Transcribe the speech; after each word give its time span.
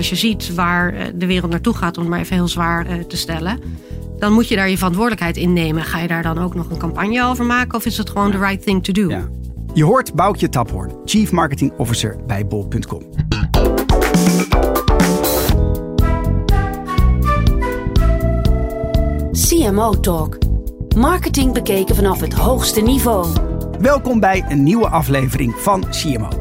Als 0.00 0.08
je 0.08 0.16
ziet 0.16 0.54
waar 0.54 0.94
eh, 0.94 1.06
de 1.14 1.26
wereld 1.26 1.50
naartoe 1.50 1.74
gaat, 1.74 1.96
om 1.96 2.02
het 2.02 2.10
maar 2.10 2.20
even 2.20 2.36
heel 2.36 2.48
zwaar 2.48 2.86
eh, 2.86 2.98
te 2.98 3.16
stellen. 3.16 3.58
Dan 4.18 4.32
moet 4.32 4.48
je 4.48 4.56
daar 4.56 4.70
je 4.70 4.76
verantwoordelijkheid 4.76 5.36
in 5.36 5.52
nemen. 5.52 5.84
Ga 5.84 5.98
je 5.98 6.08
daar 6.08 6.22
dan 6.22 6.38
ook 6.38 6.54
nog 6.54 6.70
een 6.70 6.78
campagne 6.78 7.24
over 7.24 7.44
maken? 7.44 7.74
Of 7.78 7.86
is 7.86 7.96
het 7.96 8.10
gewoon 8.10 8.30
the 8.30 8.38
right 8.38 8.62
thing 8.62 8.84
to 8.84 8.92
do? 8.92 9.08
Ja. 9.08 9.28
Je 9.74 9.84
hoort 9.84 10.14
Boukje 10.14 10.48
Taphoorn, 10.48 10.90
Chief 11.04 11.32
Marketing 11.32 11.72
Officer 11.76 12.16
bij 12.26 12.46
bol.com. 12.46 13.02
CMO 19.32 20.00
Talk. 20.00 20.38
Marketing 20.96 21.52
bekeken 21.52 21.94
vanaf 21.94 22.20
het 22.20 22.32
hoogste 22.32 22.80
niveau. 22.80 23.26
Welkom 23.80 24.20
bij 24.20 24.44
een 24.48 24.62
nieuwe 24.62 24.88
aflevering 24.88 25.54
van 25.54 25.84
CMO. 25.90 26.39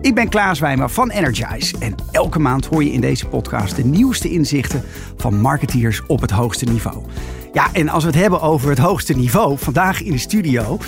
Ik 0.00 0.14
ben 0.14 0.28
Klaas 0.28 0.58
Wijmer 0.58 0.90
van 0.90 1.10
Energize 1.10 1.76
en 1.78 1.94
elke 2.10 2.38
maand 2.38 2.66
hoor 2.66 2.84
je 2.84 2.92
in 2.92 3.00
deze 3.00 3.26
podcast 3.26 3.76
de 3.76 3.84
nieuwste 3.84 4.30
inzichten 4.30 4.82
van 5.16 5.40
marketeers 5.40 6.02
op 6.06 6.20
het 6.20 6.30
hoogste 6.30 6.64
niveau. 6.64 7.04
Ja, 7.52 7.72
en 7.72 7.88
als 7.88 8.04
we 8.04 8.10
het 8.10 8.18
hebben 8.18 8.40
over 8.40 8.68
het 8.68 8.78
hoogste 8.78 9.12
niveau, 9.12 9.58
vandaag 9.58 10.02
in 10.02 10.12
de 10.12 10.18
studio 10.18 10.78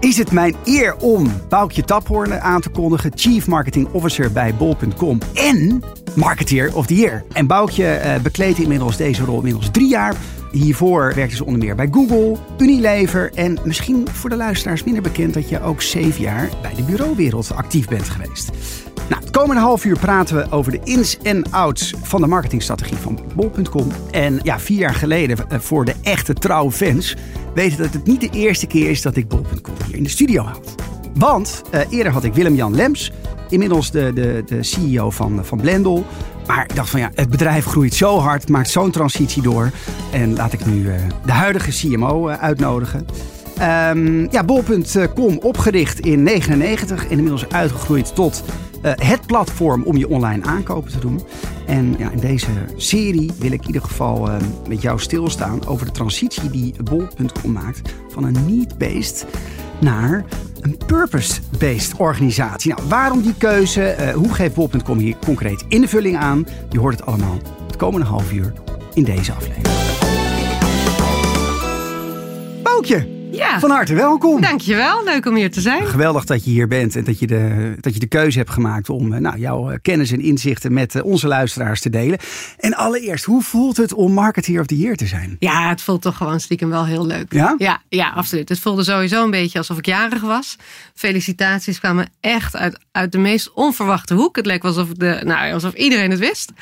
is 0.00 0.18
het 0.18 0.32
mijn 0.32 0.56
eer 0.64 0.96
om 0.96 1.32
Boukje 1.48 1.84
Taphoorn 1.84 2.40
aan 2.40 2.60
te 2.60 2.68
kondigen, 2.68 3.12
Chief 3.14 3.46
Marketing 3.46 3.88
Officer 3.92 4.32
bij 4.32 4.54
bol.com 4.54 5.18
en 5.34 5.82
Marketeer 6.14 6.74
of 6.74 6.86
the 6.86 6.94
Year. 6.94 7.24
En 7.32 7.46
Boukje 7.46 8.00
uh, 8.04 8.22
bekleedt 8.22 8.58
inmiddels 8.58 8.96
deze 8.96 9.24
rol 9.24 9.36
inmiddels 9.36 9.70
drie 9.70 9.88
jaar. 9.88 10.14
Hiervoor 10.50 11.12
werkte 11.14 11.36
ze 11.36 11.44
onder 11.44 11.60
meer 11.60 11.74
bij 11.74 11.88
Google, 11.90 12.36
Unilever 12.58 13.32
en 13.34 13.58
misschien 13.64 14.08
voor 14.12 14.30
de 14.30 14.36
luisteraars 14.36 14.84
minder 14.84 15.02
bekend 15.02 15.34
dat 15.34 15.48
je 15.48 15.62
ook 15.62 15.82
zeven 15.82 16.22
jaar 16.22 16.48
bij 16.62 16.74
de 16.74 16.82
bureauwereld 16.82 17.52
actief 17.54 17.88
bent 17.88 18.08
geweest. 18.08 18.50
Nou, 19.08 19.20
het 19.20 19.30
komende 19.30 19.60
half 19.60 19.84
uur 19.84 19.98
praten 19.98 20.36
we 20.36 20.50
over 20.50 20.72
de 20.72 20.80
ins 20.84 21.18
en 21.18 21.50
outs 21.50 21.94
van 22.02 22.20
de 22.20 22.26
marketingstrategie 22.26 22.96
van 22.96 23.18
bol.com. 23.34 23.88
En 24.10 24.38
ja, 24.42 24.60
vier 24.60 24.78
jaar 24.78 24.94
geleden, 24.94 25.50
eh, 25.50 25.58
voor 25.58 25.84
de 25.84 25.94
echte 26.02 26.34
trouwe 26.34 26.70
fans, 26.70 27.16
weten 27.54 27.78
dat 27.78 27.92
het 27.92 28.06
niet 28.06 28.20
de 28.20 28.30
eerste 28.30 28.66
keer 28.66 28.90
is 28.90 29.02
dat 29.02 29.16
ik 29.16 29.28
bol.com 29.28 29.74
hier 29.86 29.96
in 29.96 30.02
de 30.02 30.08
studio 30.08 30.42
houd. 30.42 30.74
Want 31.14 31.62
uh, 31.74 31.80
eerder 31.90 32.12
had 32.12 32.24
ik 32.24 32.34
Willem-Jan 32.34 32.74
Lems, 32.74 33.12
inmiddels 33.48 33.90
de, 33.90 34.12
de, 34.14 34.42
de 34.46 34.62
CEO 34.62 35.10
van, 35.10 35.44
van 35.44 35.60
Blendel. 35.60 36.06
Maar 36.48 36.64
ik 36.68 36.76
dacht 36.76 36.90
van 36.90 37.00
ja, 37.00 37.10
het 37.14 37.30
bedrijf 37.30 37.64
groeit 37.64 37.94
zo 37.94 38.18
hard, 38.18 38.48
maakt 38.48 38.70
zo'n 38.70 38.90
transitie 38.90 39.42
door. 39.42 39.70
En 40.12 40.36
laat 40.36 40.52
ik 40.52 40.66
nu 40.66 40.82
uh, 40.82 40.94
de 41.24 41.32
huidige 41.32 41.70
CMO 41.70 42.28
uh, 42.28 42.42
uitnodigen. 42.42 43.06
Um, 43.90 44.30
ja, 44.30 44.44
bol.com 44.44 45.38
opgericht 45.38 46.00
in 46.00 46.24
1999 46.24 47.04
en 47.04 47.10
inmiddels 47.10 47.48
uitgegroeid 47.48 48.14
tot 48.14 48.44
uh, 48.82 48.92
het 48.94 49.26
platform 49.26 49.82
om 49.82 49.96
je 49.96 50.08
online 50.08 50.44
aankopen 50.44 50.90
te 50.90 50.98
doen. 50.98 51.20
En 51.66 51.94
ja, 51.98 52.10
in 52.10 52.20
deze 52.20 52.50
serie 52.76 53.32
wil 53.38 53.52
ik 53.52 53.60
in 53.60 53.66
ieder 53.66 53.82
geval 53.82 54.28
uh, 54.28 54.36
met 54.68 54.82
jou 54.82 55.00
stilstaan 55.00 55.66
over 55.66 55.86
de 55.86 55.92
transitie 55.92 56.50
die 56.50 56.74
bol.com 56.82 57.52
maakt 57.52 57.94
van 58.08 58.24
een 58.24 58.46
need-based 58.46 59.26
naar 59.80 60.24
een 60.60 60.78
purpose-based 60.86 61.96
organisatie. 61.96 62.74
Nou, 62.74 62.88
waarom 62.88 63.22
die 63.22 63.34
keuze? 63.38 63.96
Uh, 64.00 64.10
hoe 64.10 64.34
geeft 64.34 64.54
bol.com 64.54 64.98
hier 64.98 65.16
concreet 65.24 65.64
invulling 65.68 66.16
aan? 66.16 66.46
Je 66.70 66.78
hoort 66.78 66.96
het 66.98 67.06
allemaal 67.06 67.38
het 67.66 67.76
komende 67.76 68.06
half 68.06 68.32
uur 68.32 68.52
in 68.94 69.04
deze 69.04 69.32
aflevering. 69.32 69.66
Boukje! 72.62 73.17
Ja. 73.38 73.60
Van 73.60 73.70
harte 73.70 73.94
welkom. 73.94 74.40
Dankjewel, 74.40 75.04
leuk 75.04 75.26
om 75.26 75.34
hier 75.34 75.50
te 75.50 75.60
zijn. 75.60 75.86
Geweldig 75.86 76.24
dat 76.24 76.44
je 76.44 76.50
hier 76.50 76.68
bent 76.68 76.96
en 76.96 77.04
dat 77.04 77.18
je 77.18 77.26
de, 77.26 77.74
dat 77.80 77.94
je 77.94 78.00
de 78.00 78.06
keuze 78.06 78.38
hebt 78.38 78.50
gemaakt 78.50 78.90
om 78.90 79.20
nou, 79.20 79.38
jouw 79.38 79.78
kennis 79.82 80.12
en 80.12 80.20
inzichten 80.20 80.72
met 80.72 81.02
onze 81.02 81.26
luisteraars 81.26 81.80
te 81.80 81.90
delen. 81.90 82.18
En 82.58 82.74
allereerst, 82.74 83.24
hoe 83.24 83.42
voelt 83.42 83.76
het 83.76 83.92
om 83.92 84.12
Marketeer 84.12 84.60
of 84.60 84.66
the 84.66 84.76
Year 84.76 84.96
te 84.96 85.06
zijn? 85.06 85.36
Ja, 85.38 85.68
het 85.68 85.82
voelt 85.82 86.02
toch 86.02 86.16
gewoon 86.16 86.40
stiekem 86.40 86.70
wel 86.70 86.86
heel 86.86 87.06
leuk. 87.06 87.32
Ja? 87.32 87.54
Ja, 87.58 87.82
ja 87.88 88.08
absoluut. 88.08 88.48
Het 88.48 88.58
voelde 88.58 88.84
sowieso 88.84 89.24
een 89.24 89.30
beetje 89.30 89.58
alsof 89.58 89.78
ik 89.78 89.86
jarig 89.86 90.22
was. 90.22 90.56
Felicitaties 90.94 91.78
kwamen 91.78 92.08
echt 92.20 92.56
uit, 92.56 92.78
uit 92.92 93.12
de 93.12 93.18
meest 93.18 93.52
onverwachte 93.52 94.14
hoek. 94.14 94.36
Het 94.36 94.46
leek 94.46 94.64
alsof, 94.64 94.88
de, 94.88 95.20
nou, 95.24 95.52
alsof 95.52 95.74
iedereen 95.74 96.10
het 96.10 96.18
wist. 96.18 96.52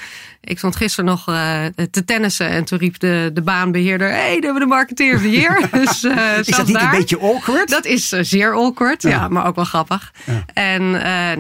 Ik 0.47 0.59
stond 0.59 0.77
gisteren 0.77 1.05
nog 1.05 1.29
uh, 1.29 1.65
te 1.91 2.05
tennissen 2.05 2.49
en 2.49 2.65
toen 2.65 2.79
riep 2.79 2.99
de, 2.99 3.31
de 3.35 3.43
baanbeheerder: 3.43 4.09
Hé, 4.09 4.15
hey, 4.15 4.25
daar 4.25 4.43
hebben 4.43 4.53
we 4.53 4.59
de 4.61 4.67
Marketeer 4.67 5.15
of 5.15 5.21
the 5.21 5.31
Year. 5.31 5.69
dus, 5.85 6.05
uh, 6.05 6.39
is 6.39 6.47
dat 6.47 6.66
niet 6.67 6.77
daar. 6.77 6.93
een 6.93 6.99
beetje 6.99 7.21
awkward? 7.21 7.69
Dat 7.69 7.85
is 7.85 8.13
uh, 8.13 8.21
zeer 8.23 8.55
awkward, 8.55 9.03
ja. 9.03 9.09
ja. 9.09 9.29
maar 9.29 9.47
ook 9.47 9.55
wel 9.55 9.65
grappig. 9.65 10.13
Ja. 10.25 10.45
En 10.53 10.91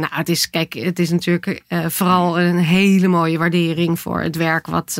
nou, 0.01 0.09
het 0.11 0.29
is, 0.29 0.51
kijk, 0.51 0.75
het 0.75 0.99
is 0.99 1.11
natuurlijk 1.11 1.63
vooral 1.69 2.41
een 2.41 2.59
hele 2.59 3.09
mooie 3.09 3.39
waardering 3.39 4.01
voor 4.01 4.21
het 4.21 4.37
werk 4.37 4.67
wat 4.67 4.99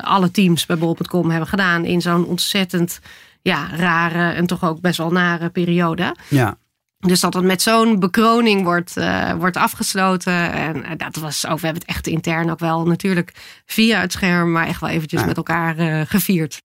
alle 0.00 0.30
teams 0.30 0.66
bij 0.66 0.78
bol.com 0.78 1.30
hebben 1.30 1.48
gedaan 1.48 1.84
in 1.84 2.00
zo'n 2.00 2.24
ontzettend 2.24 3.00
ja, 3.42 3.68
rare 3.76 4.32
en 4.32 4.46
toch 4.46 4.64
ook 4.64 4.80
best 4.80 4.98
wel 4.98 5.10
nare 5.10 5.48
periode. 5.48 6.14
Ja. 6.28 6.56
Dus 6.98 7.20
dat 7.20 7.34
het 7.34 7.44
met 7.44 7.62
zo'n 7.62 7.98
bekroning 7.98 8.64
wordt, 8.64 8.96
uh, 8.96 9.32
wordt 9.32 9.56
afgesloten. 9.56 10.52
En 10.52 10.76
uh, 10.76 10.90
dat 10.96 11.16
was 11.16 11.46
ook, 11.46 11.58
we 11.58 11.64
hebben 11.64 11.82
het 11.82 11.90
echt 11.90 12.06
intern 12.06 12.50
ook 12.50 12.58
wel 12.58 12.86
natuurlijk 12.86 13.32
via 13.66 14.00
het 14.00 14.12
scherm, 14.12 14.52
maar 14.52 14.66
echt 14.66 14.80
wel 14.80 14.90
eventjes 14.90 15.20
ja. 15.20 15.26
met 15.26 15.36
elkaar 15.36 15.78
uh, 15.78 16.00
gevierd. 16.06 16.62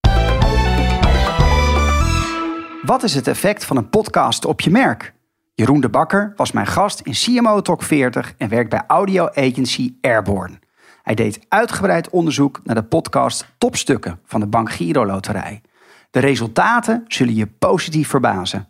Wat 2.85 3.03
is 3.03 3.15
het 3.15 3.27
effect 3.27 3.65
van 3.65 3.77
een 3.77 3.89
podcast 3.89 4.45
op 4.45 4.61
je 4.61 4.69
merk? 4.69 5.13
Jeroen 5.53 5.81
de 5.81 5.89
Bakker 5.89 6.33
was 6.35 6.51
mijn 6.51 6.67
gast 6.67 6.99
in 6.99 7.13
CMO 7.13 7.61
Talk 7.61 7.83
40 7.83 8.33
en 8.37 8.49
werkt 8.49 8.69
bij 8.69 8.83
audio 8.87 9.27
agency 9.27 9.95
Airborne. 10.01 10.59
Hij 11.01 11.15
deed 11.15 11.45
uitgebreid 11.49 12.09
onderzoek 12.09 12.59
naar 12.63 12.75
de 12.75 12.83
podcast 12.83 13.45
Topstukken 13.57 14.19
van 14.25 14.39
de 14.39 14.47
Bank 14.47 14.71
Giro 14.71 15.05
Loterij. 15.05 15.61
De 16.09 16.19
resultaten 16.19 17.03
zullen 17.07 17.35
je 17.35 17.47
positief 17.47 18.09
verbazen. 18.09 18.67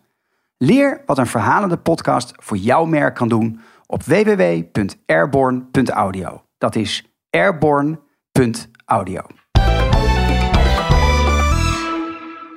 Leer 0.58 1.02
wat 1.06 1.18
een 1.18 1.26
verhalende 1.26 1.76
podcast 1.76 2.32
voor 2.36 2.56
jouw 2.56 2.84
merk 2.84 3.14
kan 3.14 3.28
doen 3.28 3.60
op 3.86 4.02
www.airborne.audio. 4.02 6.44
Dat 6.58 6.74
is 6.74 7.14
airborne.audio. 7.30 9.22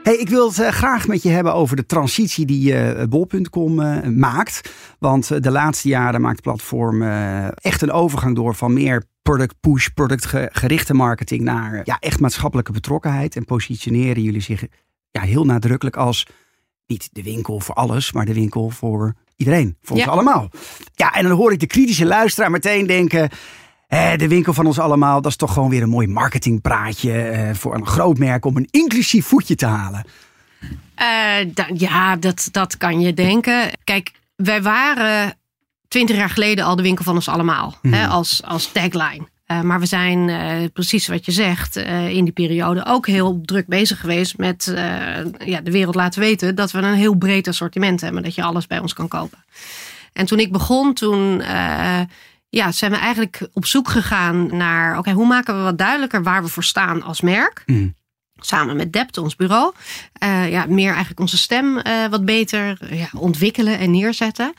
Hey, 0.07 0.17
ik 0.17 0.29
wil 0.29 0.47
het 0.47 0.59
uh, 0.59 0.67
graag 0.67 1.07
met 1.07 1.23
je 1.23 1.29
hebben 1.29 1.53
over 1.53 1.75
de 1.75 1.85
transitie 1.85 2.45
die 2.45 2.73
uh, 2.73 3.03
bol.com 3.03 3.79
uh, 3.79 4.03
maakt. 4.03 4.73
Want 4.99 5.43
de 5.43 5.51
laatste 5.51 5.87
jaren 5.87 6.21
maakt 6.21 6.35
het 6.35 6.43
platform 6.43 7.01
echt 7.55 7.81
een 7.81 7.91
overgang 7.91 8.35
door 8.35 8.55
van 8.55 8.73
meer 8.73 9.03
product 9.21 9.55
push, 9.59 9.87
productgerichte 9.87 10.93
marketing 10.93 11.41
naar 11.41 11.81
ja, 11.83 11.97
echt 11.99 12.19
maatschappelijke 12.19 12.71
betrokkenheid. 12.71 13.35
En 13.35 13.45
positioneren 13.45 14.21
jullie 14.21 14.41
zich 14.41 14.63
ja, 15.11 15.21
heel 15.21 15.45
nadrukkelijk 15.45 15.97
als 15.97 16.27
niet 16.85 17.09
de 17.11 17.23
winkel 17.23 17.59
voor 17.59 17.75
alles, 17.75 18.11
maar 18.11 18.25
de 18.25 18.33
winkel 18.33 18.69
voor 18.69 19.13
iedereen. 19.35 19.77
Voor 19.81 19.97
ja. 19.97 20.03
ons 20.03 20.11
allemaal. 20.11 20.49
Ja, 20.93 21.13
en 21.13 21.23
dan 21.23 21.37
hoor 21.37 21.51
ik 21.51 21.59
de 21.59 21.67
kritische 21.67 22.05
luisteraar 22.05 22.51
meteen 22.51 22.87
denken. 22.87 23.29
Eh, 23.87 24.15
de 24.15 24.27
winkel 24.27 24.53
van 24.53 24.65
ons 24.65 24.79
allemaal, 24.79 25.21
dat 25.21 25.31
is 25.31 25.37
toch 25.37 25.53
gewoon 25.53 25.69
weer 25.69 25.81
een 25.81 25.89
mooi 25.89 26.07
marketingpraatje 26.07 27.21
eh, 27.21 27.53
voor 27.53 27.75
een 27.75 27.85
groot 27.85 28.17
merk 28.17 28.45
om 28.45 28.57
een 28.57 28.67
inclusief 28.71 29.25
voetje 29.25 29.55
te 29.55 29.65
halen. 29.65 30.05
Uh, 30.61 31.53
da, 31.53 31.67
ja, 31.73 32.15
dat, 32.15 32.49
dat 32.51 32.77
kan 32.77 32.99
je 32.99 33.13
denken. 33.13 33.69
Kijk, 33.83 34.11
wij 34.35 34.61
waren 34.61 35.33
twintig 35.87 36.15
jaar 36.15 36.29
geleden 36.29 36.65
al 36.65 36.75
de 36.75 36.81
winkel 36.81 37.03
van 37.03 37.15
ons 37.15 37.27
allemaal. 37.27 37.75
Mhm. 37.81 37.93
Hè, 37.93 38.07
als, 38.07 38.41
als 38.43 38.71
tagline. 38.71 39.27
Uh, 39.47 39.61
maar 39.61 39.79
we 39.79 39.85
zijn 39.85 40.27
uh, 40.27 40.69
precies 40.73 41.07
wat 41.07 41.25
je 41.25 41.31
zegt 41.31 41.77
uh, 41.77 42.09
in 42.09 42.23
die 42.23 42.33
periode 42.33 42.85
ook 42.85 43.07
heel 43.07 43.41
druk 43.41 43.67
bezig 43.67 43.99
geweest 43.99 44.37
met 44.37 44.73
ja, 45.45 45.61
de 45.61 45.71
wereld 45.71 45.95
laten 45.95 46.19
weten 46.19 46.55
dat 46.55 46.71
we 46.71 46.77
een 46.77 46.93
heel 46.93 47.15
breed 47.15 47.47
assortiment 47.47 48.01
hebben, 48.01 48.23
dat 48.23 48.35
je 48.35 48.43
alles 48.43 48.67
bij 48.67 48.79
ons 48.79 48.93
kan 48.93 49.07
kopen. 49.07 49.43
En 50.13 50.25
toen 50.25 50.39
ik 50.39 50.51
begon, 50.51 50.93
toen 50.93 51.41
ja, 52.49 52.71
zijn 52.71 52.91
we 52.91 52.97
eigenlijk 52.97 53.47
op 53.53 53.65
zoek 53.65 53.89
gegaan 53.89 54.57
naar 54.57 54.89
oké, 54.89 54.99
okay, 54.99 55.13
hoe 55.13 55.27
maken 55.27 55.57
we 55.57 55.61
wat 55.61 55.77
duidelijker 55.77 56.23
waar 56.23 56.43
we 56.43 56.49
voor 56.49 56.63
staan 56.63 57.03
als 57.03 57.21
merk. 57.21 57.63
Mm. 57.65 57.95
Samen 58.39 58.75
met 58.75 58.93
Dept, 58.93 59.17
ons 59.17 59.35
bureau. 59.35 59.73
ja, 60.49 60.65
meer 60.67 60.89
eigenlijk 60.89 61.19
onze 61.19 61.37
stem 61.37 61.81
wat 62.09 62.25
beter 62.25 62.77
ja, 62.95 63.09
ontwikkelen 63.13 63.79
en 63.79 63.91
neerzetten. 63.91 64.53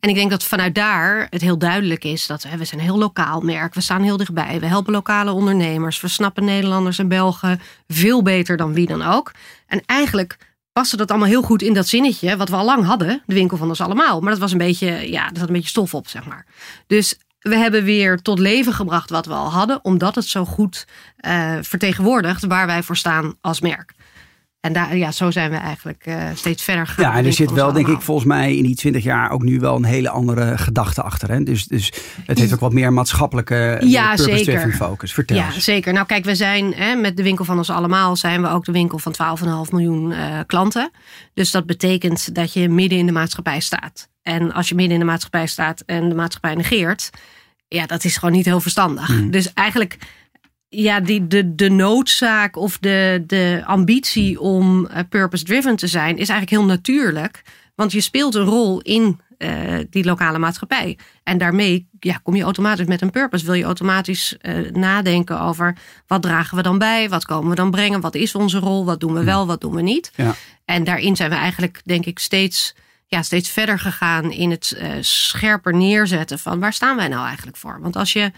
En 0.00 0.08
ik 0.08 0.14
denk 0.14 0.30
dat 0.30 0.44
vanuit 0.44 0.74
daar 0.74 1.26
het 1.30 1.40
heel 1.40 1.58
duidelijk 1.58 2.04
is 2.04 2.26
dat 2.26 2.42
hè, 2.42 2.56
we 2.56 2.64
zijn 2.64 2.80
een 2.80 2.86
heel 2.86 2.98
lokaal 2.98 3.40
merk. 3.40 3.74
We 3.74 3.80
staan 3.80 4.02
heel 4.02 4.16
dichtbij. 4.16 4.60
We 4.60 4.66
helpen 4.66 4.92
lokale 4.92 5.32
ondernemers. 5.32 6.00
We 6.00 6.08
snappen 6.08 6.44
Nederlanders 6.44 6.98
en 6.98 7.08
Belgen 7.08 7.60
veel 7.88 8.22
beter 8.22 8.56
dan 8.56 8.72
wie 8.72 8.86
dan 8.86 9.02
ook. 9.02 9.32
En 9.66 9.82
eigenlijk 9.86 10.38
paste 10.72 10.96
dat 10.96 11.10
allemaal 11.10 11.28
heel 11.28 11.42
goed 11.42 11.62
in 11.62 11.74
dat 11.74 11.88
zinnetje 11.88 12.36
wat 12.36 12.48
we 12.48 12.56
al 12.56 12.64
lang 12.64 12.84
hadden. 12.84 13.22
De 13.26 13.34
winkel 13.34 13.56
van 13.56 13.68
ons 13.68 13.80
allemaal. 13.80 14.20
Maar 14.20 14.30
dat 14.30 14.40
was 14.40 14.52
een 14.52 14.58
beetje, 14.58 15.10
ja, 15.10 15.24
er 15.30 15.38
zat 15.38 15.46
een 15.46 15.54
beetje 15.54 15.68
stof 15.68 15.94
op, 15.94 16.08
zeg 16.08 16.26
maar. 16.26 16.46
Dus 16.86 17.18
we 17.42 17.56
hebben 17.56 17.84
weer 17.84 18.22
tot 18.22 18.38
leven 18.38 18.72
gebracht 18.72 19.10
wat 19.10 19.26
we 19.26 19.32
al 19.32 19.50
hadden. 19.50 19.84
Omdat 19.84 20.14
het 20.14 20.26
zo 20.26 20.44
goed 20.44 20.86
uh, 21.20 21.58
vertegenwoordigt 21.60 22.46
waar 22.46 22.66
wij 22.66 22.82
voor 22.82 22.96
staan 22.96 23.34
als 23.40 23.60
merk. 23.60 23.92
En 24.62 24.72
daar, 24.72 24.96
ja, 24.96 25.12
zo 25.12 25.30
zijn 25.30 25.50
we 25.50 25.56
eigenlijk 25.56 26.06
uh, 26.06 26.24
steeds 26.34 26.62
verder 26.62 26.86
gegaan. 26.86 27.04
Ja, 27.04 27.18
en 27.18 27.24
er 27.24 27.32
zit 27.32 27.50
wel, 27.50 27.72
denk 27.72 27.88
ik, 27.88 28.00
volgens 28.00 28.26
mij 28.26 28.56
in 28.56 28.62
die 28.62 28.74
twintig 28.74 29.02
jaar 29.02 29.30
ook 29.30 29.42
nu 29.42 29.58
wel 29.58 29.76
een 29.76 29.84
hele 29.84 30.08
andere 30.08 30.58
gedachte 30.58 31.02
achter. 31.02 31.30
Hè? 31.30 31.42
Dus, 31.42 31.64
dus 31.64 31.92
het 32.26 32.38
heeft 32.38 32.52
ook 32.52 32.60
wat 32.60 32.72
meer 32.72 32.92
maatschappelijke 32.92 33.80
ja, 33.84 34.16
zeker. 34.16 34.72
focus. 34.72 35.12
Vertel 35.12 35.36
Ja, 35.36 35.52
eens. 35.54 35.64
zeker. 35.64 35.92
Nou, 35.92 36.06
kijk, 36.06 36.24
we 36.24 36.34
zijn 36.34 36.74
hè, 36.74 36.94
met 36.94 37.16
de 37.16 37.22
winkel 37.22 37.44
van 37.44 37.56
ons 37.56 37.70
allemaal 37.70 38.16
zijn 38.16 38.42
we 38.42 38.48
ook 38.48 38.64
de 38.64 38.72
winkel 38.72 38.98
van 38.98 39.14
12,5 39.66 39.70
miljoen 39.70 40.10
uh, 40.10 40.38
klanten. 40.46 40.90
Dus 41.34 41.50
dat 41.50 41.66
betekent 41.66 42.34
dat 42.34 42.52
je 42.52 42.68
midden 42.68 42.98
in 42.98 43.06
de 43.06 43.12
maatschappij 43.12 43.60
staat. 43.60 44.08
En 44.22 44.52
als 44.52 44.68
je 44.68 44.74
midden 44.74 44.94
in 44.94 45.00
de 45.00 45.10
maatschappij 45.10 45.46
staat 45.46 45.82
en 45.86 46.08
de 46.08 46.14
maatschappij 46.14 46.54
negeert, 46.54 47.10
ja, 47.68 47.86
dat 47.86 48.04
is 48.04 48.16
gewoon 48.16 48.34
niet 48.34 48.44
heel 48.44 48.60
verstandig. 48.60 49.08
Mm. 49.08 49.30
Dus 49.30 49.52
eigenlijk 49.52 49.98
ja, 50.74 51.00
die, 51.00 51.26
de, 51.26 51.54
de 51.54 51.70
noodzaak 51.70 52.56
of 52.56 52.78
de, 52.78 53.22
de 53.26 53.62
ambitie 53.64 54.40
om 54.40 54.86
uh, 54.86 54.98
purpose-driven 55.08 55.76
te 55.76 55.86
zijn, 55.86 56.16
is 56.16 56.28
eigenlijk 56.28 56.50
heel 56.50 56.64
natuurlijk. 56.64 57.42
Want 57.74 57.92
je 57.92 58.00
speelt 58.00 58.34
een 58.34 58.44
rol 58.44 58.80
in 58.80 59.20
uh, 59.38 59.78
die 59.90 60.04
lokale 60.04 60.38
maatschappij. 60.38 60.98
En 61.22 61.38
daarmee 61.38 61.88
ja, 62.00 62.20
kom 62.22 62.36
je 62.36 62.42
automatisch 62.42 62.86
met 62.86 63.00
een 63.00 63.10
purpose. 63.10 63.44
Wil 63.44 63.54
je 63.54 63.64
automatisch 63.64 64.36
uh, 64.42 64.70
nadenken 64.70 65.40
over 65.40 65.76
wat 66.06 66.22
dragen 66.22 66.56
we 66.56 66.62
dan 66.62 66.78
bij? 66.78 67.08
Wat 67.08 67.24
komen 67.24 67.50
we 67.50 67.54
dan 67.56 67.70
brengen? 67.70 68.00
Wat 68.00 68.14
is 68.14 68.34
onze 68.34 68.58
rol? 68.58 68.84
Wat 68.84 69.00
doen 69.00 69.12
we 69.14 69.24
wel? 69.24 69.46
Wat 69.46 69.60
doen 69.60 69.74
we 69.74 69.82
niet? 69.82 70.10
Ja. 70.14 70.34
En 70.64 70.84
daarin 70.84 71.16
zijn 71.16 71.30
we 71.30 71.36
eigenlijk, 71.36 71.80
denk 71.84 72.06
ik, 72.06 72.18
steeds, 72.18 72.74
ja, 73.06 73.22
steeds 73.22 73.50
verder 73.50 73.78
gegaan 73.78 74.30
in 74.30 74.50
het 74.50 74.74
uh, 74.76 74.88
scherper 75.00 75.74
neerzetten 75.74 76.38
van 76.38 76.60
waar 76.60 76.72
staan 76.72 76.96
wij 76.96 77.08
nou 77.08 77.26
eigenlijk 77.26 77.56
voor? 77.56 77.78
Want 77.80 77.96
als 77.96 78.12
je 78.12 78.32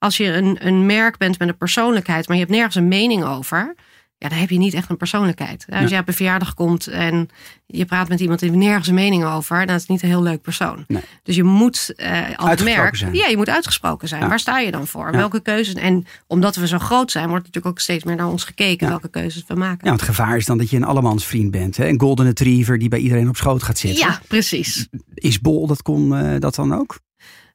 als 0.00 0.16
je 0.16 0.32
een, 0.32 0.66
een 0.66 0.86
merk 0.86 1.16
bent 1.16 1.38
met 1.38 1.48
een 1.48 1.56
persoonlijkheid, 1.56 2.28
maar 2.28 2.36
je 2.36 2.42
hebt 2.42 2.54
nergens 2.54 2.74
een 2.74 2.88
mening 2.88 3.24
over, 3.24 3.74
ja, 4.18 4.28
dan 4.28 4.38
heb 4.38 4.50
je 4.50 4.58
niet 4.58 4.74
echt 4.74 4.90
een 4.90 4.96
persoonlijkheid. 4.96 5.66
Als 5.68 5.90
je 5.90 5.98
op 5.98 6.08
een 6.08 6.14
verjaardag 6.14 6.54
komt 6.54 6.86
en 6.86 7.28
je 7.66 7.84
praat 7.84 8.08
met 8.08 8.20
iemand 8.20 8.40
die 8.40 8.50
nergens 8.50 8.88
een 8.88 8.94
mening 8.94 9.24
over, 9.24 9.66
dan 9.66 9.74
is 9.74 9.80
het 9.80 9.90
niet 9.90 10.02
een 10.02 10.08
heel 10.08 10.22
leuk 10.22 10.42
persoon. 10.42 10.86
Dus 11.22 11.36
je 11.36 11.42
moet 11.42 11.92
uh, 11.96 12.18
als 12.36 12.62
merk, 12.62 12.96
zijn. 12.96 13.14
ja, 13.14 13.26
je 13.26 13.36
moet 13.36 13.48
uitgesproken 13.48 14.08
zijn. 14.08 14.28
Waar 14.28 14.38
sta 14.38 14.58
je 14.58 14.70
dan 14.70 14.86
voor? 14.86 15.12
Welke 15.12 15.40
keuzes? 15.40 15.74
En 15.74 16.06
omdat 16.26 16.56
we 16.56 16.66
zo 16.66 16.78
groot 16.78 17.10
zijn, 17.10 17.28
wordt 17.28 17.44
natuurlijk 17.46 17.74
ook 17.74 17.80
steeds 17.80 18.04
meer 18.04 18.16
naar 18.16 18.28
ons 18.28 18.44
gekeken 18.44 18.88
welke 18.88 19.08
keuzes 19.08 19.44
we 19.46 19.54
maken. 19.54 19.86
Ja, 19.86 19.92
het 19.92 20.02
gevaar 20.02 20.36
is 20.36 20.46
dan 20.46 20.58
dat 20.58 20.70
je 20.70 20.76
een 20.76 20.84
allemans 20.84 21.26
vriend 21.26 21.50
bent, 21.50 21.76
hè? 21.76 21.88
een 21.88 22.00
golden 22.00 22.26
retriever 22.26 22.78
die 22.78 22.88
bij 22.88 22.98
iedereen 22.98 23.28
op 23.28 23.36
schoot 23.36 23.62
gaat 23.62 23.78
zitten. 23.78 24.06
Ja, 24.06 24.20
precies. 24.28 24.88
Is 25.14 25.40
Bol 25.40 25.66
dat 25.66 25.82
kon 25.82 26.12
uh, 26.12 26.34
dat 26.38 26.54
dan 26.54 26.74
ook? 26.74 26.98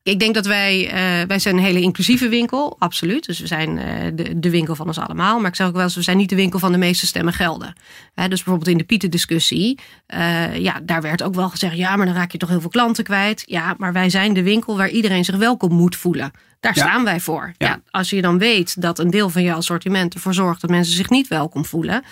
Ik 0.05 0.19
denk 0.19 0.33
dat 0.33 0.45
wij, 0.45 0.85
uh, 0.85 1.27
wij 1.27 1.39
zijn 1.39 1.57
een 1.57 1.63
hele 1.63 1.81
inclusieve 1.81 2.29
winkel, 2.29 2.75
absoluut. 2.79 3.25
Dus 3.25 3.39
we 3.39 3.47
zijn 3.47 3.77
uh, 3.77 3.83
de, 4.13 4.39
de 4.39 4.49
winkel 4.49 4.75
van 4.75 4.87
ons 4.87 4.99
allemaal. 4.99 5.39
Maar 5.39 5.49
ik 5.49 5.55
zeg 5.55 5.67
ook 5.67 5.73
wel 5.73 5.83
eens, 5.83 5.95
we 5.95 6.01
zijn 6.01 6.17
niet 6.17 6.29
de 6.29 6.35
winkel 6.35 6.59
van 6.59 6.71
de 6.71 6.77
meeste 6.77 7.05
stemmen 7.05 7.33
gelden. 7.33 7.73
He, 8.13 8.27
dus 8.27 8.43
bijvoorbeeld 8.43 8.71
in 8.71 8.77
de 8.77 8.83
Pieten-discussie, 8.83 9.79
uh, 10.15 10.57
ja, 10.57 10.79
daar 10.83 11.01
werd 11.01 11.23
ook 11.23 11.35
wel 11.35 11.49
gezegd, 11.49 11.75
ja, 11.75 11.95
maar 11.95 12.05
dan 12.05 12.15
raak 12.15 12.31
je 12.31 12.37
toch 12.37 12.49
heel 12.49 12.61
veel 12.61 12.69
klanten 12.69 13.03
kwijt. 13.03 13.43
Ja, 13.45 13.75
maar 13.77 13.93
wij 13.93 14.09
zijn 14.09 14.33
de 14.33 14.43
winkel 14.43 14.77
waar 14.77 14.89
iedereen 14.89 15.25
zich 15.25 15.35
welkom 15.35 15.73
moet 15.73 15.95
voelen. 15.95 16.31
Daar 16.59 16.75
ja. 16.75 16.81
staan 16.81 17.03
wij 17.03 17.19
voor. 17.19 17.53
Ja. 17.57 17.67
ja. 17.67 17.81
als 17.89 18.09
je 18.09 18.21
dan 18.21 18.37
weet 18.37 18.81
dat 18.81 18.99
een 18.99 19.09
deel 19.09 19.29
van 19.29 19.43
je 19.43 19.53
assortiment 19.53 20.13
ervoor 20.13 20.33
zorgt 20.33 20.61
dat 20.61 20.69
mensen 20.69 20.95
zich 20.95 21.09
niet 21.09 21.27
welkom 21.27 21.65
voelen 21.65 22.03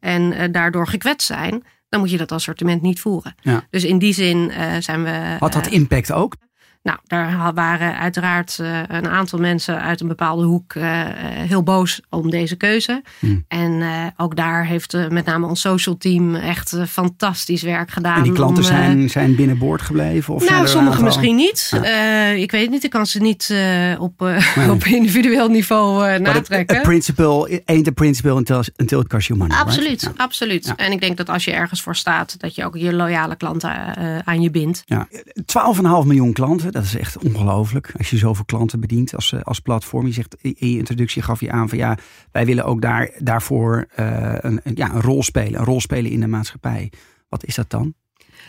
en 0.00 0.52
daardoor 0.52 0.86
gekwetst 0.86 1.26
zijn, 1.26 1.64
dan 1.88 2.00
moet 2.00 2.10
je 2.10 2.16
dat 2.16 2.32
assortiment 2.32 2.82
niet 2.82 3.00
voeren. 3.00 3.34
Ja. 3.40 3.66
Dus 3.70 3.84
in 3.84 3.98
die 3.98 4.12
zin 4.12 4.52
zijn 4.78 5.02
we. 5.02 5.36
Had 5.38 5.52
dat 5.52 5.66
impact 5.66 6.12
ook? 6.12 6.34
Nou, 6.82 6.98
daar 7.06 7.52
waren 7.54 7.98
uiteraard 7.98 8.58
uh, 8.60 8.78
een 8.88 9.08
aantal 9.08 9.38
mensen 9.38 9.82
uit 9.82 10.00
een 10.00 10.08
bepaalde 10.08 10.44
hoek 10.44 10.74
uh, 10.74 10.84
heel 11.24 11.62
boos 11.62 12.00
om 12.10 12.30
deze 12.30 12.56
keuze. 12.56 13.02
Hmm. 13.18 13.44
En 13.48 13.82
ook 14.16 14.36
daar 14.36 14.66
heeft 14.66 14.96
met 15.08 15.24
name 15.24 15.46
ons 15.46 15.60
social 15.60 15.96
team 15.96 16.34
echt 16.34 16.76
fantastisch 16.88 17.62
werk 17.62 17.90
gedaan. 17.90 18.16
En 18.16 18.22
die 18.22 18.32
klanten 18.32 18.62
om, 18.62 18.68
zijn, 18.68 19.10
zijn 19.10 19.34
binnenboord 19.34 19.82
gebleven? 19.82 20.34
Of 20.34 20.50
nou, 20.50 20.68
sommigen 20.68 21.04
misschien 21.04 21.36
niet. 21.36 21.72
Ja. 21.82 22.26
ik 22.26 22.50
weet 22.50 22.62
het 22.62 22.70
niet, 22.70 22.84
ik 22.84 22.90
kan 22.90 23.06
ze 23.06 23.20
niet 23.20 23.54
op, 23.98 24.20
nee. 24.54 24.70
op 24.74 24.84
individueel 24.84 25.48
niveau 25.48 26.18
natrekken. 26.18 26.76
A 26.76 26.80
principle 26.80 27.62
ain't 27.64 27.88
a 27.88 27.92
principle 27.92 28.34
until, 28.34 28.62
until 28.76 29.00
it 29.00 29.08
costs 29.08 29.26
you 29.26 29.38
money. 29.38 29.56
Absoluut, 29.56 30.02
right? 30.02 30.18
absoluut. 30.18 30.66
Ja. 30.66 30.76
En 30.76 30.92
ik 30.92 31.00
denk 31.00 31.16
dat 31.16 31.28
als 31.28 31.44
je 31.44 31.52
ergens 31.52 31.82
voor 31.82 31.96
staat, 31.96 32.40
dat 32.40 32.54
je 32.54 32.64
ook 32.64 32.76
je 32.76 32.92
loyale 32.92 33.36
klanten 33.36 33.96
aan 34.24 34.42
je 34.42 34.50
bindt. 34.50 34.82
Ja. 34.84 35.08
12,5 35.10 36.06
miljoen 36.06 36.32
klanten. 36.32 36.71
Dat 36.72 36.84
is 36.84 36.96
echt 36.96 37.18
ongelooflijk. 37.18 37.92
Als 37.98 38.10
je 38.10 38.16
zoveel 38.16 38.44
klanten 38.44 38.80
bedient 38.80 39.14
als, 39.14 39.34
als 39.42 39.60
platform. 39.60 40.06
Je 40.06 40.12
zegt 40.12 40.36
in 40.40 40.54
je 40.70 40.78
introductie 40.78 41.22
gaf 41.22 41.40
je 41.40 41.50
aan 41.50 41.68
van 41.68 41.78
ja, 41.78 41.98
wij 42.30 42.46
willen 42.46 42.64
ook 42.64 42.82
daar, 42.82 43.10
daarvoor 43.18 43.86
uh, 43.98 44.34
een, 44.38 44.60
ja, 44.74 44.94
een 44.94 45.00
rol 45.00 45.22
spelen. 45.22 45.60
Een 45.60 45.66
rol 45.66 45.80
spelen 45.80 46.10
in 46.10 46.20
de 46.20 46.26
maatschappij. 46.26 46.92
Wat 47.28 47.44
is 47.44 47.54
dat 47.54 47.70
dan? 47.70 47.94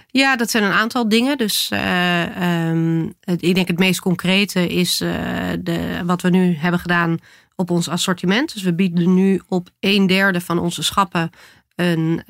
Ja, 0.08 0.36
dat 0.36 0.50
zijn 0.50 0.64
een 0.64 0.72
aantal 0.72 1.10
dingen. 1.10 1.38
Dus 1.38 1.70
uh, 1.74 2.70
um, 2.70 3.14
ik 3.26 3.56
denk 3.56 3.68
het 3.68 3.80
meest 3.80 4.00
concrete 4.00 4.68
is 4.68 5.02
uh, 5.02 5.10
de, 5.60 6.02
wat 6.06 6.22
we 6.22 6.30
nu 6.30 6.56
hebben 6.56 6.80
gedaan 6.80 7.18
op 7.56 7.70
ons 7.70 7.90
assortiment. 7.90 8.54
Dus 8.54 8.64
we 8.64 8.74
bieden 8.74 9.14
nu 9.14 9.42
op 9.48 9.70
een 9.80 10.08
derde 10.08 10.42
van 10.42 10.60
onze 10.60 10.84
schappen 10.84 11.30
een 11.76 12.24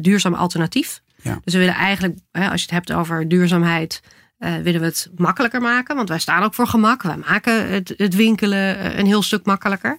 duurzaam 0.00 0.34
alternatief. 0.34 1.02
Ja. 1.22 1.40
Dus 1.44 1.52
we 1.52 1.58
willen 1.58 1.74
eigenlijk, 1.74 2.18
als 2.32 2.60
je 2.60 2.66
het 2.66 2.70
hebt 2.70 2.92
over 2.92 3.28
duurzaamheid, 3.28 4.02
uh, 4.44 4.56
willen 4.56 4.80
we 4.80 4.86
het 4.86 5.10
makkelijker 5.16 5.60
maken. 5.60 5.96
Want 5.96 6.08
wij 6.08 6.18
staan 6.18 6.42
ook 6.42 6.54
voor 6.54 6.66
gemak. 6.66 7.02
Wij 7.02 7.16
maken 7.16 7.68
het, 7.68 7.94
het 7.96 8.14
winkelen 8.14 8.78
eh, 8.78 8.98
een 8.98 9.06
heel 9.06 9.22
stuk 9.22 9.46
makkelijker. 9.46 9.96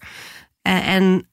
Uh, 0.67 0.87
en 0.87 1.27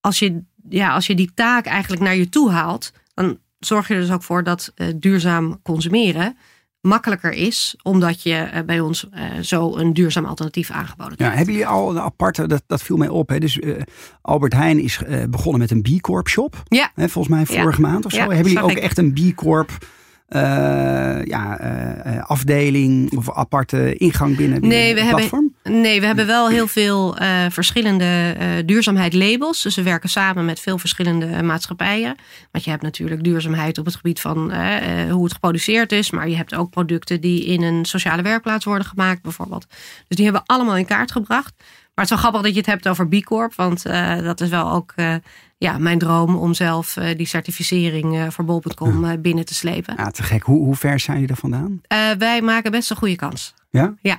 als 0.00 0.18
je, 0.18 0.42
ja, 0.68 0.92
als 0.92 1.06
je 1.06 1.14
die 1.14 1.30
taak 1.34 1.66
eigenlijk 1.66 2.02
naar 2.02 2.16
je 2.16 2.28
toe 2.28 2.50
haalt, 2.50 2.92
dan 3.14 3.38
zorg 3.58 3.88
je 3.88 3.94
er 3.94 4.00
dus 4.00 4.10
ook 4.10 4.22
voor 4.22 4.44
dat 4.44 4.72
uh, 4.76 4.86
duurzaam 4.96 5.62
consumeren 5.62 6.36
makkelijker 6.80 7.32
is, 7.32 7.76
omdat 7.82 8.22
je 8.22 8.62
bij 8.66 8.80
ons 8.80 9.06
zo 9.40 9.76
een 9.76 9.92
duurzaam 9.92 10.24
alternatief 10.24 10.70
aangeboden 10.70 11.16
krijgt. 11.16 11.32
Ja, 11.32 11.38
hebben 11.38 11.54
jullie 11.54 11.68
al 11.68 11.90
een 11.90 12.00
aparte, 12.00 12.46
dat, 12.46 12.62
dat 12.66 12.82
viel 12.82 12.96
mij 12.96 13.08
op. 13.08 13.28
Hè? 13.28 13.38
Dus 13.38 13.60
Albert 14.20 14.52
Heijn 14.52 14.78
is 14.78 15.00
begonnen 15.28 15.60
met 15.60 15.70
een 15.70 15.82
B 15.82 16.00
Corp 16.00 16.28
shop. 16.28 16.62
Ja. 16.64 16.90
Hè, 16.94 17.08
volgens 17.08 17.34
mij 17.34 17.46
vorige 17.46 17.82
ja. 17.82 17.88
maand 17.88 18.04
of 18.04 18.12
zo. 18.12 18.16
Ja, 18.16 18.28
hebben 18.28 18.52
jullie 18.52 18.62
ook 18.62 18.70
ik. 18.70 18.78
echt 18.78 18.98
een 18.98 19.12
B 19.12 19.34
Corp 19.34 19.70
uh, 19.70 19.76
ja, 20.28 21.60
uh, 21.60 22.24
afdeling 22.24 23.16
of 23.16 23.32
aparte 23.32 23.96
ingang 23.96 24.36
binnen, 24.36 24.60
binnen 24.60 24.78
nee, 24.78 24.94
we 24.94 25.00
het 25.00 25.16
platform? 25.16 25.54
Hebben, 25.62 25.80
nee, 25.80 26.00
we 26.00 26.06
hebben 26.06 26.26
wel 26.26 26.48
heel 26.48 26.66
veel 26.68 27.16
verschillende 27.48 28.36
duurzaamheidlabels. 28.64 29.62
Dus 29.62 29.74
we 29.74 29.82
werken 29.82 30.08
samen 30.08 30.44
met 30.44 30.60
veel 30.60 30.78
verschillende 30.78 31.42
maatschappijen. 31.42 32.16
Want 32.50 32.64
je 32.64 32.70
hebt 32.70 32.82
natuurlijk 32.82 33.24
duurzaamheid 33.24 33.78
op 33.78 33.84
het 33.84 33.96
gebied 33.96 34.20
van 34.20 34.52
hoe 35.10 35.24
het 35.24 35.32
geproduceerd 35.32 35.92
is. 35.92 36.10
Maar 36.10 36.28
je 36.28 36.36
hebt 36.36 36.54
ook 36.54 36.70
producten 36.70 37.20
die 37.20 37.44
in 37.44 37.62
een 37.62 37.84
sociale 37.84 38.22
werkplaats 38.22 38.64
worden 38.64 38.86
gemaakt 38.86 39.22
bijvoorbeeld. 39.22 39.66
Dus 40.08 40.16
die 40.16 40.24
hebben 40.24 40.42
we 40.46 40.52
allemaal 40.52 40.76
in 40.76 40.86
kaart 40.86 41.12
gebracht. 41.12 41.54
Maar 41.58 42.04
het 42.04 42.14
is 42.14 42.20
wel 42.20 42.30
grappig 42.30 42.42
dat 42.42 42.52
je 42.52 42.58
het 42.58 42.82
hebt 42.82 42.88
over 42.88 43.08
B 43.08 43.24
Corp. 43.24 43.54
Want 43.54 43.82
dat 44.22 44.40
is 44.40 44.48
wel 44.48 44.72
ook 44.72 44.94
ja, 45.58 45.78
mijn 45.78 45.98
droom 45.98 46.36
om 46.36 46.54
zelf 46.54 46.96
uh, 46.96 47.16
die 47.16 47.26
certificering 47.26 48.14
uh, 48.14 48.26
voor 48.30 48.44
bol.com 48.44 49.04
uh, 49.04 49.10
binnen 49.18 49.44
te 49.44 49.54
slepen. 49.54 49.94
Ja, 49.96 50.10
te 50.10 50.22
gek. 50.22 50.42
Hoe, 50.42 50.64
hoe 50.64 50.76
ver 50.76 51.00
zijn 51.00 51.16
jullie 51.20 51.34
er 51.34 51.40
vandaan? 51.40 51.80
wij 52.18 52.42
maken 52.42 52.70
best 52.70 52.90
een 52.90 52.96
goede 52.96 53.16
kans. 53.16 53.54
Ja? 53.70 53.94
Ja. 54.00 54.18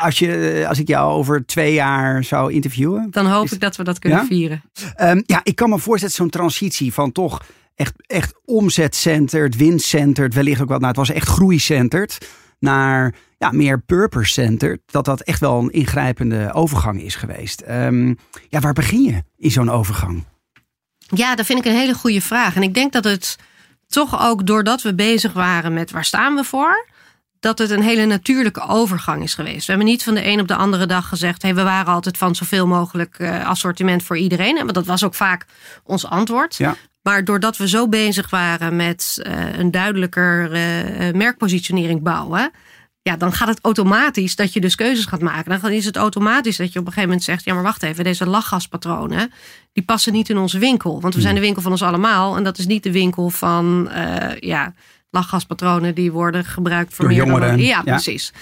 Als, 0.00 0.18
je, 0.18 0.64
als 0.68 0.78
ik 0.78 0.88
jou 0.88 1.12
over 1.12 1.46
twee 1.46 1.72
jaar 1.72 2.24
zou 2.24 2.52
interviewen? 2.52 3.06
Dan 3.10 3.26
hoop 3.26 3.44
is... 3.44 3.52
ik 3.52 3.60
dat 3.60 3.76
we 3.76 3.84
dat 3.84 3.98
kunnen 3.98 4.18
ja? 4.18 4.26
vieren. 4.26 4.62
Um, 5.00 5.22
ja, 5.26 5.40
ik 5.42 5.56
kan 5.56 5.70
me 5.70 5.78
voorstellen 5.78 6.14
zo'n 6.14 6.30
transitie 6.30 6.92
van 6.92 7.12
toch 7.12 7.42
echt, 7.74 7.94
echt 8.06 8.34
omzetcenterd, 8.44 9.56
winstcenterd, 9.56 10.34
wellicht 10.34 10.60
ook 10.60 10.68
wel, 10.68 10.76
nou 10.76 10.88
het 10.88 10.96
was 10.96 11.10
echt 11.10 11.28
groeicenterd 11.28 12.28
naar 12.58 13.14
ja, 13.38 13.50
meer 13.50 13.80
purpose-centered, 13.80 14.80
dat 14.86 15.04
dat 15.04 15.20
echt 15.20 15.40
wel 15.40 15.58
een 15.58 15.70
ingrijpende 15.70 16.52
overgang 16.52 17.02
is 17.02 17.16
geweest. 17.16 17.62
Um, 17.68 18.18
ja, 18.48 18.60
waar 18.60 18.72
begin 18.72 19.02
je 19.02 19.22
in 19.36 19.50
zo'n 19.50 19.70
overgang? 19.70 20.24
Ja, 21.14 21.34
dat 21.34 21.46
vind 21.46 21.58
ik 21.58 21.64
een 21.64 21.78
hele 21.78 21.94
goede 21.94 22.20
vraag. 22.20 22.54
En 22.54 22.62
ik 22.62 22.74
denk 22.74 22.92
dat 22.92 23.04
het 23.04 23.36
toch 23.88 24.20
ook 24.26 24.46
doordat 24.46 24.82
we 24.82 24.94
bezig 24.94 25.32
waren 25.32 25.74
met 25.74 25.90
waar 25.90 26.04
staan 26.04 26.34
we 26.34 26.44
voor, 26.44 26.86
dat 27.40 27.58
het 27.58 27.70
een 27.70 27.82
hele 27.82 28.04
natuurlijke 28.04 28.66
overgang 28.68 29.22
is 29.22 29.34
geweest. 29.34 29.66
We 29.66 29.72
hebben 29.72 29.90
niet 29.90 30.02
van 30.02 30.14
de 30.14 30.26
een 30.26 30.40
op 30.40 30.48
de 30.48 30.54
andere 30.54 30.86
dag 30.86 31.08
gezegd: 31.08 31.42
hey, 31.42 31.54
we 31.54 31.62
waren 31.62 31.92
altijd 31.92 32.18
van 32.18 32.34
zoveel 32.34 32.66
mogelijk 32.66 33.18
uh, 33.18 33.46
assortiment 33.46 34.02
voor 34.02 34.18
iedereen. 34.18 34.56
Want 34.56 34.74
dat 34.74 34.86
was 34.86 35.04
ook 35.04 35.14
vaak 35.14 35.46
ons 35.84 36.06
antwoord. 36.06 36.56
Ja. 36.56 36.76
Maar 37.02 37.24
doordat 37.24 37.56
we 37.56 37.68
zo 37.68 37.88
bezig 37.88 38.30
waren 38.30 38.76
met 38.76 39.22
uh, 39.22 39.58
een 39.58 39.70
duidelijker 39.70 40.52
uh, 40.52 41.12
merkpositionering 41.14 42.02
bouwen. 42.02 42.50
Ja, 43.08 43.16
dan 43.16 43.32
gaat 43.32 43.48
het 43.48 43.58
automatisch 43.62 44.36
dat 44.36 44.52
je 44.52 44.60
dus 44.60 44.74
keuzes 44.74 45.04
gaat 45.04 45.20
maken. 45.20 45.60
Dan 45.60 45.70
is 45.70 45.84
het 45.84 45.96
automatisch 45.96 46.56
dat 46.56 46.72
je 46.72 46.78
op 46.78 46.86
een 46.86 46.92
gegeven 46.92 47.08
moment 47.08 47.26
zegt: 47.26 47.44
ja, 47.44 47.54
maar 47.54 47.62
wacht 47.62 47.82
even, 47.82 48.04
deze 48.04 48.26
lachgaspatronen 48.26 49.32
die 49.72 49.84
passen 49.84 50.12
niet 50.12 50.28
in 50.28 50.38
onze 50.38 50.58
winkel. 50.58 51.00
Want 51.00 51.14
we 51.14 51.20
zijn 51.20 51.34
de 51.34 51.40
winkel 51.40 51.62
van 51.62 51.70
ons 51.70 51.82
allemaal 51.82 52.36
en 52.36 52.44
dat 52.44 52.58
is 52.58 52.66
niet 52.66 52.82
de 52.82 52.92
winkel 52.92 53.30
van 53.30 53.88
uh, 53.92 54.38
ja, 54.38 54.74
lachgaspatronen 55.10 55.94
die 55.94 56.12
worden 56.12 56.44
gebruikt 56.44 56.94
voor 56.94 57.04
Door 57.04 57.14
meer 57.14 57.26
jongeren. 57.26 57.58
Ja, 57.58 57.66
ja. 57.66 57.80
precies. 57.82 58.32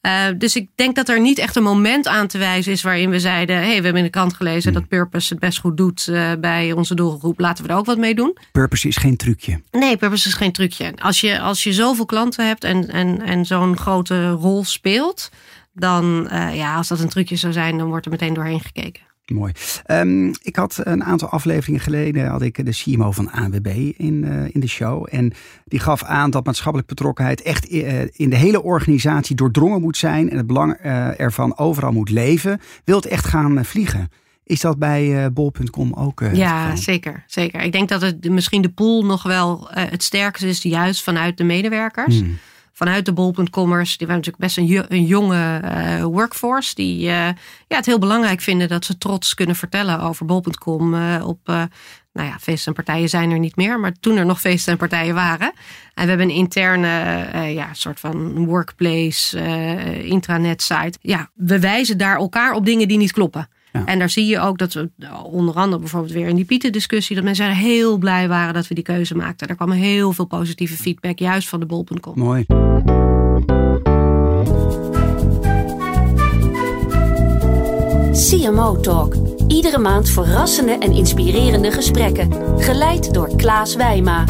Eh, 0.00 0.26
dus 0.38 0.56
ik 0.56 0.68
denk 0.74 0.96
dat 0.96 1.08
er 1.08 1.20
niet 1.20 1.38
echt 1.38 1.56
een 1.56 1.62
moment 1.62 2.06
aan 2.06 2.26
te 2.26 2.38
wijzen 2.38 2.72
is 2.72 2.82
waarin 2.82 3.10
we 3.10 3.20
zeiden: 3.20 3.56
hey, 3.56 3.66
we 3.66 3.72
hebben 3.72 3.96
in 3.96 4.02
de 4.02 4.10
krant 4.10 4.34
gelezen 4.34 4.72
Hmm. 4.72 4.80
dat 4.80 4.88
Purpose 4.88 5.32
het 5.32 5.42
best 5.42 5.58
goed 5.58 5.76
doet 5.76 6.08
eh, 6.08 6.32
bij 6.40 6.72
onze 6.72 6.94
doelgroep. 6.94 7.40
Laten 7.40 7.64
we 7.64 7.70
er 7.70 7.76
ook 7.76 7.86
wat 7.86 7.98
mee 7.98 8.14
doen. 8.14 8.36
Purpose 8.52 8.88
is 8.88 8.96
geen 8.96 9.16
trucje. 9.16 9.60
Nee, 9.70 9.96
Purpose 9.96 10.28
is 10.28 10.34
geen 10.34 10.52
trucje. 10.52 10.92
Als 10.96 11.20
je, 11.20 11.40
als 11.40 11.62
je 11.62 11.72
zoveel 11.72 12.06
klanten 12.06 12.46
hebt 12.46 12.64
en, 12.64 12.88
en, 12.88 13.22
en 13.22 13.44
zo'n 13.44 13.76
grote 13.76 14.30
rol 14.30 14.64
speelt, 14.64 15.30
dan 15.72 16.28
uh, 16.32 16.54
ja, 16.56 16.76
als 16.76 16.88
dat 16.88 17.00
een 17.00 17.08
trucje 17.08 17.36
zou 17.36 17.52
zijn, 17.52 17.78
dan 17.78 17.88
wordt 17.88 18.04
er 18.04 18.10
meteen 18.10 18.34
doorheen 18.34 18.60
gekeken. 18.60 19.05
Mooi. 19.32 19.52
Um, 19.86 20.32
ik 20.42 20.56
had 20.56 20.80
een 20.82 21.04
aantal 21.04 21.28
afleveringen 21.28 21.80
geleden 21.80 22.26
had 22.26 22.42
ik 22.42 22.64
de 22.64 22.70
CMO 22.70 23.10
van 23.10 23.30
ANWB 23.30 23.66
in, 23.96 24.24
uh, 24.24 24.54
in 24.54 24.60
de 24.60 24.68
show. 24.68 25.06
En 25.10 25.32
die 25.64 25.80
gaf 25.80 26.02
aan 26.02 26.30
dat 26.30 26.44
maatschappelijke 26.44 26.94
betrokkenheid 26.94 27.42
echt 27.42 27.70
uh, 27.70 28.00
in 28.00 28.30
de 28.30 28.36
hele 28.36 28.62
organisatie 28.62 29.36
doordrongen 29.36 29.80
moet 29.80 29.96
zijn. 29.96 30.30
En 30.30 30.36
het 30.36 30.46
belang 30.46 30.78
uh, 30.84 31.20
ervan 31.20 31.58
overal 31.58 31.92
moet 31.92 32.10
leven. 32.10 32.60
Wil 32.84 32.96
het 32.96 33.06
echt 33.06 33.26
gaan 33.26 33.64
vliegen? 33.64 34.10
Is 34.44 34.60
dat 34.60 34.78
bij 34.78 35.32
bol.com 35.32 35.92
ook? 35.92 36.22
ja, 36.32 36.76
zeker, 36.76 37.24
zeker. 37.26 37.60
Ik 37.60 37.72
denk 37.72 37.88
dat 37.88 38.00
het 38.00 38.28
misschien 38.30 38.62
de 38.62 38.68
pool 38.68 39.04
nog 39.04 39.22
wel 39.22 39.68
het 39.70 40.02
sterkste 40.02 40.48
is, 40.48 40.62
juist 40.62 41.02
vanuit 41.02 41.36
de 41.36 41.44
medewerkers. 41.44 42.18
Hmm 42.18 42.38
vanuit 42.76 43.04
de 43.04 43.12
bol.commers. 43.12 43.96
Die 43.96 44.06
waren 44.06 44.22
natuurlijk 44.22 44.54
best 44.54 44.56
een, 44.56 44.84
een 44.88 45.04
jonge 45.04 45.60
uh, 45.64 46.02
workforce. 46.02 46.74
Die 46.74 47.00
uh, 47.00 47.28
ja, 47.66 47.76
het 47.76 47.86
heel 47.86 47.98
belangrijk 47.98 48.40
vinden 48.40 48.68
dat 48.68 48.84
ze 48.84 48.98
trots 48.98 49.34
kunnen 49.34 49.56
vertellen 49.56 50.00
over 50.00 50.26
bol.com. 50.26 50.94
Uh, 50.94 51.28
op, 51.28 51.38
nou 52.12 52.28
ja, 52.28 52.38
feesten 52.40 52.66
en 52.66 52.84
partijen 52.84 53.08
zijn 53.08 53.30
er 53.30 53.38
niet 53.38 53.56
meer. 53.56 53.80
Maar 53.80 53.92
toen 53.92 54.16
er 54.16 54.26
nog 54.26 54.40
feesten 54.40 54.72
en 54.72 54.78
partijen 54.78 55.14
waren. 55.14 55.52
En 55.94 56.02
we 56.02 56.08
hebben 56.08 56.28
een 56.28 56.34
interne 56.34 56.88
ja, 57.52 57.74
soort 57.74 58.00
van 58.00 58.44
workplace, 58.44 59.38
intranet 60.02 60.62
site. 60.62 60.98
Ja, 61.00 61.30
we 61.34 61.60
wijzen 61.60 61.98
daar 61.98 62.16
elkaar 62.16 62.52
op 62.52 62.64
dingen 62.64 62.88
die 62.88 62.98
niet 62.98 63.12
kloppen. 63.12 63.48
Ja. 63.78 63.84
En 63.84 63.98
daar 63.98 64.10
zie 64.10 64.26
je 64.26 64.40
ook 64.40 64.58
dat 64.58 64.72
we 64.72 64.88
onder 65.24 65.54
andere 65.54 65.80
bijvoorbeeld 65.80 66.12
weer 66.12 66.28
in 66.28 66.36
die 66.36 66.44
Pieten-discussie... 66.44 67.16
dat 67.16 67.24
mensen 67.24 67.50
heel 67.50 67.98
blij 67.98 68.28
waren 68.28 68.54
dat 68.54 68.68
we 68.68 68.74
die 68.74 68.84
keuze 68.84 69.14
maakten. 69.14 69.48
Er 69.48 69.56
kwam 69.56 69.70
heel 69.70 70.12
veel 70.12 70.24
positieve 70.24 70.76
feedback, 70.76 71.18
juist 71.18 71.48
van 71.48 71.60
de 71.60 71.66
bol.com. 71.66 72.18
Mooi. 72.18 72.44
CMO 78.16 78.80
Talk. 78.80 79.14
Iedere 79.48 79.78
maand 79.78 80.10
verrassende 80.10 80.72
en 80.72 80.92
inspirerende 80.92 81.72
gesprekken. 81.72 82.32
Geleid 82.58 83.14
door 83.14 83.36
Klaas 83.36 83.74
Wijma. 83.74 84.24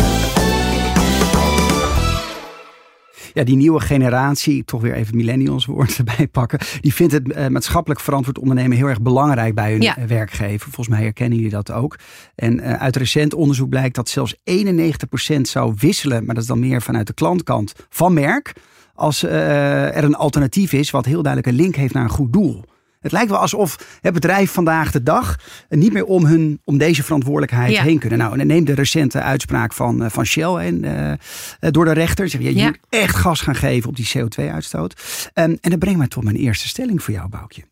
Ja, 3.36 3.44
die 3.44 3.56
nieuwe 3.56 3.80
generatie, 3.80 4.64
toch 4.64 4.80
weer 4.80 4.94
even 4.94 5.16
millennials 5.16 5.64
woord 5.66 5.96
erbij 6.06 6.28
pakken. 6.28 6.58
Die 6.80 6.94
vindt 6.94 7.12
het 7.12 7.28
uh, 7.28 7.46
maatschappelijk 7.46 8.00
verantwoord 8.00 8.38
ondernemen 8.38 8.76
heel 8.76 8.86
erg 8.86 9.02
belangrijk 9.02 9.54
bij 9.54 9.72
hun 9.72 9.80
ja. 9.80 9.96
werkgever. 10.06 10.60
Volgens 10.60 10.88
mij 10.88 11.02
herkennen 11.02 11.36
jullie 11.36 11.52
dat 11.52 11.72
ook. 11.72 11.96
En 12.34 12.58
uh, 12.58 12.72
uit 12.72 12.96
recent 12.96 13.34
onderzoek 13.34 13.68
blijkt 13.68 13.94
dat 13.94 14.08
zelfs 14.08 14.36
91% 14.36 15.40
zou 15.40 15.74
wisselen, 15.78 16.24
maar 16.24 16.34
dat 16.34 16.42
is 16.42 16.48
dan 16.48 16.58
meer 16.58 16.82
vanuit 16.82 17.06
de 17.06 17.12
klantkant, 17.12 17.72
van 17.90 18.14
merk. 18.14 18.52
Als 18.94 19.24
uh, 19.24 19.96
er 19.96 20.04
een 20.04 20.14
alternatief 20.14 20.72
is 20.72 20.90
wat 20.90 21.04
heel 21.04 21.22
duidelijk 21.22 21.52
een 21.52 21.62
link 21.62 21.74
heeft 21.74 21.94
naar 21.94 22.04
een 22.04 22.10
goed 22.10 22.32
doel. 22.32 22.64
Het 23.06 23.14
lijkt 23.14 23.30
wel 23.30 23.40
alsof 23.40 23.98
het 24.00 24.14
bedrijf 24.14 24.52
vandaag 24.52 24.90
de 24.90 25.02
dag 25.02 25.38
niet 25.68 25.92
meer 25.92 26.04
om, 26.04 26.24
hun, 26.24 26.60
om 26.64 26.78
deze 26.78 27.02
verantwoordelijkheid 27.02 27.72
ja. 27.72 27.82
heen 27.82 27.98
kunnen. 27.98 28.18
Nou, 28.18 28.38
en 28.38 28.46
neem 28.46 28.64
de 28.64 28.74
recente 28.74 29.20
uitspraak 29.20 29.72
van, 29.72 30.10
van 30.10 30.24
Shell 30.24 30.54
en, 30.54 30.84
uh, 30.84 31.70
door 31.70 31.84
de 31.84 31.92
rechter. 31.92 32.28
Zeg, 32.28 32.40
je, 32.40 32.46
je 32.46 32.54
ja. 32.54 32.66
moet 32.66 32.78
echt 32.88 33.16
gas 33.16 33.40
gaan 33.40 33.54
geven 33.54 33.88
op 33.88 33.96
die 33.96 34.10
CO2-uitstoot. 34.18 35.30
Um, 35.34 35.58
en 35.60 35.70
dat 35.70 35.78
brengt 35.78 35.98
mij 35.98 36.08
tot 36.08 36.24
mijn 36.24 36.36
eerste 36.36 36.68
stelling 36.68 37.02
voor 37.02 37.14
jou, 37.14 37.28
Boukje. 37.28 37.62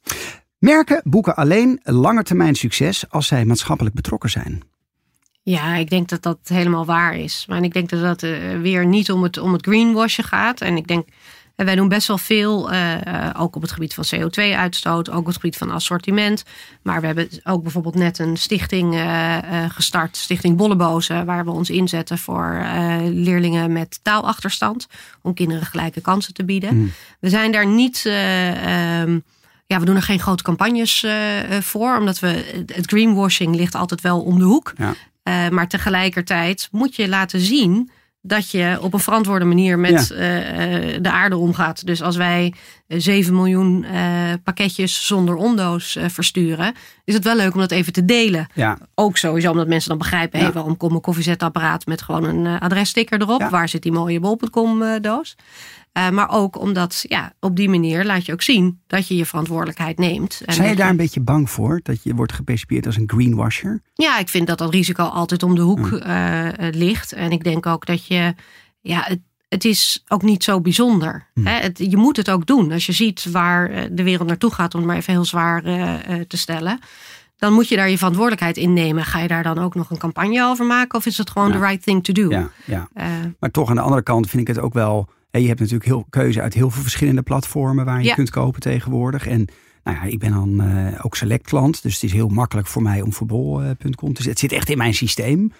Merken 0.58 1.00
boeken 1.04 1.36
alleen 1.36 1.80
langetermijn 1.82 2.54
succes 2.54 3.10
als 3.10 3.26
zij 3.26 3.44
maatschappelijk 3.44 3.94
betrokken 3.94 4.30
zijn. 4.30 4.62
Ja, 5.42 5.76
ik 5.76 5.90
denk 5.90 6.08
dat 6.08 6.22
dat 6.22 6.38
helemaal 6.44 6.84
waar 6.84 7.16
is. 7.16 7.44
Maar 7.48 7.62
ik 7.62 7.72
denk 7.72 7.88
dat 7.88 8.00
dat 8.02 8.22
uh, 8.22 8.60
weer 8.60 8.86
niet 8.86 9.10
om 9.10 9.22
het, 9.22 9.38
om 9.38 9.52
het 9.52 9.66
greenwashen 9.66 10.24
gaat. 10.24 10.60
En 10.60 10.76
ik 10.76 10.86
denk 10.86 11.08
en 11.56 11.64
wij 11.64 11.74
doen 11.74 11.88
best 11.88 12.08
wel 12.08 12.18
veel, 12.18 12.72
uh, 12.72 12.96
ook 13.38 13.56
op 13.56 13.62
het 13.62 13.72
gebied 13.72 13.94
van 13.94 14.04
CO2-uitstoot, 14.14 15.10
ook 15.10 15.18
op 15.18 15.26
het 15.26 15.34
gebied 15.34 15.56
van 15.56 15.70
assortiment. 15.70 16.44
Maar 16.82 17.00
we 17.00 17.06
hebben 17.06 17.28
ook 17.44 17.62
bijvoorbeeld 17.62 17.94
net 17.94 18.18
een 18.18 18.36
stichting 18.36 18.94
uh, 18.94 19.00
uh, 19.00 19.70
gestart, 19.70 20.16
Stichting 20.16 20.56
Bollebozen, 20.56 21.26
waar 21.26 21.44
we 21.44 21.50
ons 21.50 21.70
inzetten 21.70 22.18
voor 22.18 22.66
leerlingen 23.02 23.72
met 23.72 24.00
taalachterstand, 24.02 24.86
om 25.22 25.34
kinderen 25.34 25.66
gelijke 25.66 26.00
kansen 26.00 26.34
te 26.34 26.44
bieden. 26.44 26.76
Mm. 26.76 26.92
We 27.20 27.28
zijn 27.28 27.52
daar 27.52 27.66
niet. 27.66 28.04
Um, 28.06 29.22
ja, 29.66 29.78
we 29.78 29.84
doen 29.84 29.96
er 29.96 30.02
geen 30.02 30.20
grote 30.20 30.42
campagnes 30.42 31.06
voor, 31.60 31.98
omdat 31.98 32.18
we 32.18 32.64
het 32.66 32.86
greenwashing 32.86 33.56
ligt 33.56 33.74
altijd 33.74 34.00
wel 34.00 34.20
om 34.20 34.38
de 34.38 34.44
hoek. 34.44 34.72
Ja. 34.76 35.50
maar 35.50 35.68
tegelijkertijd 35.68 36.68
moet 36.70 36.96
je 36.96 37.08
laten 37.08 37.40
zien 37.40 37.90
dat 38.26 38.50
je 38.50 38.78
op 38.80 38.92
een 38.94 39.00
verantwoorde 39.00 39.44
manier 39.44 39.78
met 39.78 40.08
ja. 40.08 40.16
uh, 40.16 40.98
de 41.00 41.10
aarde 41.10 41.36
omgaat. 41.36 41.86
Dus 41.86 42.02
als 42.02 42.16
wij 42.16 42.54
7 42.88 43.34
miljoen 43.34 43.84
uh, 43.92 44.32
pakketjes 44.44 45.06
zonder 45.06 45.36
ondoos 45.36 45.96
uh, 45.96 46.04
versturen, 46.08 46.74
is 47.04 47.14
het 47.14 47.24
wel 47.24 47.36
leuk 47.36 47.54
om 47.54 47.60
dat 47.60 47.70
even 47.70 47.92
te 47.92 48.04
delen. 48.04 48.46
Ja. 48.54 48.78
Ook 48.94 49.16
sowieso 49.16 49.50
omdat 49.50 49.68
mensen 49.68 49.88
dan 49.88 49.98
begrijpen, 49.98 50.38
ja. 50.38 50.44
hey, 50.44 50.54
waarom 50.54 50.76
komt 50.76 50.92
een 50.92 51.00
koffiezetapparaat 51.00 51.86
met 51.86 52.02
gewoon 52.02 52.24
een 52.24 52.58
adressticker 52.58 53.20
erop? 53.20 53.42
Waar 53.42 53.68
zit 53.68 53.82
die 53.82 53.92
mooie 53.92 54.20
bol.com 54.20 54.82
doos? 55.00 55.36
Uh, 55.98 56.10
maar 56.10 56.30
ook 56.30 56.60
omdat, 56.60 57.04
ja, 57.08 57.32
op 57.40 57.56
die 57.56 57.68
manier 57.68 58.04
laat 58.04 58.26
je 58.26 58.32
ook 58.32 58.42
zien 58.42 58.80
dat 58.86 59.08
je 59.08 59.16
je 59.16 59.26
verantwoordelijkheid 59.26 59.98
neemt. 59.98 60.42
Zijn 60.46 60.68
je 60.68 60.76
daar 60.76 60.90
een 60.90 60.96
beetje 60.96 61.20
bang 61.20 61.50
voor? 61.50 61.80
Dat 61.82 62.02
je 62.02 62.14
wordt 62.14 62.32
gepercipieerd 62.32 62.86
als 62.86 62.96
een 62.96 63.10
greenwasher? 63.10 63.82
Ja, 63.94 64.18
ik 64.18 64.28
vind 64.28 64.46
dat 64.46 64.58
dat 64.58 64.72
risico 64.72 65.04
altijd 65.04 65.42
om 65.42 65.54
de 65.54 65.60
hoek 65.60 65.90
uh, 65.90 66.48
ligt. 66.70 67.12
En 67.12 67.30
ik 67.30 67.44
denk 67.44 67.66
ook 67.66 67.86
dat 67.86 68.06
je, 68.06 68.34
ja, 68.80 69.02
het, 69.06 69.20
het 69.48 69.64
is 69.64 70.04
ook 70.08 70.22
niet 70.22 70.44
zo 70.44 70.60
bijzonder. 70.60 71.26
Hm. 71.34 71.46
Hè? 71.46 71.60
Het, 71.60 71.78
je 71.78 71.96
moet 71.96 72.16
het 72.16 72.30
ook 72.30 72.46
doen. 72.46 72.72
Als 72.72 72.86
je 72.86 72.92
ziet 72.92 73.30
waar 73.30 73.70
eh, 73.70 73.84
de 73.92 74.02
wereld 74.02 74.28
naartoe 74.28 74.54
gaat, 74.54 74.74
om 74.74 74.80
het 74.80 74.88
maar 74.88 74.98
even 74.98 75.12
heel 75.12 75.24
zwaar 75.24 75.66
uh, 75.66 76.20
te 76.28 76.36
stellen 76.36 76.78
dan 77.36 77.52
moet 77.52 77.68
je 77.68 77.76
daar 77.76 77.90
je 77.90 77.96
verantwoordelijkheid 77.98 78.56
in 78.56 78.72
nemen. 78.72 79.04
Ga 79.04 79.18
je 79.18 79.28
daar 79.28 79.42
dan 79.42 79.58
ook 79.58 79.74
nog 79.74 79.90
een 79.90 79.98
campagne 79.98 80.44
over 80.44 80.66
maken? 80.66 80.98
Of 80.98 81.06
is 81.06 81.18
het 81.18 81.30
gewoon 81.30 81.48
ja. 81.48 81.54
the 81.54 81.60
right 81.60 81.82
thing 81.82 82.04
to 82.04 82.12
do? 82.12 82.30
Ja, 82.30 82.50
ja. 82.64 82.88
Uh, 82.94 83.06
maar 83.38 83.50
toch 83.50 83.68
aan 83.68 83.76
de 83.76 83.82
andere 83.82 84.02
kant 84.02 84.30
vind 84.30 84.48
ik 84.48 84.54
het 84.54 84.64
ook 84.64 84.72
wel... 84.72 85.08
Je 85.40 85.46
hebt 85.46 85.60
natuurlijk 85.60 85.88
heel 85.88 86.06
keuze 86.10 86.40
uit 86.40 86.54
heel 86.54 86.70
veel 86.70 86.82
verschillende 86.82 87.22
platformen... 87.22 87.84
waar 87.84 87.98
je 87.98 88.06
ja. 88.06 88.14
kunt 88.14 88.30
kopen 88.30 88.60
tegenwoordig. 88.60 89.26
En 89.26 89.48
nou 89.84 89.96
ja, 89.96 90.02
ik 90.02 90.18
ben 90.18 90.30
dan 90.30 90.62
uh, 90.62 91.04
ook 91.04 91.16
select 91.16 91.46
klant. 91.46 91.82
Dus 91.82 91.94
het 91.94 92.02
is 92.02 92.12
heel 92.12 92.28
makkelijk 92.28 92.66
voor 92.66 92.82
mij 92.82 93.00
om 93.00 93.12
voor 93.12 93.26
bol.com 93.26 94.14
te 94.14 94.22
zitten. 94.22 94.30
Het 94.30 94.38
zit 94.38 94.52
echt 94.52 94.70
in 94.70 94.78
mijn 94.78 94.94
systeem. 94.94 95.52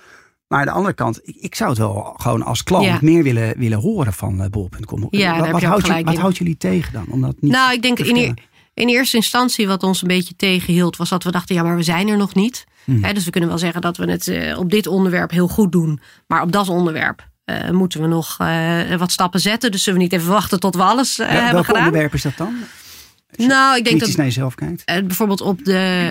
Maar 0.49 0.59
aan 0.59 0.67
de 0.67 0.73
andere 0.73 0.95
kant, 0.95 1.21
ik, 1.23 1.37
ik 1.37 1.55
zou 1.55 1.71
het 1.71 1.79
wel 1.79 2.15
gewoon 2.17 2.43
als 2.43 2.63
klant 2.63 2.85
Ja. 2.85 2.99
meer 3.01 3.23
willen, 3.23 3.59
willen 3.59 3.79
horen 3.79 4.13
van 4.13 4.41
uh, 4.41 4.47
bol.com. 4.47 5.07
Ja, 5.11 5.51
wat 5.51 5.63
houdt, 5.63 5.89
wat 6.21 6.37
jullie 6.37 6.57
tegen 6.57 6.93
dan? 6.93 7.07
Om 7.11 7.21
dat 7.21 7.37
niet 7.41 7.53
Nou, 7.53 7.73
ik 7.73 7.83
denk 7.83 7.99
in, 7.99 8.37
in 8.75 8.89
eerste 8.89 9.17
instantie 9.17 9.67
wat 9.67 9.83
ons 9.83 10.03
een 10.03 10.09
beetje 10.09 10.37
tegenhield... 10.37 10.97
was 10.97 11.09
dat 11.09 11.25
we 11.25 11.31
dachten, 11.31 11.55
ja, 11.55 11.63
maar 11.63 11.77
we 11.77 11.83
zijn 11.83 12.09
er 12.09 12.17
nog 12.17 12.35
niet. 12.35 12.65
Hmm. 12.85 13.01
Dus 13.15 13.25
we 13.25 13.31
kunnen 13.31 13.49
wel 13.49 13.59
zeggen 13.59 13.81
dat 13.81 13.97
we 13.97 14.11
het 14.11 14.29
eh, 14.29 14.59
op 14.59 14.71
dit 14.71 14.87
onderwerp 14.87 15.31
heel 15.31 15.49
goed 15.49 15.73
doen. 15.73 16.01
Maar 16.27 16.43
op 16.43 16.53
dat 16.53 16.69
onderwerp 16.69 17.29
eh, 17.45 17.71
moeten 17.71 18.01
we 18.01 18.07
nog 18.07 18.37
eh, 18.39 18.95
wat 18.97 19.13
stappen 19.13 19.41
zetten. 19.41 19.71
Dus 19.71 19.83
zullen 19.83 19.99
we 19.99 20.05
niet 20.05 20.15
even 20.15 20.29
wachten 20.29 20.61
tot 20.61 20.75
we 20.75 20.83
alles 20.83 21.19
eh, 21.19 21.27
Ja, 21.27 21.33
hebben 21.33 21.53
welk 21.53 21.65
gedaan? 21.65 21.85
onderwerp 21.85 22.15
is 22.15 22.23
dat 22.23 22.37
dan? 22.37 22.55
Nou, 23.37 23.77
ik 23.77 23.85
denk 23.85 24.01
dat 24.01 24.17
naar 24.17 24.27
jezelf 24.27 24.55
kijkt. 24.55 24.85
Bijvoorbeeld 24.85 25.41
op 25.41 25.65
de, 25.65 26.11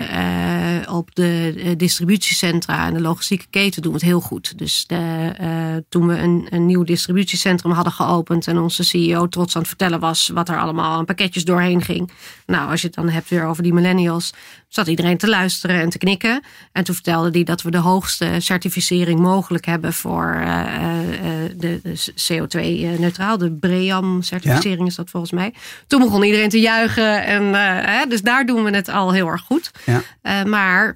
op 0.90 1.14
de 1.14 1.74
distributiecentra 1.76 2.86
en 2.86 2.94
de 2.94 3.00
logistieke 3.00 3.46
keten 3.50 3.82
doen 3.82 3.92
we 3.92 3.98
het 3.98 4.06
heel 4.06 4.20
goed. 4.20 4.58
Dus 4.58 4.86
de, 4.86 5.84
toen 5.88 6.06
we 6.06 6.18
een, 6.18 6.46
een 6.50 6.66
nieuw 6.66 6.82
distributiecentrum 6.82 7.72
hadden 7.72 7.92
geopend 7.92 8.46
en 8.46 8.58
onze 8.58 8.84
CEO 8.84 9.28
trots 9.28 9.54
aan 9.54 9.60
het 9.60 9.68
vertellen 9.70 10.00
was 10.00 10.28
wat 10.28 10.48
er 10.48 10.58
allemaal 10.58 10.98
aan 10.98 11.04
pakketjes 11.04 11.44
doorheen 11.44 11.82
ging. 11.82 12.10
Nou, 12.46 12.70
als 12.70 12.80
je 12.80 12.86
het 12.86 12.96
dan 12.96 13.08
hebt 13.08 13.28
weer 13.28 13.44
over 13.44 13.62
die 13.62 13.74
millennials, 13.74 14.32
zat 14.74 14.86
iedereen 14.86 15.16
te 15.16 15.28
luisteren 15.28 15.80
en 15.80 15.88
te 15.88 15.98
knikken. 15.98 16.42
En 16.72 16.84
toen 16.84 16.94
vertelde 16.94 17.30
hij 17.30 17.44
dat 17.44 17.62
we 17.62 17.70
de 17.70 17.78
hoogste 17.78 18.34
certificering 18.38 19.20
mogelijk 19.20 19.66
hebben 19.66 19.92
voor 19.92 20.34
eh, 20.40 20.60
eh, 20.64 21.50
de, 21.56 21.80
de 21.82 22.12
CO2-neutraal. 22.14 23.38
De 23.38 23.52
BREAM-certificering 23.52 24.86
is 24.86 24.94
dat 24.94 25.10
volgens 25.10 25.32
mij. 25.32 25.54
Toen 25.86 26.00
begon 26.00 26.22
iedereen 26.22 26.48
te 26.48 26.60
juichen. 26.60 27.24
En, 27.24 27.54
eh, 27.54 27.98
hè, 27.98 28.06
dus 28.06 28.22
daar 28.22 28.46
doen 28.46 28.64
we 28.64 28.70
het 28.70 28.88
al 28.88 29.12
heel 29.12 29.28
erg 29.28 29.42
goed. 29.42 29.70
Ja. 29.86 30.02
Eh, 30.22 30.44
maar 30.44 30.94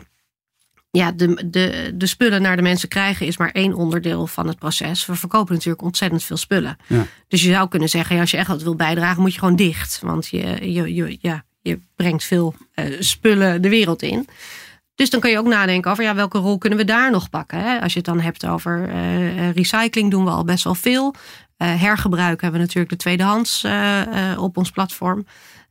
ja, 0.91 1.13
de, 1.13 1.49
de, 1.51 1.93
de 1.95 2.07
spullen 2.07 2.43
naar 2.43 2.57
de 2.57 2.63
mensen 2.63 2.89
krijgen 2.89 3.27
is 3.27 3.37
maar 3.37 3.51
één 3.51 3.75
onderdeel 3.75 4.27
van 4.27 4.47
het 4.47 4.59
proces. 4.59 5.07
We 5.07 5.15
verkopen 5.15 5.55
natuurlijk 5.55 5.83
ontzettend 5.83 6.25
veel 6.25 6.37
spullen. 6.37 6.77
Ja. 6.87 7.07
Dus 7.29 7.43
je 7.43 7.53
zou 7.53 7.69
kunnen 7.69 7.89
zeggen, 7.89 8.21
als 8.21 8.31
je 8.31 8.37
echt 8.37 8.49
wat 8.49 8.63
wil 8.63 8.75
bijdragen, 8.75 9.23
moet 9.23 9.33
je 9.33 9.39
gewoon 9.39 9.57
dicht. 9.57 9.99
Want 10.03 10.29
je, 10.29 10.73
je, 10.73 10.95
je, 10.95 11.19
ja, 11.21 11.45
je 11.69 11.81
brengt 11.97 12.25
veel 12.25 12.55
eh, 12.75 12.85
spullen 12.99 13.63
de 13.63 13.69
wereld 13.69 14.03
in. 14.03 14.29
Dus 14.95 15.11
dan 15.11 15.21
kun 15.21 15.31
je 15.31 15.39
ook 15.39 15.47
nadenken 15.47 15.91
over 15.91 16.05
ja, 16.05 16.15
welke 16.15 16.39
rol 16.39 16.59
kunnen 16.59 16.79
we 16.79 16.85
daar 16.85 17.11
nog 17.11 17.31
pakken. 17.31 17.59
Hè? 17.59 17.81
Als 17.81 17.93
je 17.93 17.99
het 17.99 18.09
dan 18.09 18.21
hebt 18.21 18.47
over 18.47 18.89
eh, 18.89 19.51
recycling, 19.51 20.11
doen 20.11 20.25
we 20.25 20.31
al 20.31 20.45
best 20.45 20.65
wel 20.65 20.75
veel. 20.75 21.15
hergebruik 21.57 22.41
hebben 22.41 22.61
we 22.61 22.67
natuurlijk 22.67 22.91
de 22.91 22.97
tweedehands 22.97 23.67
op 24.37 24.57
ons 24.57 24.71
platform. 24.71 25.27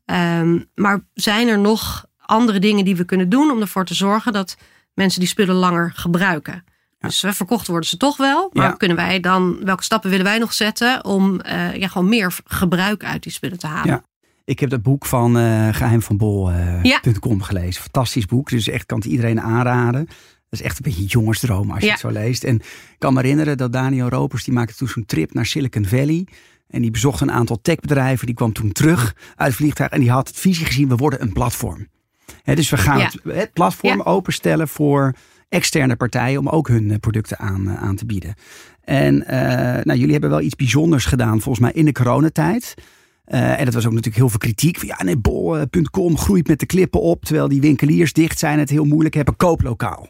Ehm, 0.05 0.59
maar 0.75 0.99
zijn 1.13 1.47
er 1.47 1.59
nog 1.59 2.05
andere 2.17 2.59
dingen 2.59 2.85
die 2.85 2.95
we 2.95 3.05
kunnen 3.05 3.29
doen 3.29 3.51
om 3.51 3.61
ervoor 3.61 3.85
te 3.85 3.93
zorgen 3.93 4.33
dat 4.33 4.57
mensen 4.93 5.19
die 5.19 5.29
spullen 5.29 5.55
langer 5.55 5.91
gebruiken? 5.95 6.63
Dus 6.99 7.23
verkocht 7.27 7.67
worden 7.67 7.89
ze 7.89 7.97
toch 7.97 8.17
wel. 8.17 8.49
Maar 8.53 8.77
kunnen 8.77 8.97
wij 8.97 9.19
dan, 9.19 9.65
welke 9.65 9.83
stappen 9.83 10.09
willen 10.09 10.25
wij 10.25 10.37
nog 10.37 10.53
zetten 10.53 11.05
om 11.05 11.41
ja, 11.73 11.87
gewoon 11.87 12.09
meer 12.09 12.35
gebruik 12.45 13.03
uit 13.03 13.23
die 13.23 13.31
spullen 13.31 13.59
te 13.59 13.67
halen? 13.67 13.91
Ja. 13.91 14.03
Ik 14.47 14.59
heb 14.59 14.71
het 14.71 14.81
boek 14.81 15.05
van 15.05 15.37
uh, 15.37 15.67
Geheim 15.71 16.01
van 16.01 16.17
Bol.com 16.17 17.41
gelezen. 17.41 17.81
Fantastisch 17.81 18.25
boek. 18.25 18.49
Dus 18.49 18.67
echt 18.67 18.85
kan 18.85 18.97
het 18.97 19.07
iedereen 19.07 19.41
aanraden. 19.41 20.05
Dat 20.05 20.59
is 20.59 20.61
echt 20.61 20.77
een 20.77 20.83
beetje 20.83 21.05
jongensdroom 21.05 21.71
als 21.71 21.83
je 21.83 21.89
het 21.89 21.99
zo 21.99 22.09
leest. 22.09 22.43
En 22.43 22.55
ik 22.55 22.95
kan 22.97 23.13
me 23.13 23.21
herinneren 23.21 23.57
dat 23.57 23.73
Daniel 23.73 24.09
Ropers, 24.09 24.43
die 24.43 24.53
maakte 24.53 24.75
toen 24.75 24.87
zo'n 24.87 25.05
trip 25.05 25.33
naar 25.33 25.45
Silicon 25.45 25.85
Valley. 25.85 26.27
En 26.67 26.81
die 26.81 26.91
bezocht 26.91 27.21
een 27.21 27.31
aantal 27.31 27.61
techbedrijven. 27.61 28.25
Die 28.25 28.35
kwam 28.35 28.53
toen 28.53 28.71
terug 28.71 29.15
uit 29.35 29.47
het 29.47 29.55
vliegtuig. 29.55 29.89
En 29.89 29.99
die 29.99 30.11
had 30.11 30.27
het 30.27 30.37
visie 30.37 30.65
gezien, 30.65 30.87
we 30.87 30.95
worden 30.95 31.21
een 31.21 31.33
platform. 31.33 31.87
dus 32.43 32.69
we 32.69 32.77
gaan 32.77 33.09
het, 33.23 33.53
platform 33.53 34.01
openstellen 34.01 34.67
voor 34.67 35.13
externe 35.49 35.95
partijen 35.95 36.39
om 36.39 36.49
ook 36.49 36.67
hun 36.67 36.91
eh, 36.91 36.97
producten 36.97 37.39
aan, 37.39 37.77
aan 37.77 37.95
te 37.95 38.05
bieden. 38.05 38.33
En 38.83 39.17
nou, 39.83 39.99
jullie 39.99 40.11
hebben 40.11 40.29
wel 40.29 40.41
iets 40.41 40.55
bijzonders 40.55 41.05
gedaan 41.05 41.41
volgens 41.41 41.59
mij 41.59 41.71
in 41.71 41.85
de 41.85 41.91
coronatijd. 41.91 42.75
Uh, 43.27 43.59
en 43.59 43.65
dat 43.65 43.73
was 43.73 43.85
ook 43.85 43.91
natuurlijk 43.91 44.17
heel 44.17 44.29
veel 44.29 44.39
kritiek. 44.39 44.77
Van, 44.77 44.87
ja, 44.87 45.03
nee, 45.03 45.17
bol.com 45.17 46.17
groeit 46.17 46.47
met 46.47 46.59
de 46.59 46.65
klippen 46.65 47.01
op. 47.01 47.25
Terwijl 47.25 47.47
die 47.47 47.61
winkeliers 47.61 48.13
dicht 48.13 48.39
zijn 48.39 48.59
het 48.59 48.69
heel 48.69 48.85
moeilijk 48.85 49.15
hebben. 49.15 49.35
Kooplokaal. 49.35 50.09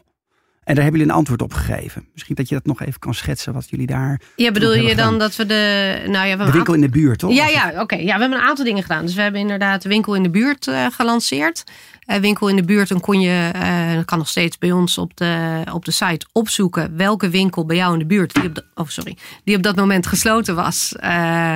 En 0.68 0.74
daar 0.74 0.82
hebben 0.82 1.00
jullie 1.00 1.14
een 1.14 1.18
antwoord 1.18 1.42
op 1.42 1.52
gegeven. 1.52 2.08
Misschien 2.12 2.34
dat 2.34 2.48
je 2.48 2.54
dat 2.54 2.66
nog 2.66 2.80
even 2.80 3.00
kan 3.00 3.14
schetsen 3.14 3.52
wat 3.52 3.70
jullie 3.70 3.86
daar. 3.86 4.20
Ja, 4.36 4.52
bedoel 4.52 4.74
je 4.74 4.94
dan 4.94 5.18
dat 5.18 5.36
we 5.36 5.46
de. 5.46 6.04
Nou 6.06 6.26
ja, 6.26 6.36
we 6.36 6.44
de 6.44 6.50
winkel 6.50 6.74
in 6.74 6.80
de 6.80 6.88
buurt, 6.88 7.18
toch? 7.18 7.32
Ja, 7.32 7.46
ja, 7.46 7.80
oké. 7.80 7.96
Ja, 7.96 8.14
we 8.14 8.20
hebben 8.20 8.38
een 8.38 8.44
aantal 8.44 8.64
dingen 8.64 8.82
gedaan. 8.82 9.04
Dus 9.04 9.14
we 9.14 9.22
hebben 9.22 9.40
inderdaad 9.40 9.82
de 9.82 9.88
winkel 9.88 10.14
in 10.14 10.22
de 10.22 10.30
buurt 10.30 10.66
uh, 10.66 10.86
gelanceerd. 10.90 11.64
Uh, 12.10 12.16
winkel 12.16 12.48
in 12.48 12.56
de 12.56 12.64
buurt, 12.64 12.88
dan 12.88 13.00
kon 13.00 13.20
je, 13.20 13.50
uh, 13.54 14.04
kan 14.04 14.18
nog 14.18 14.28
steeds 14.28 14.58
bij 14.58 14.72
ons 14.72 14.98
op 14.98 15.16
de, 15.16 15.62
op 15.72 15.84
de 15.84 15.90
site 15.90 16.26
opzoeken 16.32 16.96
welke 16.96 17.28
winkel 17.28 17.66
bij 17.66 17.76
jou 17.76 17.92
in 17.92 17.98
de 17.98 18.06
buurt, 18.06 18.34
die 18.34 18.44
op, 18.44 18.54
de, 18.54 18.64
oh, 18.74 18.88
sorry, 18.88 19.16
die 19.44 19.56
op 19.56 19.62
dat 19.62 19.76
moment 19.76 20.06
gesloten 20.06 20.54
was, 20.54 20.94
eh, 20.96 21.54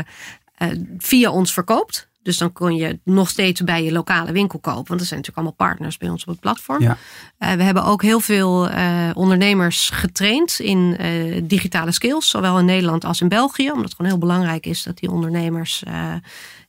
via 0.99 1.31
ons 1.31 1.53
verkoopt. 1.53 2.11
Dus 2.23 2.39
dan 2.39 2.53
kon 2.53 2.77
je 2.77 3.01
nog 3.05 3.29
steeds 3.29 3.61
bij 3.61 3.85
je 3.85 3.93
lokale 3.93 4.33
winkel 4.33 4.59
kopen. 4.59 4.89
Want 4.89 5.01
er 5.01 5.07
zijn 5.07 5.21
natuurlijk 5.21 5.49
allemaal 5.49 5.69
partners 5.69 5.97
bij 5.97 6.09
ons 6.09 6.23
op 6.23 6.29
het 6.29 6.41
platform. 6.41 6.83
Ja. 6.83 6.97
Uh, 7.39 7.53
we 7.53 7.63
hebben 7.63 7.85
ook 7.85 8.03
heel 8.03 8.21
veel 8.21 8.71
uh, 8.71 9.11
ondernemers 9.15 9.91
getraind 9.91 10.59
in 10.59 10.97
uh, 11.01 11.43
digitale 11.45 11.93
skills. 11.93 12.31
Zowel 12.31 12.59
in 12.59 12.65
Nederland 12.65 13.05
als 13.05 13.21
in 13.21 13.29
België. 13.29 13.71
Omdat 13.71 13.85
het 13.85 13.95
gewoon 13.95 14.11
heel 14.11 14.21
belangrijk 14.21 14.67
is 14.67 14.83
dat 14.83 14.99
die 14.99 15.11
ondernemers 15.11 15.83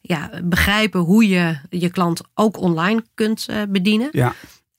ja, 0.01 0.29
begrijpen 0.43 0.99
hoe 0.99 1.27
je 1.27 1.57
je 1.69 1.89
klant 1.89 2.21
ook 2.33 2.57
online 2.57 3.03
kunt 3.13 3.47
bedienen. 3.69 4.09
Ja. 4.11 4.33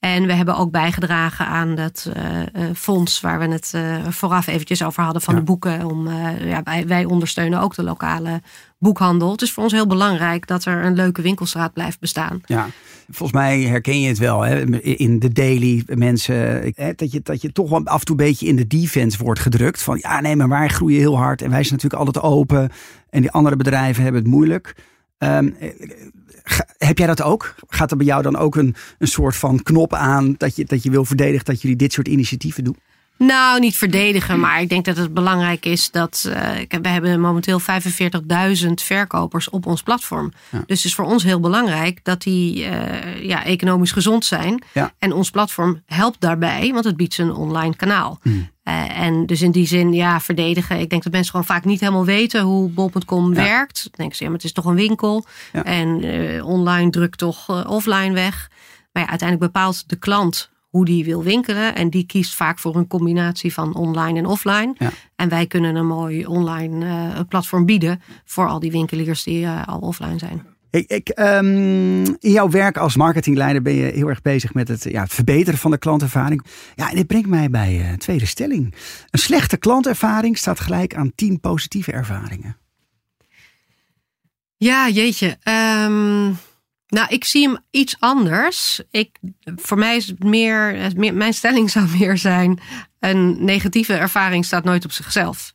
En 0.04 0.26
we 0.26 0.32
hebben 0.32 0.56
ook 0.56 0.70
bijgedragen 0.70 1.46
aan 1.46 1.74
dat 1.74 2.10
uh, 2.16 2.64
fonds 2.74 3.20
waar 3.20 3.38
we 3.38 3.46
het 3.46 3.72
uh, 3.74 4.08
vooraf 4.08 4.46
eventjes 4.46 4.82
over 4.82 5.02
hadden 5.02 5.22
van 5.22 5.34
de 5.34 5.40
boeken. 5.40 5.84
Om, 5.84 6.08
ja, 6.44 6.62
wij, 6.62 6.86
wij, 6.86 7.04
ondersteunen 7.04 7.60
ook 7.60 7.74
de 7.74 7.82
lokale 7.82 8.42
boekhandel. 8.84 9.30
Het 9.30 9.42
is 9.42 9.52
voor 9.52 9.62
ons 9.62 9.72
heel 9.72 9.86
belangrijk 9.86 10.46
dat 10.46 10.64
er 10.64 10.84
een 10.84 10.94
leuke 10.94 11.22
winkelstraat 11.22 11.72
blijft 11.72 12.00
bestaan. 12.00 12.40
Ja, 12.44 12.66
volgens 13.10 13.38
mij 13.38 13.62
herken 13.62 14.00
je 14.00 14.08
het 14.08 14.18
wel 14.18 14.40
hè? 14.40 14.80
in 14.80 15.18
de 15.18 15.32
daily 15.32 15.82
mensen. 15.86 16.72
Hè? 16.74 16.92
Dat, 16.94 17.12
je, 17.12 17.20
dat 17.22 17.42
je 17.42 17.52
toch 17.52 17.70
wel 17.70 17.84
af 17.84 17.98
en 17.98 18.06
toe 18.06 18.18
een 18.18 18.26
beetje 18.26 18.46
in 18.46 18.56
de 18.56 18.66
defense 18.66 19.24
wordt 19.24 19.40
gedrukt. 19.40 19.82
Van 19.82 19.98
ja, 20.00 20.20
nee, 20.20 20.36
maar 20.36 20.48
wij 20.48 20.68
groeien 20.68 20.98
heel 20.98 21.16
hard 21.16 21.42
en 21.42 21.50
wij 21.50 21.62
zijn 21.62 21.74
natuurlijk 21.74 22.02
altijd 22.02 22.24
open. 22.24 22.70
En 23.10 23.20
die 23.20 23.30
andere 23.30 23.56
bedrijven 23.56 24.02
hebben 24.02 24.22
het 24.22 24.30
moeilijk. 24.30 24.74
Um, 25.18 25.56
heb 26.78 26.98
jij 26.98 27.06
dat 27.06 27.22
ook? 27.22 27.54
Gaat 27.68 27.90
er 27.90 27.96
bij 27.96 28.06
jou 28.06 28.22
dan 28.22 28.36
ook 28.36 28.56
een, 28.56 28.74
een 28.98 29.08
soort 29.08 29.36
van 29.36 29.62
knop 29.62 29.94
aan 29.94 30.34
dat 30.38 30.56
je, 30.56 30.64
dat 30.64 30.82
je 30.82 30.90
wil 30.90 31.04
verdedigen 31.04 31.44
dat 31.44 31.62
jullie 31.62 31.76
dit 31.76 31.92
soort 31.92 32.08
initiatieven 32.08 32.64
doen? 32.64 32.76
Nou, 33.26 33.60
niet 33.60 33.76
verdedigen, 33.76 34.40
maar 34.40 34.60
ik 34.60 34.68
denk 34.68 34.84
dat 34.84 34.96
het 34.96 35.14
belangrijk 35.14 35.66
is 35.66 35.90
dat. 35.90 36.24
Uh, 36.28 36.34
we 36.82 36.88
hebben 36.88 37.20
momenteel 37.20 37.60
45.000 37.60 37.66
verkopers 38.74 39.50
op 39.50 39.66
ons 39.66 39.82
platform. 39.82 40.32
Dus 40.50 40.76
het 40.76 40.84
is 40.84 40.94
voor 40.94 41.04
ons 41.04 41.22
heel 41.22 41.40
belangrijk 41.40 42.00
dat 42.02 42.22
die 42.22 42.64
uh, 42.64 43.24
ja, 43.24 43.44
economisch 43.44 43.92
gezond 43.92 44.24
zijn. 44.24 44.62
En 44.98 45.12
ons 45.12 45.30
platform 45.30 45.82
helpt 45.86 46.20
daarbij, 46.20 46.72
want 46.72 46.84
het 46.84 46.96
biedt 46.96 47.14
ze 47.14 47.22
een 47.22 47.34
online 47.34 47.76
kanaal. 47.76 48.18
Hmm. 48.22 48.52
Uh, 48.64 48.98
en 48.98 49.26
dus 49.26 49.42
in 49.42 49.50
die 49.50 49.66
zin, 49.66 49.92
ja, 49.92 50.20
verdedigen. 50.20 50.80
Ik 50.80 50.90
denk 50.90 51.02
dat 51.02 51.12
mensen 51.12 51.30
gewoon 51.30 51.46
vaak 51.46 51.64
niet 51.64 51.80
helemaal 51.80 52.04
weten 52.04 52.42
hoe 52.42 52.68
bol.com 52.70 53.34
werkt. 53.34 53.82
Dan 53.82 53.92
denken 53.96 54.16
ze, 54.16 54.22
ja, 54.22 54.28
maar 54.28 54.38
het 54.38 54.46
is 54.46 54.52
toch 54.52 54.64
een 54.64 54.74
winkel. 54.74 55.24
En 55.52 56.04
online 56.44 56.90
drukt 56.90 57.18
toch 57.18 57.66
offline 57.68 58.12
weg. 58.12 58.50
Maar 58.92 59.02
ja, 59.02 59.08
uiteindelijk 59.08 59.52
bepaalt 59.52 59.88
de 59.88 59.96
klant 59.96 60.52
hoe 60.74 60.84
die 60.84 61.04
wil 61.04 61.22
winkelen. 61.22 61.74
En 61.74 61.90
die 61.90 62.06
kiest 62.06 62.34
vaak 62.34 62.58
voor 62.58 62.76
een 62.76 62.86
combinatie 62.86 63.52
van 63.52 63.74
online 63.74 64.18
en 64.18 64.26
offline. 64.26 64.74
En 65.16 65.28
wij 65.28 65.46
kunnen 65.46 65.76
een 65.76 65.86
mooi 65.86 66.26
online 66.26 66.86
uh, 66.86 67.20
platform 67.28 67.64
bieden 67.64 68.00
voor 68.24 68.48
al 68.48 68.60
die 68.60 68.70
winkeliers 68.70 69.22
die 69.22 69.40
uh, 69.40 69.66
al 69.66 69.78
offline 69.78 70.18
zijn. 70.18 70.42
Ik, 70.70 70.90
ik, 70.90 71.18
um, 71.18 72.04
in 72.04 72.30
jouw 72.30 72.50
werk 72.50 72.76
als 72.76 72.96
marketingleider 72.96 73.62
ben 73.62 73.74
je 73.74 73.92
heel 73.92 74.08
erg 74.08 74.22
bezig 74.22 74.54
met 74.54 74.68
het, 74.68 74.82
ja, 74.82 75.02
het 75.02 75.14
verbeteren 75.14 75.58
van 75.58 75.70
de 75.70 75.78
klantervaring. 75.78 76.44
Ja, 76.74 76.90
en 76.90 76.96
dit 76.96 77.06
brengt 77.06 77.28
mij 77.28 77.50
bij 77.50 77.78
uh, 77.78 77.92
tweede 77.92 78.26
stelling. 78.26 78.74
Een 79.10 79.18
slechte 79.18 79.56
klantervaring 79.56 80.38
staat 80.38 80.60
gelijk 80.60 80.94
aan 80.94 81.12
tien 81.14 81.40
positieve 81.40 81.92
ervaringen. 81.92 82.56
Ja, 84.56 84.88
jeetje. 84.88 85.36
Um, 85.88 86.36
nou, 86.86 87.08
ik 87.08 87.24
zie 87.24 87.48
hem 87.48 87.58
iets 87.70 87.96
anders. 87.98 88.80
Ik, 88.90 89.18
voor 89.44 89.78
mij 89.78 89.96
is 89.96 90.06
het 90.06 90.24
meer, 90.24 90.92
mijn 91.14 91.34
stelling 91.34 91.70
zou 91.76 91.88
meer 91.98 92.18
zijn: 92.18 92.60
een 92.98 93.44
negatieve 93.44 93.94
ervaring 93.94 94.44
staat 94.44 94.64
nooit 94.64 94.84
op 94.84 94.92
zichzelf. 94.92 95.54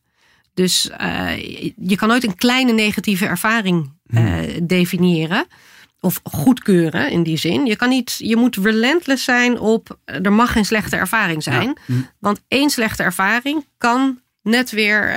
Dus 0.53 0.89
uh, 1.01 1.37
je 1.77 1.95
kan 1.95 2.07
nooit 2.07 2.23
een 2.23 2.35
kleine 2.35 2.71
negatieve 2.71 3.25
ervaring 3.25 3.91
uh, 4.07 4.37
definiëren 4.63 5.45
of 5.99 6.19
goedkeuren 6.23 7.11
in 7.11 7.23
die 7.23 7.37
zin. 7.37 7.65
Je, 7.65 7.75
kan 7.75 7.89
niet, 7.89 8.15
je 8.17 8.35
moet 8.35 8.55
relentless 8.55 9.23
zijn 9.23 9.59
op 9.59 9.99
er 10.05 10.33
mag 10.33 10.51
geen 10.51 10.65
slechte 10.65 10.95
ervaring 10.95 11.43
zijn. 11.43 11.77
Ja. 11.85 11.95
Want 12.19 12.41
één 12.47 12.69
slechte 12.69 13.03
ervaring 13.03 13.65
kan 13.77 14.19
net 14.49 14.71
weer 14.71 15.13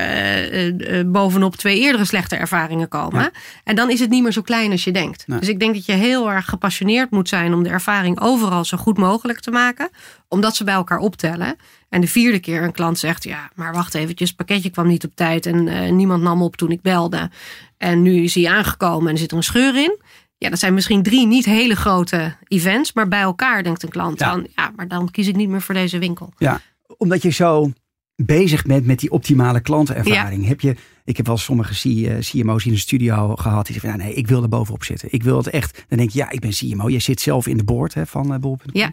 uh, 0.52 1.02
bovenop 1.06 1.56
twee 1.56 1.80
eerdere 1.80 2.04
slechte 2.04 2.36
ervaringen 2.36 2.88
komen. 2.88 3.30
En 3.64 3.76
dan 3.76 3.90
is 3.90 4.00
het 4.00 4.10
niet 4.10 4.22
meer 4.22 4.32
zo 4.32 4.42
klein 4.42 4.70
als 4.70 4.84
je 4.84 4.90
denkt. 4.90 5.24
Dus 5.26 5.48
ik 5.48 5.60
denk 5.60 5.74
dat 5.74 5.86
je 5.86 5.92
heel 5.92 6.30
erg 6.30 6.44
gepassioneerd 6.44 7.10
moet 7.10 7.28
zijn 7.28 7.54
om 7.54 7.62
de 7.62 7.68
ervaring 7.68 8.20
overal 8.20 8.64
zo 8.64 8.76
goed 8.76 8.98
mogelijk 8.98 9.40
te 9.40 9.50
maken. 9.50 9.90
Omdat 10.28 10.56
ze 10.56 10.64
bij 10.64 10.74
elkaar 10.74 10.98
optellen. 10.98 11.56
En 11.88 12.00
de 12.00 12.06
vierde 12.06 12.40
keer 12.40 12.62
een 12.62 12.72
klant 12.72 12.98
zegt: 12.98 13.24
Ja, 13.24 13.50
maar 13.54 13.72
wacht 13.72 13.94
eventjes, 13.94 14.28
het 14.28 14.36
pakketje 14.36 14.70
kwam 14.70 14.86
niet 14.86 15.04
op 15.04 15.14
tijd 15.14 15.46
en 15.46 15.96
niemand 15.96 16.22
nam 16.22 16.42
op 16.42 16.56
toen 16.56 16.70
ik 16.70 16.82
belde. 16.82 17.30
En 17.78 18.02
nu 18.02 18.22
is 18.22 18.34
hij 18.34 18.48
aangekomen 18.48 19.06
en 19.06 19.12
er 19.12 19.18
zit 19.18 19.30
er 19.30 19.36
een 19.36 19.42
scheur 19.42 19.76
in. 19.76 20.00
Ja, 20.38 20.50
dat 20.50 20.58
zijn 20.58 20.74
misschien 20.74 21.02
drie 21.02 21.26
niet 21.26 21.44
hele 21.44 21.76
grote 21.76 22.36
events, 22.48 22.92
maar 22.92 23.08
bij 23.08 23.20
elkaar 23.20 23.62
denkt 23.62 23.82
een 23.82 23.88
klant 23.88 24.18
dan: 24.18 24.46
Ja, 24.56 24.72
maar 24.76 24.88
dan 24.88 25.10
kies 25.10 25.26
ik 25.26 25.36
niet 25.36 25.48
meer 25.48 25.62
voor 25.62 25.74
deze 25.74 25.98
winkel. 25.98 26.32
Ja, 26.38 26.60
omdat 26.96 27.22
je 27.22 27.30
zo 27.30 27.72
bezig 28.16 28.62
bent 28.62 28.86
met 28.86 28.98
die 28.98 29.10
optimale 29.10 29.60
klantenervaring. 29.60 30.46
Heb 30.46 30.60
je, 30.60 30.76
ik 31.04 31.16
heb 31.16 31.26
wel 31.26 31.36
sommige 31.36 31.74
CMO's 32.20 32.64
in 32.64 32.72
de 32.72 32.78
studio 32.78 33.36
gehad 33.36 33.66
die 33.66 33.80
zeggen: 33.80 33.98
nee, 33.98 34.14
ik 34.14 34.26
wil 34.26 34.42
er 34.42 34.48
bovenop 34.48 34.84
zitten. 34.84 35.08
Ik 35.12 35.22
wil 35.22 35.36
het 35.36 35.46
echt. 35.46 35.84
Dan 35.88 35.98
denk 35.98 36.10
je, 36.10 36.18
ja, 36.18 36.30
ik 36.30 36.40
ben 36.40 36.50
CMO. 36.50 36.88
Je 36.88 36.98
zit 36.98 37.20
zelf 37.20 37.46
in 37.46 37.56
de 37.56 37.64
board 37.64 37.94
hè, 37.94 38.06
van 38.06 38.32
uh, 38.32 38.38
Bol.com. 38.38 38.70
Ja. 38.72 38.92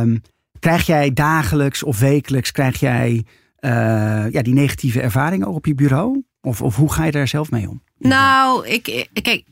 Um, 0.00 0.22
krijg 0.58 0.86
jij 0.86 1.12
dagelijks 1.12 1.82
of 1.82 1.98
wekelijks 1.98 2.52
krijg 2.52 2.80
jij 2.80 3.24
uh, 3.60 3.70
ja, 4.30 4.42
die 4.42 4.54
negatieve 4.54 5.00
ervaringen 5.00 5.46
ook 5.46 5.56
op 5.56 5.66
je 5.66 5.74
bureau? 5.74 6.22
Of, 6.40 6.62
of 6.62 6.76
hoe 6.76 6.92
ga 6.92 7.04
je 7.04 7.10
daar 7.10 7.28
zelf 7.28 7.50
mee 7.50 7.68
om? 7.68 7.82
Nou, 7.98 8.66
ik, 8.66 9.08
kijk, 9.22 9.44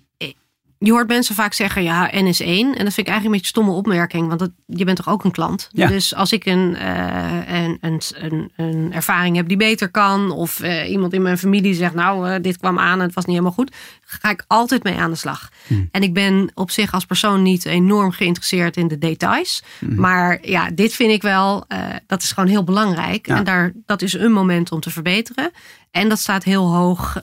je 0.83 0.91
hoort 0.91 1.09
mensen 1.09 1.35
vaak 1.35 1.53
zeggen, 1.53 1.83
ja, 1.83 2.11
N 2.15 2.27
is 2.27 2.41
één. 2.41 2.67
En 2.67 2.85
dat 2.85 2.95
vind 2.95 3.07
ik 3.07 3.13
eigenlijk 3.13 3.25
een 3.25 3.31
beetje 3.31 3.39
een 3.39 3.45
stomme 3.45 3.71
opmerking, 3.71 4.27
want 4.29 4.39
dat, 4.39 4.51
je 4.67 4.85
bent 4.85 4.97
toch 4.97 5.09
ook 5.09 5.25
een 5.25 5.31
klant? 5.31 5.69
Ja. 5.73 5.87
Dus 5.87 6.15
als 6.15 6.33
ik 6.33 6.47
een, 6.47 6.77
uh, 6.81 7.65
een, 7.81 8.07
een, 8.15 8.51
een, 8.57 8.93
ervaring 8.93 9.37
heb 9.37 9.49
die 9.49 9.57
beter 9.57 9.91
kan, 9.91 10.31
of 10.31 10.63
uh, 10.63 10.91
iemand 10.91 11.13
in 11.13 11.23
mijn 11.23 11.39
familie 11.39 11.75
zegt, 11.75 11.95
nou, 11.95 12.31
uh, 12.31 12.37
dit 12.43 12.57
kwam 12.59 12.79
aan 12.79 12.99
en 12.99 13.07
het 13.07 13.15
was 13.15 13.25
niet 13.25 13.35
helemaal 13.35 13.57
goed, 13.57 13.77
ga 14.05 14.31
ik 14.31 14.45
altijd 14.47 14.83
mee 14.83 14.97
aan 14.97 15.11
de 15.11 15.17
slag. 15.17 15.49
Hmm. 15.67 15.89
En 15.91 16.03
ik 16.03 16.15
ben 16.15 16.51
op 16.55 16.71
zich 16.71 16.93
als 16.93 17.05
persoon 17.05 17.43
niet 17.43 17.65
enorm 17.65 18.11
geïnteresseerd 18.11 18.77
in 18.77 18.89
de 18.89 18.99
details. 18.99 19.63
Hmm. 19.79 19.95
Maar 19.95 20.39
ja, 20.43 20.71
dit 20.71 20.93
vind 20.93 21.11
ik 21.11 21.23
wel, 21.23 21.65
dat 22.07 22.23
is 22.23 22.33
gewoon 22.33 22.49
heel 22.49 22.65
belangrijk. 22.65 23.27
Ja. 23.27 23.37
En 23.37 23.45
daar, 23.45 23.73
dat 23.87 24.03
is 24.03 24.13
een 24.13 24.33
moment 24.33 24.73
om 24.73 24.81
te 24.81 24.91
verbeteren. 24.91 25.51
En 25.91 26.09
dat 26.09 26.19
staat 26.19 26.45
heel 26.45 26.75
hoog 26.75 27.23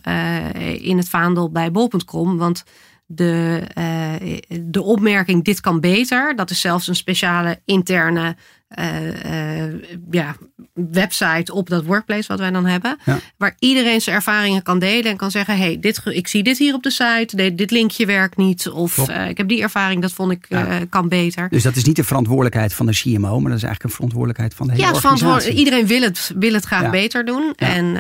in 0.80 0.98
het 0.98 1.10
vaandel 1.10 1.50
bij 1.52 1.72
bol.com, 1.72 2.38
want 2.38 2.64
de, 3.08 3.64
uh, 3.78 4.38
de 4.62 4.82
opmerking 4.82 5.44
dit 5.44 5.60
kan 5.60 5.80
beter. 5.80 6.36
Dat 6.36 6.50
is 6.50 6.62
zelfs 6.62 6.88
een 6.88 6.96
speciale 6.96 7.62
interne 7.66 8.36
eh, 8.68 9.64
eh, 9.66 9.74
ja, 10.12 10.36
website 10.74 11.54
op 11.54 11.70
dat 11.70 11.86
workplace 11.86 12.28
wat 12.28 12.40
wij 12.40 12.52
dan 12.52 12.66
hebben. 12.66 12.98
Ja. 13.06 13.20
Waar 13.38 13.56
iedereen 13.60 14.02
zijn 14.02 14.16
ervaringen 14.16 14.64
kan 14.64 14.80
delen 14.80 15.12
en 15.12 15.18
kan 15.18 15.32
zeggen: 15.32 15.58
hey, 15.58 15.78
dit, 15.80 16.02
ik 16.06 16.28
zie 16.28 16.44
dit 16.44 16.58
hier 16.58 16.74
op 16.74 16.84
de 16.84 16.92
site, 16.92 17.54
dit, 17.56 17.72
linkje 17.72 18.06
werkt 18.06 18.38
niet. 18.38 18.70
Of 18.70 19.08
eh, 19.10 19.30
ik 19.30 19.38
heb 19.38 19.48
die 19.48 19.62
ervaring, 19.62 20.02
dat 20.02 20.12
vond 20.12 20.32
ik 20.32 20.46
Ja. 20.50 20.86
kan 20.90 21.10
beter. 21.10 21.50
Dus 21.50 21.64
dat 21.64 21.76
is 21.76 21.84
niet 21.84 21.96
de 21.96 22.04
verantwoordelijkheid 22.04 22.74
van 22.74 22.86
de 22.86 22.92
CMO, 22.92 23.40
maar 23.40 23.50
dat 23.52 23.58
is 23.58 23.64
eigenlijk 23.64 23.84
een 23.84 23.90
verantwoordelijkheid 23.90 24.54
van 24.54 24.68
de 24.68 24.74
hele 24.74 24.86
Ja, 24.86 24.94
organisatie. 24.94 25.54
iedereen 25.54 25.88
wil 25.88 26.02
het, 26.02 26.32
wil 26.36 26.54
het 26.54 26.66
graag 26.66 26.82
Ja. 26.82 26.90
beter 26.90 27.26
doen. 27.26 27.54
En 27.56 27.98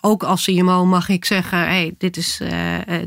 ook 0.00 0.22
als 0.22 0.44
CMO 0.44 0.86
mag 0.86 1.08
ik 1.08 1.24
zeggen: 1.24 1.58
hey, 1.58 1.94
dit, 1.98 2.16
is, 2.16 2.40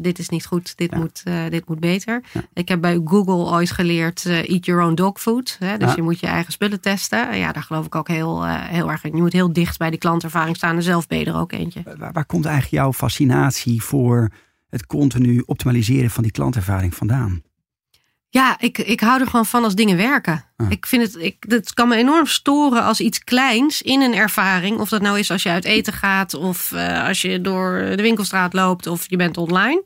dit 0.02 0.20
is 0.20 0.30
niet 0.30 0.46
goed, 0.46 0.74
dit, 0.78 0.96
moet, 0.96 1.24
dit 1.50 1.68
moet 1.68 1.80
beter. 1.80 2.22
Ik 2.54 2.68
heb 2.68 2.82
bij 2.82 3.00
Google 3.06 3.34
ooit 3.52 3.72
geleerd: 3.72 4.26
eat 4.26 4.66
your 4.66 4.84
own 4.84 4.94
dog 4.96 5.22
food. 5.22 5.56
Hè? 5.60 5.78
Dus 5.78 5.94
je 5.96 6.02
moet 6.02 6.20
je 6.20 6.28
eigen 6.28 6.52
spullen 6.54 6.82
testen. 6.82 7.00
Ja, 7.10 7.52
daar 7.52 7.64
geloof 7.64 7.86
ik 7.86 7.96
ook 7.96 8.08
heel, 8.08 8.46
eh, 8.46 8.54
heel 8.56 8.92
erg 8.92 9.04
in. 9.04 9.16
Je 9.16 9.22
moet 9.22 9.34
heel 9.34 9.54
dicht 9.54 9.78
bij 9.78 9.90
die 9.90 10.00
klantervaring 10.00 10.56
staan. 10.56 10.76
En 10.76 10.84
zelf 10.84 11.08
ben 11.08 11.20
je 11.20 11.26
er 11.26 11.36
ook 11.36 11.52
eentje. 11.52 11.84
Waar, 11.98 12.12
waar 12.12 12.26
komt 12.26 12.46
eigenlijk 12.46 12.76
jouw 12.76 12.94
fascinatie 12.94 13.84
voor 13.84 14.30
het 14.70 14.86
continu 14.86 15.44
optimaliseren 15.46 16.10
van 16.10 16.24
die 16.24 16.32
klantervaring 16.32 16.96
vandaan? 16.96 17.42
Ja, 18.30 18.56
ik, 18.60 18.78
ik 18.78 19.00
hou 19.00 19.20
er 19.20 19.28
gewoon 19.28 19.46
van 19.46 19.64
als 19.64 19.76
dingen 19.76 19.98
werken. 19.98 20.46
Ah. 20.58 20.72
Ik 20.72 20.86
vind 20.86 21.04
het, 21.04 21.16
ik, 21.24 21.36
het 21.48 21.74
kan 21.74 21.88
me 21.88 21.96
enorm 21.96 22.26
storen 22.26 22.84
als 22.84 23.00
iets 23.00 23.24
kleins 23.24 23.82
in 23.82 24.02
een 24.02 24.14
ervaring, 24.14 24.80
of 24.80 24.90
dat 24.90 25.02
nou 25.02 25.20
is 25.20 25.32
als 25.32 25.44
je 25.44 25.50
uit 25.50 25.66
eten 25.66 25.94
gaat, 25.94 26.34
of 26.34 26.72
eh, 26.72 27.08
als 27.08 27.22
je 27.22 27.42
door 27.42 27.94
de 27.96 28.02
winkelstraat 28.02 28.54
loopt, 28.54 28.88
of 28.88 29.10
je 29.10 29.18
bent 29.18 29.38
online. 29.38 29.84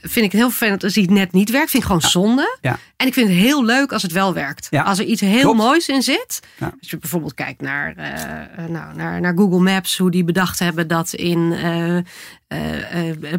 Vind 0.00 0.26
ik 0.26 0.32
heel 0.32 0.48
vervelend 0.48 0.84
als 0.84 0.96
iets 0.96 1.12
net 1.12 1.32
niet 1.32 1.50
werkt. 1.50 1.70
Vind 1.70 1.82
ik 1.82 1.88
gewoon 1.88 2.10
zonde. 2.10 2.58
Ja. 2.60 2.78
En 3.02 3.08
ik 3.08 3.14
vind 3.14 3.28
het 3.28 3.38
heel 3.38 3.64
leuk 3.64 3.92
als 3.92 4.02
het 4.02 4.12
wel 4.12 4.34
werkt. 4.34 4.66
Ja. 4.70 4.82
Als 4.82 4.98
er 4.98 5.04
iets 5.04 5.20
heel 5.20 5.40
Klopt. 5.40 5.56
moois 5.56 5.88
in 5.88 6.02
zit. 6.02 6.40
Ja. 6.58 6.74
Als 6.80 6.90
je 6.90 6.98
bijvoorbeeld 6.98 7.34
kijkt 7.34 7.60
naar, 7.60 7.94
eh, 7.96 8.12
eh, 8.12 8.70
nou, 8.70 8.96
naar, 8.96 9.20
naar 9.20 9.34
Google 9.36 9.60
Maps, 9.60 9.98
hoe 9.98 10.10
die 10.10 10.24
bedacht 10.24 10.58
hebben 10.58 10.88
dat 10.88 11.12
in 11.12 11.52
eh, 11.52 11.98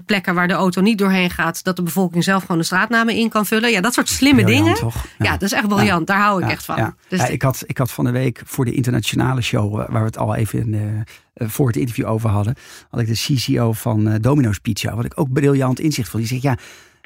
plekken 0.06 0.36
waar 0.36 0.48
de 0.48 0.54
auto 0.54 0.82
niet 0.82 0.98
doorheen 0.98 1.30
gaat, 1.30 1.64
dat 1.64 1.76
de 1.76 1.84
bevolking 1.84 2.24
zelf 2.24 2.42
gewoon 2.42 2.58
de 2.58 2.64
straatnamen 2.64 3.16
in 3.16 3.30
kan 3.30 3.46
vullen. 3.46 3.72
Ja, 3.72 3.82
dat 3.82 3.94
soort 3.94 4.10
slimme 4.10 4.44
Briljant, 4.44 4.66
dingen. 4.66 4.80
toch? 4.80 5.06
Ja. 5.18 5.32
dat 5.32 5.42
is 5.42 5.52
echt 5.52 5.68
briljant. 5.68 6.08
Daar 6.08 6.20
hou 6.22 6.44
ik 6.44 6.50
echt 6.50 6.66
van. 6.66 6.76
Ja. 6.76 6.96
Dus 7.08 7.20
Ja, 7.20 7.28
ik, 7.28 7.42
had, 7.42 7.64
ik 7.66 7.78
had 7.78 7.92
van 7.92 8.06
de 8.06 8.12
week 8.12 8.42
voor 8.46 8.66
de 8.66 8.74
internationale 8.74 9.42
show, 9.42 9.76
waar 9.76 9.92
we 9.92 10.06
het 10.06 10.18
al 10.18 10.36
even 10.36 10.60
in, 10.60 11.06
voor 11.36 11.68
het 11.68 11.76
interview 11.76 12.08
over 12.08 12.30
hadden, 12.30 12.56
had 12.90 13.00
ik 13.00 13.08
de 13.08 13.36
CCO 13.36 13.74
van 13.74 14.08
eh, 14.08 14.16
Domino's 14.22 14.60
Pizza, 14.60 14.96
wat 14.96 15.06
ik 15.06 15.12
ook 15.16 15.34
briljant 15.34 15.80
inzicht 15.80 16.10
vond. 16.10 16.30
Die 16.30 16.40
zegt, 16.40 16.58
ja, 16.58 16.64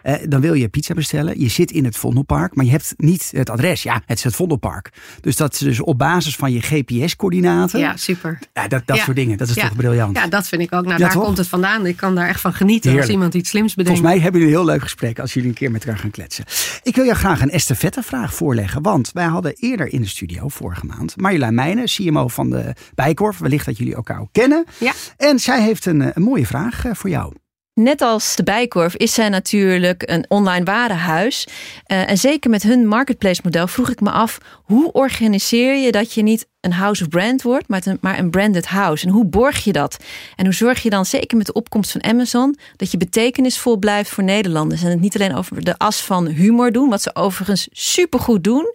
eh, 0.07 0.15
dan 0.29 0.41
wil 0.41 0.53
je 0.53 0.67
pizza 0.69 0.93
bestellen. 0.93 1.39
Je 1.39 1.47
zit 1.49 1.71
in 1.71 1.85
het 1.85 1.97
Vondelpark, 1.97 2.55
maar 2.55 2.65
je 2.65 2.71
hebt 2.71 2.93
niet 2.97 3.31
het 3.35 3.49
adres. 3.49 3.83
Ja, 3.83 4.01
het 4.05 4.17
is 4.17 4.23
het 4.23 4.35
Vondelpark. 4.35 4.91
Dus 5.21 5.35
dat 5.35 5.53
is 5.53 5.59
dus 5.59 5.79
op 5.81 5.97
basis 5.97 6.35
van 6.35 6.51
je 6.51 6.61
GPS-coördinaten. 6.61 7.79
ja, 7.79 7.97
super. 7.97 8.39
Ja, 8.53 8.67
dat, 8.67 8.81
dat 8.85 8.97
Ja. 8.97 9.03
soort 9.03 9.15
dingen. 9.15 9.37
Dat 9.37 9.47
is 9.49 9.53
toch 9.55 9.75
briljant. 9.75 10.15
Ja, 10.17 10.27
dat 10.27 10.47
vind 10.47 10.61
ik 10.61 10.73
ook. 10.73 10.85
Nou, 10.85 10.97
daar 10.99 11.11
toch? 11.11 11.23
komt 11.23 11.37
het 11.37 11.47
vandaan. 11.47 11.85
Ik 11.85 11.95
kan 11.97 12.15
daar 12.15 12.27
echt 12.27 12.41
van 12.41 12.53
genieten 12.53 12.81
Heerlijk. 12.89 13.03
als 13.03 13.15
iemand 13.15 13.33
iets 13.33 13.49
slims 13.49 13.75
bedenkt. 13.75 13.99
Volgens 13.99 14.15
mij 14.15 14.23
hebben 14.23 14.41
jullie 14.41 14.55
een 14.55 14.61
heel 14.63 14.73
leuk 14.73 14.81
gesprek 14.83 15.19
als 15.19 15.33
jullie 15.33 15.49
een 15.49 15.55
keer 15.55 15.71
met 15.71 15.85
elkaar 15.85 15.99
gaan 15.99 16.11
kletsen. 16.11 16.45
Ik 16.83 16.95
wil 16.95 17.05
jou 17.05 17.17
graag 17.17 17.41
een 17.41 17.51
estafettevraag 17.51 18.33
voorleggen. 18.33 18.81
Want 18.81 19.11
wij 19.13 19.25
hadden 19.25 19.53
eerder 19.55 19.93
in 19.93 20.01
de 20.01 20.07
studio 20.07 20.47
vorige 20.47 20.85
maand 20.85 21.17
Marjolein 21.17 21.55
Meijnen, 21.55 21.85
CMO 21.85 22.27
van 22.27 22.49
de 22.49 22.73
Bijkorf. 22.95 23.37
Wellicht 23.37 23.65
dat 23.65 23.77
jullie 23.77 23.95
elkaar 23.95 24.19
ook 24.19 24.29
kennen. 24.31 24.65
Ja. 24.79 24.93
En 25.17 25.39
zij 25.39 25.63
heeft 25.63 25.85
een, 25.85 26.01
eh, 26.01 26.09
een 26.13 26.21
mooie 26.23 26.45
vraag 26.45 26.85
eh, 26.85 26.93
voor 26.93 27.09
jou. 27.09 27.33
Net 27.79 28.01
als 28.01 28.35
de 28.35 28.43
Bijkorf 28.43 28.95
is 28.95 29.13
zij 29.13 29.29
natuurlijk 29.29 30.03
een 30.05 30.25
online 30.27 30.65
warenhuis. 30.65 31.47
Eh, 31.83 32.09
en 32.09 32.17
zeker 32.17 32.49
met 32.49 32.63
hun 32.63 32.87
marketplace 32.87 33.41
model 33.43 33.67
vroeg 33.67 33.89
ik 33.89 34.01
me 34.01 34.09
af... 34.09 34.37
hoe 34.63 34.91
organiseer 34.91 35.75
je 35.75 35.91
dat 35.91 36.13
je 36.13 36.21
niet 36.23 36.47
een 36.61 36.73
house 36.73 37.03
of 37.03 37.09
brand 37.09 37.41
wordt... 37.41 37.67
maar 37.67 37.81
een, 37.83 37.97
maar 38.01 38.19
een 38.19 38.29
branded 38.29 38.67
house? 38.67 39.05
En 39.05 39.11
hoe 39.11 39.25
borg 39.25 39.63
je 39.63 39.71
dat? 39.71 40.03
En 40.35 40.45
hoe 40.45 40.53
zorg 40.53 40.83
je 40.83 40.89
dan, 40.89 41.05
zeker 41.05 41.37
met 41.37 41.45
de 41.45 41.53
opkomst 41.53 41.91
van 41.91 42.03
Amazon... 42.03 42.57
dat 42.75 42.91
je 42.91 42.97
betekenisvol 42.97 43.77
blijft 43.77 44.09
voor 44.09 44.23
Nederlanders? 44.23 44.83
En 44.83 44.89
het 44.89 44.99
niet 44.99 45.15
alleen 45.15 45.35
over 45.35 45.63
de 45.63 45.77
as 45.77 46.01
van 46.01 46.27
humor 46.27 46.71
doen... 46.71 46.89
wat 46.89 47.01
ze 47.01 47.15
overigens 47.15 47.67
supergoed 47.71 48.43
doen... 48.43 48.73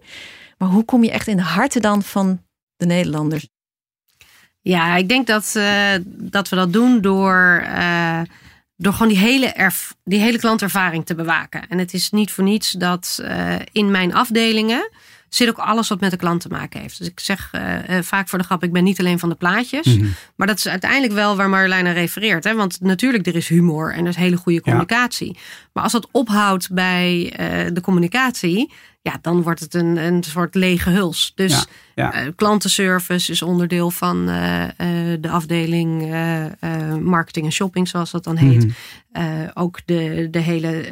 maar 0.57 0.69
hoe 0.69 0.85
kom 0.85 1.03
je 1.03 1.11
echt 1.11 1.27
in 1.27 1.37
de 1.37 1.43
harten 1.43 1.81
dan 1.81 2.03
van 2.03 2.41
de 2.75 2.85
Nederlanders? 2.85 3.47
Ja, 4.61 4.95
ik 4.95 5.09
denk 5.09 5.27
dat, 5.27 5.53
eh, 5.55 5.93
dat 6.05 6.49
we 6.49 6.55
dat 6.55 6.73
doen 6.73 7.01
door, 7.01 7.63
eh, 7.65 8.21
door 8.83 8.93
gewoon 8.93 9.07
die 9.07 9.17
hele, 9.17 9.45
erf, 9.45 9.95
die 10.03 10.19
hele 10.19 10.39
klantervaring 10.39 11.05
te 11.05 11.15
bewaken. 11.15 11.67
En 11.69 11.77
het 11.77 11.93
is 11.93 12.09
niet 12.09 12.31
voor 12.31 12.43
niets 12.43 12.71
dat 12.71 13.19
eh, 13.23 13.55
in 13.71 13.91
mijn 13.91 14.13
afdelingen 14.13 14.89
zit 15.29 15.49
ook 15.49 15.57
alles 15.57 15.89
wat 15.89 15.99
met 15.99 16.11
de 16.11 16.17
klant 16.17 16.41
te 16.41 16.49
maken 16.49 16.81
heeft. 16.81 16.97
Dus 16.97 17.07
ik 17.07 17.19
zeg 17.19 17.49
eh, 17.51 17.97
eh, 17.97 18.03
vaak 18.03 18.29
voor 18.29 18.39
de 18.39 18.45
grap, 18.45 18.63
ik 18.63 18.71
ben 18.71 18.83
niet 18.83 18.99
alleen 18.99 19.19
van 19.19 19.29
de 19.29 19.35
plaatjes. 19.35 19.85
Mhm. 19.85 20.07
Maar 20.35 20.47
dat 20.47 20.57
is 20.57 20.67
uiteindelijk 20.67 21.13
wel 21.13 21.35
waar 21.35 21.49
Marjolein 21.49 21.87
aan 21.87 21.93
refereert. 21.93 22.43
Hè? 22.43 22.55
Want 22.55 22.81
natuurlijk, 22.81 23.27
er 23.27 23.35
is 23.35 23.47
humor 23.47 23.93
en 23.93 24.03
er 24.03 24.09
is 24.09 24.15
hele 24.15 24.37
goede 24.37 24.61
communicatie. 24.61 25.37
Maar 25.73 25.83
als 25.83 25.91
dat 25.91 26.07
ophoudt 26.11 26.71
bij 26.71 27.33
de 27.73 27.81
communicatie... 27.81 28.71
ja, 29.03 29.19
dan 29.21 29.41
wordt 29.41 29.59
het 29.59 29.73
een, 29.73 29.97
een 29.97 30.23
soort 30.23 30.55
lege 30.55 30.89
huls. 30.89 31.31
Dus 31.35 31.51
Ja, 31.51 31.63
ja. 31.95 32.13
eh, 32.13 32.27
klantenservice 32.35 33.31
is 33.31 33.41
onderdeel 33.41 33.91
van 33.91 34.29
eh, 34.29 34.63
eh, 34.63 35.21
de 35.21 35.29
afdeling 35.29 36.01
marketing 37.01 37.45
en 37.45 37.51
shopping, 37.51 37.87
zoals 37.87 38.11
dat 38.11 38.23
dan 38.23 38.35
heet. 38.35 38.67
Mhm. 39.11 39.49
Ook 39.53 39.79
de, 39.85 40.27
de 40.31 40.39
hele 40.39 40.85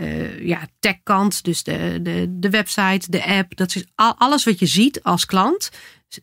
ja, 0.45 0.59
tech-kant, 0.79 1.43
dus 1.43 1.63
de, 1.63 1.99
de, 2.01 2.25
de 2.29 2.49
website, 2.49 3.11
de 3.11 3.25
app. 3.25 3.55
Dat 3.55 3.75
is 3.75 3.85
al, 3.95 4.15
alles 4.17 4.43
wat 4.43 4.59
je 4.59 4.65
ziet 4.65 5.03
als 5.03 5.25
klant, 5.25 5.71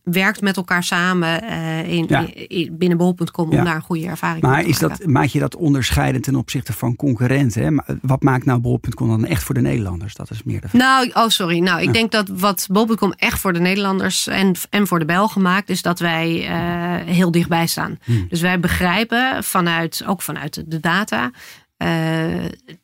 werkt 0.02 0.40
met 0.40 0.56
elkaar 0.56 0.82
samen 0.84 1.42
eh, 1.42 1.92
in, 1.92 2.04
Ja. 2.08 2.26
in- 2.34 2.76
binnen 2.78 2.98
bol.com 2.98 3.52
Ja. 3.52 3.58
om 3.58 3.64
daar 3.64 3.74
een 3.74 3.82
goede 3.82 4.06
ervaring 4.06 4.42
Maar 4.42 4.62
te 4.62 4.68
is 4.68 4.80
maken. 4.80 4.98
dat, 4.98 5.06
maak 5.08 5.26
je 5.26 5.38
dat 5.38 5.56
onderscheidend 5.56 6.24
ten 6.24 6.34
opzichte 6.36 6.72
van 6.72 6.96
concurrenten? 6.96 7.62
Hè? 7.62 7.96
Wat 8.02 8.22
maakt 8.22 8.44
nou 8.44 8.60
bol.com 8.60 9.08
dan 9.08 9.24
echt 9.24 9.42
voor 9.42 9.54
de 9.54 9.60
Nederlanders? 9.60 10.14
Dat 10.14 10.30
is 10.30 10.42
meer 10.42 10.60
de 10.60 10.68
vraag. 10.68 10.82
Nou, 10.82 11.10
oh 11.24 11.28
sorry. 11.28 11.58
Nou, 11.58 11.82
ik 11.82 11.92
denk 11.92 12.10
dat 12.10 12.28
wat 12.28 12.66
bol.com 12.70 13.12
echt 13.12 13.38
voor 13.40 13.52
de 13.52 13.60
Nederlanders 13.60 14.26
en, 14.26 14.54
en 14.70 14.86
voor 14.86 14.98
de 14.98 15.04
Belgen 15.04 15.42
maakt, 15.42 15.68
is 15.70 15.82
dat 15.82 15.98
wij 15.98 16.46
eh, 16.48 17.06
heel 17.14 17.30
dichtbij 17.30 17.66
staan. 17.66 17.98
Hmm. 18.04 18.26
Dus 18.28 18.40
wij 18.40 18.60
begrijpen 18.60 19.44
vanuit, 19.44 20.02
ook 20.06 20.22
vanuit 20.22 20.64
de 20.66 20.80
data, 20.80 21.30
eh, 21.76 21.88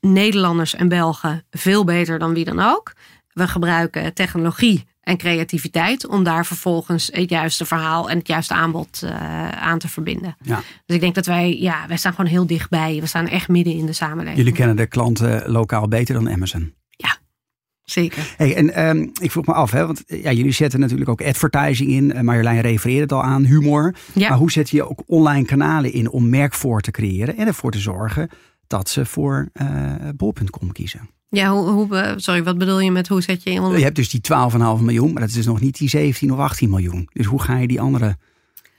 Nederlanders 0.01 0.75
en 0.75 0.88
Belgen 0.88 1.45
veel 1.51 1.85
beter 1.85 2.19
dan 2.19 2.35
wie 2.35 2.45
dan 2.45 2.61
ook. 2.61 2.93
We 3.33 3.49
gebruiken 3.49 4.14
technologie 4.14 4.87
en 5.05 5.17
creativiteit 5.17 6.07
om 6.07 6.25
daar 6.25 6.47
vervolgens 6.47 7.11
het 7.12 7.31
juiste 7.31 7.64
verhaal 7.64 8.11
en 8.11 8.19
het 8.19 8.27
juiste 8.27 8.55
aanbod 8.55 9.03
eh, 9.03 9.49
aan 9.49 9.79
te 9.79 9.88
verbinden. 9.88 10.37
Ja. 10.43 10.62
Dus 10.87 10.97
ik 10.97 11.01
denk 11.01 11.14
dat 11.14 11.27
wij, 11.27 11.59
ja, 11.59 11.85
wij 11.88 11.97
staan 11.97 12.14
gewoon 12.14 12.31
heel 12.31 12.47
dichtbij. 12.47 13.01
We 13.01 13.07
staan 13.07 13.29
echt 13.29 13.49
midden 13.49 13.75
in 13.75 13.87
de 13.87 13.93
samenleving. 13.93 14.37
Jullie 14.37 14.53
kennen 14.53 14.77
de 14.77 14.87
klanten 14.87 15.51
lokaal 15.51 15.88
beter 15.88 16.14
dan 16.14 16.31
Amazon. 16.31 16.75
Zeker. 17.85 18.35
Hey, 18.37 18.57
en 18.57 18.75
ehm, 18.75 19.07
ik 19.21 19.31
vroeg 19.31 19.47
me 19.47 19.53
af, 19.53 19.71
hè, 19.71 19.87
want 19.87 20.05
eh, 20.05 20.23
ja, 20.23 20.33
jullie 20.33 20.53
zetten 20.53 20.81
natuurlijk 20.81 21.11
ook 21.11 21.23
advertising 21.23 21.90
in. 21.90 22.12
Eh, 22.12 22.21
Marjolein 22.21 22.61
refereerde 22.61 23.03
het 23.03 23.12
al 23.12 23.23
aan, 23.23 23.45
humor. 23.45 23.95
Ja. 24.12 24.29
Maar 24.29 24.38
hoe 24.38 24.51
zet 24.51 24.71
je 24.71 24.88
ook 24.88 25.03
online 25.07 25.45
kanalen 25.45 25.93
in 25.93 26.11
om 26.11 26.29
merk 26.29 26.55
voor 26.55 26.81
te 26.81 26.90
creëren 26.90 27.37
en 27.37 27.47
ervoor 27.47 27.71
te 27.71 27.79
zorgen 27.79 28.31
dat 28.76 28.88
ze 28.88 29.04
voor 29.06 29.48
eh 29.52 29.92
bol.com 30.16 30.72
kiezen? 30.72 31.08
Ja, 31.28 31.50
hoe, 31.52 31.68
hoe, 31.70 31.96
eh, 31.96 32.12
sorry, 32.16 32.42
wat 32.44 32.58
bedoel 32.58 32.80
je 32.80 32.90
met 32.90 33.08
hoe 33.08 33.22
zet 33.22 33.42
je 33.42 33.50
in? 33.50 33.62
Je 33.70 33.82
hebt 33.82 33.96
dus 33.96 34.10
die 34.10 34.20
12,5 34.20 34.82
miljoen, 34.82 35.12
maar 35.12 35.20
dat 35.20 35.28
is 35.30 35.34
dus 35.37 35.46
nog 35.46 35.60
niet 35.60 35.78
die 35.78 35.88
17 35.88 36.32
of 36.32 36.38
18 36.38 36.70
miljoen. 36.70 37.08
Dus 37.12 37.26
hoe 37.26 37.42
ga 37.42 37.56
je 37.56 37.66
die 37.66 37.80
andere 37.80 38.16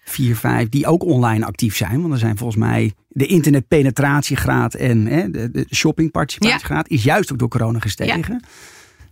4, 0.03 0.35
5, 0.35 0.69
die 0.69 0.87
ook 0.87 1.03
online 1.03 1.45
actief 1.45 1.75
zijn? 1.75 2.01
Want 2.01 2.13
er 2.13 2.19
zijn 2.19 2.37
volgens 2.37 2.59
mij 2.59 2.93
de 3.07 3.25
internetpenetratiegraad 3.25 4.73
en 4.73 5.05
hè, 5.05 5.29
de, 5.31 5.51
de 5.51 5.65
shoppingparticipatiegraad 5.73 6.89
is 6.89 7.03
juist 7.03 7.31
ook 7.31 7.37
door 7.39 7.47
corona 7.49 7.79
gestegen. 7.79 8.43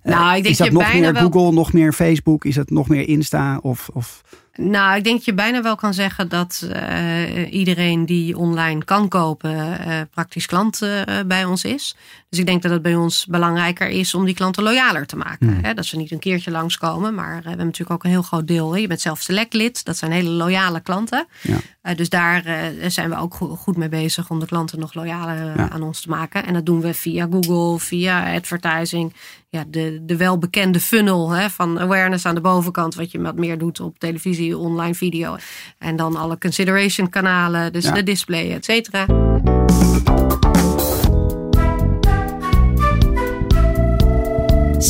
Eh, 0.01 0.15
Nou, 0.15 0.27
ik 0.27 0.33
denk 0.43 0.45
is 0.45 0.57
dat 0.57 0.67
je 0.67 0.73
nog 0.73 0.83
bijna 0.83 0.99
meer 1.11 1.13
wel- 1.13 1.31
Google, 1.31 1.51
nog 1.51 1.73
meer 1.73 1.93
Facebook? 1.93 2.45
Is 2.45 2.55
dat 2.55 2.69
nog 2.69 2.87
meer 2.87 3.07
Insta? 3.07 3.57
Of, 3.61 3.89
of... 3.93 4.21
Nou, 4.55 4.97
ik 4.97 5.03
denk 5.03 5.15
dat 5.15 5.25
je 5.25 5.33
bijna 5.33 5.61
wel 5.61 5.75
kan 5.75 5.93
zeggen 5.93 6.29
dat 6.29 6.67
eh, 6.71 7.53
iedereen 7.53 8.05
die 8.05 8.37
online 8.37 8.83
kan 8.83 9.07
kopen, 9.07 9.79
eh, 9.79 10.01
praktisch 10.11 10.45
klant 10.45 10.81
eh, 10.81 11.01
bij 11.25 11.45
ons 11.45 11.63
is. 11.63 11.95
Dus 12.29 12.39
ik 12.39 12.45
denk 12.45 12.61
dat 12.61 12.71
het 12.71 12.81
bij 12.81 12.95
ons 12.95 13.25
belangrijker 13.25 13.87
is 13.87 14.13
om 14.13 14.25
die 14.25 14.35
klanten 14.35 14.63
loyaler 14.63 15.05
te 15.05 15.15
maken. 15.15 15.47
Hmm. 15.47 15.63
Hè? 15.63 15.73
Dat 15.73 15.85
ze 15.85 15.97
niet 15.97 16.11
een 16.11 16.19
keertje 16.19 16.51
langskomen, 16.51 17.15
maar 17.15 17.41
we 17.41 17.47
hebben 17.47 17.65
natuurlijk 17.65 17.91
ook 17.91 18.03
een 18.03 18.09
heel 18.09 18.21
groot 18.21 18.47
deel. 18.47 18.73
Hè? 18.73 18.79
Je 18.79 18.87
bent 18.87 19.01
zelf 19.01 19.21
select 19.21 19.53
lid, 19.53 19.85
dat 19.85 19.97
zijn 19.97 20.11
hele 20.11 20.29
loyale 20.29 20.79
klanten. 20.79 21.27
Ja. 21.41 21.57
Eh, 21.83 21.95
dus 21.95 22.09
daar 22.09 22.45
eh, 22.45 22.55
zijn 22.89 23.09
we 23.09 23.17
ook 23.17 23.33
go- 23.35 23.55
goed 23.55 23.77
mee 23.77 23.89
bezig 23.89 24.29
om 24.29 24.39
de 24.39 24.45
klanten 24.45 24.79
nog 24.79 24.93
loyaler 24.93 25.49
eh, 25.49 25.55
Ja. 25.55 25.69
aan 25.69 25.83
ons 25.83 26.01
te 26.01 26.09
maken. 26.09 26.45
En 26.45 26.53
dat 26.53 26.65
doen 26.65 26.81
we 26.81 26.93
via 26.93 27.27
Google, 27.31 27.79
via 27.79 28.33
advertising. 28.35 29.13
Ja, 29.49 29.63
de, 29.67 29.99
de 30.05 30.17
welbekende 30.17 30.79
funnel 30.79 31.29
hè, 31.29 31.49
van 31.49 31.79
awareness 31.79 32.25
aan 32.25 32.35
de 32.35 32.41
bovenkant. 32.41 32.95
Wat 32.95 33.11
je 33.11 33.21
wat 33.21 33.35
meer 33.35 33.57
doet 33.57 33.79
op 33.79 33.99
televisie, 33.99 34.57
online 34.57 34.95
video. 34.95 35.35
En 35.77 35.95
dan 35.95 36.15
alle 36.15 36.37
consideration 36.37 37.09
kanalen, 37.09 37.73
dus 37.73 37.83
Ja. 37.85 37.91
de 37.91 38.03
display, 38.03 38.51
et 38.51 38.65
cetera. 38.65 39.05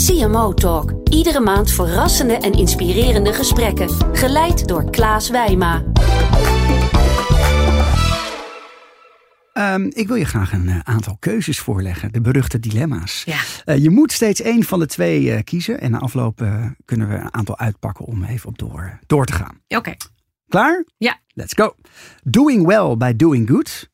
CMO 0.06 0.54
Talk. 0.54 0.94
Iedere 1.10 1.40
maand 1.40 1.72
verrassende 1.72 2.34
en 2.34 2.52
inspirerende 2.54 3.34
gesprekken. 3.34 3.90
Geleid 4.14 4.68
door 4.68 4.90
Klaas 4.90 5.30
Wijma. 5.30 5.84
Ehm, 9.54 9.90
ik 9.94 10.08
wil 10.08 10.16
je 10.16 10.26
graag 10.26 10.54
een 10.54 10.70
eh, 10.70 10.80
aantal 10.84 11.18
keuzes 11.20 11.60
voorleggen, 11.60 12.12
de 12.12 12.22
beruchte 12.22 12.60
dilemma's. 12.60 13.24
Ja. 13.26 13.40
Eh, 13.66 13.84
je 13.84 13.90
moet 13.90 14.12
steeds 14.12 14.42
één 14.42 14.64
van 14.64 14.80
de 14.80 14.86
twee 14.86 15.32
eh, 15.32 15.44
kiezen 15.44 15.82
en 15.82 15.92
na 15.92 16.00
afloop 16.00 16.46
kunnen 16.86 17.08
we 17.08 17.16
een 17.16 17.34
aantal 17.34 17.58
uitpakken 17.58 18.06
om 18.06 18.24
even 18.24 18.50
op 18.50 18.58
door, 18.58 19.00
door 19.06 19.26
te 19.26 19.34
gaan. 19.34 19.60
Oké. 19.68 19.96
Klaar? 20.48 20.86
Ja. 20.98 21.20
Let's 21.28 21.54
go. 21.54 21.76
Doing 22.24 22.66
well 22.66 22.98
by 22.98 23.16
doing 23.16 23.50
good 23.50 23.92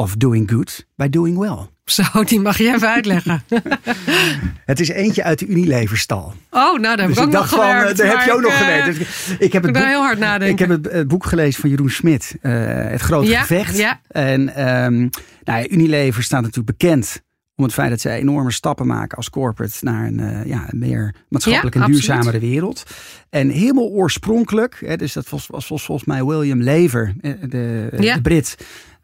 of 0.00 0.16
doing 0.16 0.50
good 0.50 0.86
by 0.96 1.08
doing 1.08 1.38
well? 1.38 1.68
Zo, 1.84 2.02
die 2.24 2.40
mag 2.40 2.58
je 2.58 2.72
even 2.74 2.88
uitleggen. 2.88 3.42
Het 4.64 4.80
is 4.80 4.88
eentje 4.88 5.22
uit 5.24 5.38
de 5.38 5.46
Unilever-stal. 5.46 6.34
Oh, 6.50 6.78
nou, 6.78 6.80
daar 6.82 6.98
heb 6.98 7.08
Dus 7.08 7.16
ik 7.16 7.22
ook 7.24 7.32
nog 7.32 7.48
van, 7.48 7.58
gewerkt. 7.58 7.96
daar 7.96 8.06
heb 8.06 8.20
je 8.26 8.32
ook 8.32 8.38
ik, 8.38 8.44
nog 8.44 8.58
gewerkt. 8.58 8.98
Dus 8.98 9.36
ik 9.38 9.52
heb 9.52 9.62
het 9.62 9.72
boek, 9.72 9.82
heel 9.82 10.00
hard 10.02 10.18
nadenken. 10.18 10.48
ik 10.48 10.58
heb 10.58 10.68
het, 10.68 10.92
het 10.92 11.08
boek 11.08 11.24
gelezen 11.26 11.60
van 11.60 11.70
Jeroen 11.70 11.90
Smit, 11.90 12.36
eh, 12.40 12.52
Het 12.90 13.00
Grote 13.00 13.28
Ja, 13.28 13.40
Gevecht. 13.40 13.76
ja. 13.76 14.00
En 14.08 14.54
ehm, 14.54 15.08
nou 15.44 15.66
Unilever 15.68 16.22
staat 16.22 16.40
natuurlijk 16.42 16.78
bekend 16.78 17.22
om 17.56 17.64
het 17.64 17.74
feit 17.74 17.90
dat 17.90 18.00
zij 18.00 18.18
enorme 18.18 18.50
stappen 18.52 18.86
maken 18.86 19.16
als 19.16 19.30
corporate 19.30 19.74
naar 19.80 20.06
een, 20.06 20.20
eh, 20.20 20.44
ja, 20.46 20.64
een 20.68 20.78
meer 20.78 21.14
maatschappelijk 21.28 21.74
Ja, 21.76 21.80
en 21.80 21.86
absoluut. 21.86 22.06
duurzamere 22.08 22.38
wereld. 22.38 22.82
En 23.30 23.48
helemaal 23.48 23.88
oorspronkelijk, 23.88 24.82
hè, 24.86 24.96
dus 24.96 25.12
dat 25.12 25.28
was, 25.28 25.46
was, 25.46 25.68
was 25.68 25.84
volgens 25.84 26.06
mij 26.06 26.24
William 26.24 26.62
Lever, 26.62 27.14
eh, 27.20 27.32
de, 27.48 27.88
Ja. 27.98 28.14
de 28.14 28.20
Brit. 28.20 28.56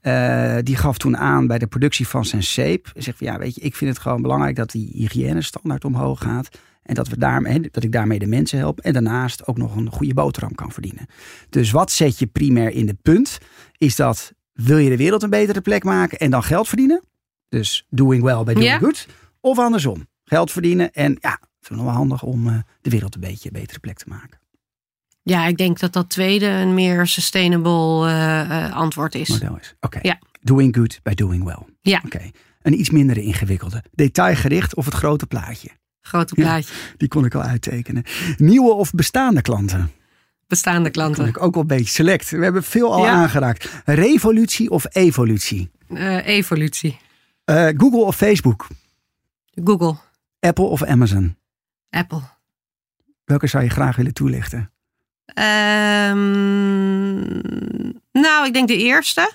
Eh, 0.06 0.56
die 0.62 0.76
gaf 0.76 0.98
toen 0.98 1.16
aan 1.16 1.46
bij 1.46 1.58
de 1.58 1.66
productie 1.66 2.08
van 2.08 2.24
zijn 2.24 2.42
zeep. 2.42 2.90
Zegt 2.94 3.18
van 3.18 3.26
ja, 3.26 3.38
weet 3.38 3.54
je, 3.54 3.60
ik 3.60 3.76
vind 3.76 3.90
het 3.90 4.02
gewoon 4.02 4.22
belangrijk 4.22 4.56
dat 4.56 4.70
die 4.70 4.90
hygiënestandaard 4.92 5.84
omhoog 5.84 6.20
gaat. 6.22 6.48
En 6.82 6.94
dat, 6.94 7.08
we 7.08 7.18
daarmee, 7.18 7.68
dat 7.70 7.82
ik 7.82 7.92
daarmee 7.92 8.18
de 8.18 8.26
mensen 8.26 8.58
help. 8.58 8.80
En 8.80 8.92
daarnaast 8.92 9.46
ook 9.46 9.58
nog 9.58 9.76
een 9.76 9.90
goede 9.90 10.14
boterham 10.14 10.54
kan 10.54 10.72
verdienen. 10.72 11.06
Dus 11.50 11.70
wat 11.70 11.90
zet 11.90 12.18
je 12.18 12.26
primair 12.26 12.70
in 12.70 12.86
de 12.86 12.96
punt? 13.02 13.38
Is 13.78 13.96
dat 13.96 14.32
wil 14.52 14.78
je 14.78 14.88
de 14.88 14.96
wereld 14.96 15.22
een 15.22 15.30
betere 15.30 15.60
plek 15.60 15.84
maken 15.84 16.18
en 16.18 16.30
dan 16.30 16.42
geld 16.42 16.68
verdienen? 16.68 17.02
Dus 17.48 17.86
doing 17.88 18.22
well 18.22 18.44
by 18.44 18.52
doing 18.52 18.68
Ja. 18.68 18.78
good. 18.78 19.06
Of 19.40 19.58
andersom. 19.58 20.06
Geld 20.24 20.52
verdienen 20.52 20.92
en 20.92 21.16
ja, 21.20 21.38
het 21.40 21.62
is 21.62 21.68
nog 21.68 21.84
wel 21.84 21.94
handig 21.94 22.22
om 22.22 22.48
eh, 22.48 22.58
de 22.80 22.90
wereld 22.90 23.14
een 23.14 23.20
beetje 23.20 23.48
een 23.52 23.60
betere 23.60 23.80
plek 23.80 23.96
te 23.98 24.08
maken. 24.08 24.38
Ja, 25.28 25.46
ik 25.46 25.56
denk 25.56 25.78
dat 25.78 25.92
dat 25.92 26.08
tweede 26.10 26.46
een 26.46 26.74
meer 26.74 27.06
sustainable 27.06 28.06
eh, 28.08 28.64
eh, 28.64 28.72
antwoord 28.74 29.14
is. 29.14 29.28
Model 29.28 29.58
is. 29.60 29.74
Oké. 29.80 29.98
Ja. 30.02 30.18
Doing 30.40 30.76
good 30.76 31.00
by 31.02 31.14
doing 31.14 31.44
well. 31.44 31.58
Ja. 31.80 32.02
Oké. 32.04 32.30
Een 32.62 32.80
iets 32.80 32.90
minder 32.90 33.18
ingewikkelde. 33.18 33.84
Detailgericht 33.92 34.74
of 34.74 34.84
het 34.84 34.94
grote 34.94 35.26
plaatje. 35.26 35.68
Grote 36.00 36.32
Ja. 36.36 36.42
plaatje. 36.42 36.74
Die 36.96 37.08
kon 37.08 37.24
ik 37.24 37.34
al 37.34 37.42
uittekenen. 37.42 38.02
Nieuwe 38.36 38.72
of 38.72 38.90
bestaande 38.90 39.42
klanten. 39.42 39.90
Bestaande 40.46 40.90
klanten. 40.90 41.26
ik 41.26 41.42
ook 41.42 41.52
wel 41.54 41.62
een 41.62 41.68
beetje 41.68 41.92
select. 41.92 42.30
We 42.30 42.42
hebben 42.44 42.62
veel 42.62 42.92
al 42.94 43.04
Ja. 43.04 43.10
aangeraakt. 43.12 43.82
Revolutie 43.84 44.70
of 44.70 44.86
evolutie? 44.94 45.70
Eh, 45.88 46.26
evolutie. 46.26 46.98
Google 47.76 48.04
of 48.04 48.16
Facebook? 48.16 48.66
Google. 49.64 49.96
Apple 50.40 50.64
of 50.64 50.82
Amazon? 50.84 51.36
Apple. 51.90 52.22
Welke 53.24 53.46
zou 53.46 53.64
je 53.64 53.70
graag 53.70 53.96
willen 53.96 54.12
toelichten? 54.14 54.70
Ehm, 55.26 57.20
nou, 58.12 58.46
ik 58.46 58.52
denk 58.52 58.68
de 58.68 58.76
eerste. 58.76 59.30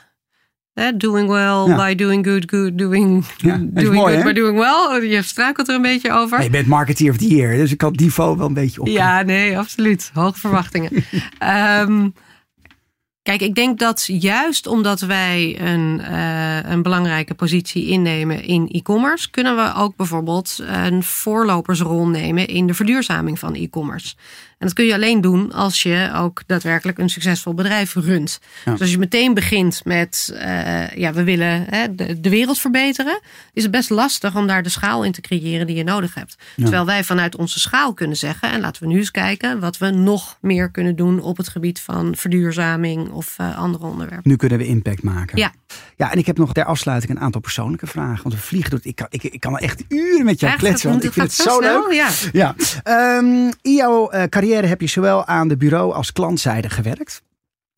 Hè, 0.74 0.98
doing 0.98 1.30
well 1.30 1.66
Ja. 1.68 1.76
by 1.76 1.96
doing 1.96 2.26
good, 2.26 2.44
good 2.50 2.78
doing, 2.78 3.26
Ja, 3.38 3.58
doing 3.62 3.94
mooi, 3.94 4.14
good 4.14 4.24
hè? 4.24 4.34
by 4.34 4.40
doing 4.40 4.58
well. 4.58 5.06
Je 5.10 5.22
struikelt 5.22 5.68
er 5.68 5.76
een 5.76 5.82
beetje 5.82 6.12
over. 6.12 6.38
Ja, 6.38 6.44
je 6.44 6.50
bent 6.50 6.68
marketeer 6.68 7.10
of 7.12 7.18
the 7.18 7.28
year, 7.28 7.56
dus 7.56 7.72
ik 7.72 7.82
had 7.82 7.94
die 7.94 8.02
niveau 8.06 8.38
wel 8.38 8.48
een 8.48 8.54
beetje 8.54 8.82
op. 8.82 8.88
Ja, 8.88 9.22
nee, 9.22 9.58
absoluut. 9.58 10.12
Hoge 10.14 10.40
verwachtingen. 10.40 10.90
Ehm, 11.40 12.10
kijk, 13.24 13.42
ik 13.42 13.56
denk 13.56 13.80
dat 13.80 14.04
juist 14.08 14.68
omdat 14.68 15.00
wij 15.00 15.60
een, 15.62 16.02
eh, 16.02 16.72
een 16.72 16.82
belangrijke 16.82 17.34
positie 17.34 17.88
innemen 17.88 18.44
in 18.44 18.68
e-commerce, 18.72 19.30
kunnen 19.30 19.56
we 19.56 19.74
ook 19.76 19.96
bijvoorbeeld 19.96 20.60
een 20.66 21.04
voorlopersrol 21.04 22.08
nemen 22.08 22.48
in 22.48 22.68
de 22.68 22.74
verduurzaming 22.74 23.40
van 23.40 23.56
e-commerce. 23.56 24.16
En 24.62 24.68
dat 24.68 24.76
kun 24.76 24.86
je 24.86 24.94
alleen 24.94 25.22
doen 25.22 25.52
als 25.52 25.84
je 25.84 26.12
ook 26.16 26.42
daadwerkelijk 26.46 26.98
een 26.98 27.10
succesvol 27.10 27.54
bedrijf 27.54 27.96
runt. 27.96 28.40
Ja. 28.66 28.72
Dus 28.72 28.82
als 28.82 28.92
je 28.92 28.98
meteen 28.98 29.34
begint 29.34 29.82
met, 29.84 30.32
eh, 30.36 30.90
ja, 30.90 31.14
we 31.14 31.24
willen 31.24 31.66
hè, 31.70 31.96
de, 31.96 32.20
de 32.20 32.30
wereld 32.30 32.60
verbeteren, 32.60 33.20
is 33.54 33.64
het 33.64 33.72
best 33.72 33.90
lastig 33.90 34.36
om 34.36 34.48
daar 34.48 34.64
de 34.64 34.70
schaal 34.70 35.04
in 35.04 35.12
te 35.12 35.22
creëren 35.22 35.68
die 35.68 35.76
je 35.76 35.84
nodig 35.84 36.14
hebt. 36.14 36.38
Terwijl 36.56 36.86
wij 36.86 37.04
vanuit 37.04 37.36
onze 37.36 37.60
schaal 37.60 37.94
kunnen 37.94 38.18
zeggen, 38.18 38.52
en 38.52 38.60
laten 38.60 38.84
we 38.84 38.90
nu 38.90 38.98
eens 38.98 39.12
kijken 39.12 39.60
wat 39.60 39.78
we 39.78 39.90
nog 39.90 40.38
meer 40.42 40.72
kunnen 40.72 40.96
doen 40.96 41.22
op 41.22 41.38
het 41.38 41.50
gebied 41.50 41.80
van 41.80 42.16
verduurzaming 42.16 43.11
of 43.12 43.34
eh, 43.38 43.58
andere 43.58 43.86
onderwerpen. 43.86 44.30
Nu 44.30 44.36
kunnen 44.36 44.58
we 44.58 44.66
impact 44.66 45.04
maken. 45.04 45.38
Ja. 45.38 45.52
Ja, 45.96 46.12
en 46.12 46.18
ik 46.18 46.26
heb 46.26 46.38
nog 46.38 46.54
ter 46.54 46.66
afsluiting 46.66 47.12
een 47.12 47.20
aantal 47.20 47.42
persoonlijke 47.42 47.88
vragen. 47.88 48.24
Want 48.24 48.36
we 48.36 48.42
vliegen 48.42 48.70
door. 48.70 48.80
het- 48.80 48.88
Ik 48.88 48.96
kan, 48.96 49.08
ik, 49.10 49.24
ik 49.24 49.40
kan 49.40 49.58
echt 49.58 49.84
uren 49.88 50.26
met 50.26 50.40
jou 50.40 50.52
Echt? 50.52 50.62
kletsen. 50.62 50.90
Want 50.90 51.04
ik 51.04 51.14
vind 51.14 51.26
het 51.26 51.36
zo 51.36 51.58
snel? 51.60 51.88
leuk. 51.88 51.94
Ja. 51.94 52.10
Ja. 52.32 52.56
Ehm, 52.84 53.52
in 53.62 53.74
jouw 53.76 54.10
eh, 54.10 54.24
carrière 54.24 54.68
heb 54.68 54.82
je 54.82 54.88
zowel 54.88 55.26
aan 55.26 55.48
de 55.48 55.58
bureau 55.58 55.94
als 55.94 56.12
klantzijde 56.12 56.70
gewerkt. 56.70 57.22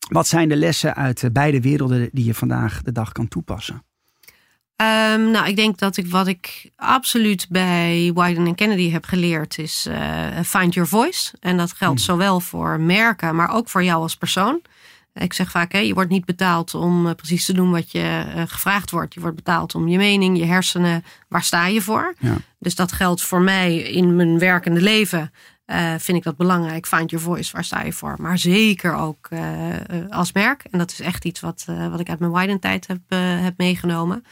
Wat 0.08 0.26
zijn 0.26 0.48
de 0.48 0.56
lessen 0.56 0.94
uit 0.94 1.22
eh, 1.22 1.30
beide 1.30 1.60
werelden 1.60 2.08
die 2.12 2.24
je 2.24 2.34
vandaag 2.34 2.82
de 2.82 2.92
dag 2.92 3.12
kan 3.12 3.28
toepassen? 3.28 3.82
Ehm, 4.76 5.30
nou, 5.30 5.46
ik 5.48 5.56
denk 5.56 5.78
dat 5.78 5.96
ik 5.96 6.06
wat 6.06 6.26
ik 6.26 6.70
absoluut 6.76 7.46
bij 7.50 8.10
Wyden 8.14 8.54
Kennedy 8.54 8.90
heb 8.90 9.04
geleerd 9.04 9.58
is 9.58 9.88
find 10.44 10.74
your 10.74 10.88
voice. 10.88 11.32
En 11.40 11.56
dat 11.56 11.72
geldt 11.72 12.00
zowel 12.00 12.40
voor 12.40 12.80
merken, 12.80 13.34
maar 13.36 13.50
ook 13.54 13.68
voor 13.68 13.84
jou 13.84 14.02
als 14.02 14.16
persoon. 14.16 14.60
Ik 15.14 15.32
zeg 15.32 15.50
vaak, 15.50 15.72
hè, 15.72 15.78
je 15.78 15.94
wordt 15.94 16.10
niet 16.10 16.24
betaald 16.24 16.74
om 16.74 17.06
eh, 17.06 17.14
precies 17.14 17.44
te 17.44 17.52
doen 17.52 17.70
wat 17.70 17.92
je 17.92 18.24
eh, 18.34 18.42
gevraagd 18.46 18.90
wordt. 18.90 19.14
Je 19.14 19.20
wordt 19.20 19.36
betaald 19.36 19.74
om 19.74 19.88
je 19.88 19.96
mening, 19.98 20.38
je 20.38 20.44
hersenen. 20.44 21.04
Waar 21.28 21.42
sta 21.42 21.66
je 21.66 21.82
voor? 21.82 22.14
Ja. 22.18 22.36
Dus 22.58 22.74
dat 22.74 22.92
geldt 22.92 23.22
voor 23.22 23.40
mij 23.40 23.76
in 23.76 24.16
mijn 24.16 24.38
werkende 24.38 24.80
leven. 24.80 25.32
eh, 25.64 25.94
vind 25.98 26.18
ik 26.18 26.24
dat 26.24 26.36
belangrijk. 26.36 26.86
Find 26.86 27.10
your 27.10 27.24
voice, 27.24 27.52
waar 27.52 27.64
sta 27.64 27.82
je 27.82 27.92
voor? 27.92 28.14
Maar 28.18 28.38
zeker 28.38 28.94
ook 28.94 29.28
als 30.10 30.32
merk. 30.32 30.64
En 30.70 30.78
dat 30.78 30.90
is 30.90 31.00
echt 31.00 31.24
iets 31.24 31.40
wat, 31.40 31.64
wat 31.90 32.00
ik 32.00 32.08
uit 32.08 32.18
mijn 32.18 32.32
Wyden-tijd 32.32 32.86
heb, 32.86 32.98
eh, 33.08 33.18
heb 33.20 33.54
meegenomen. 33.56 34.24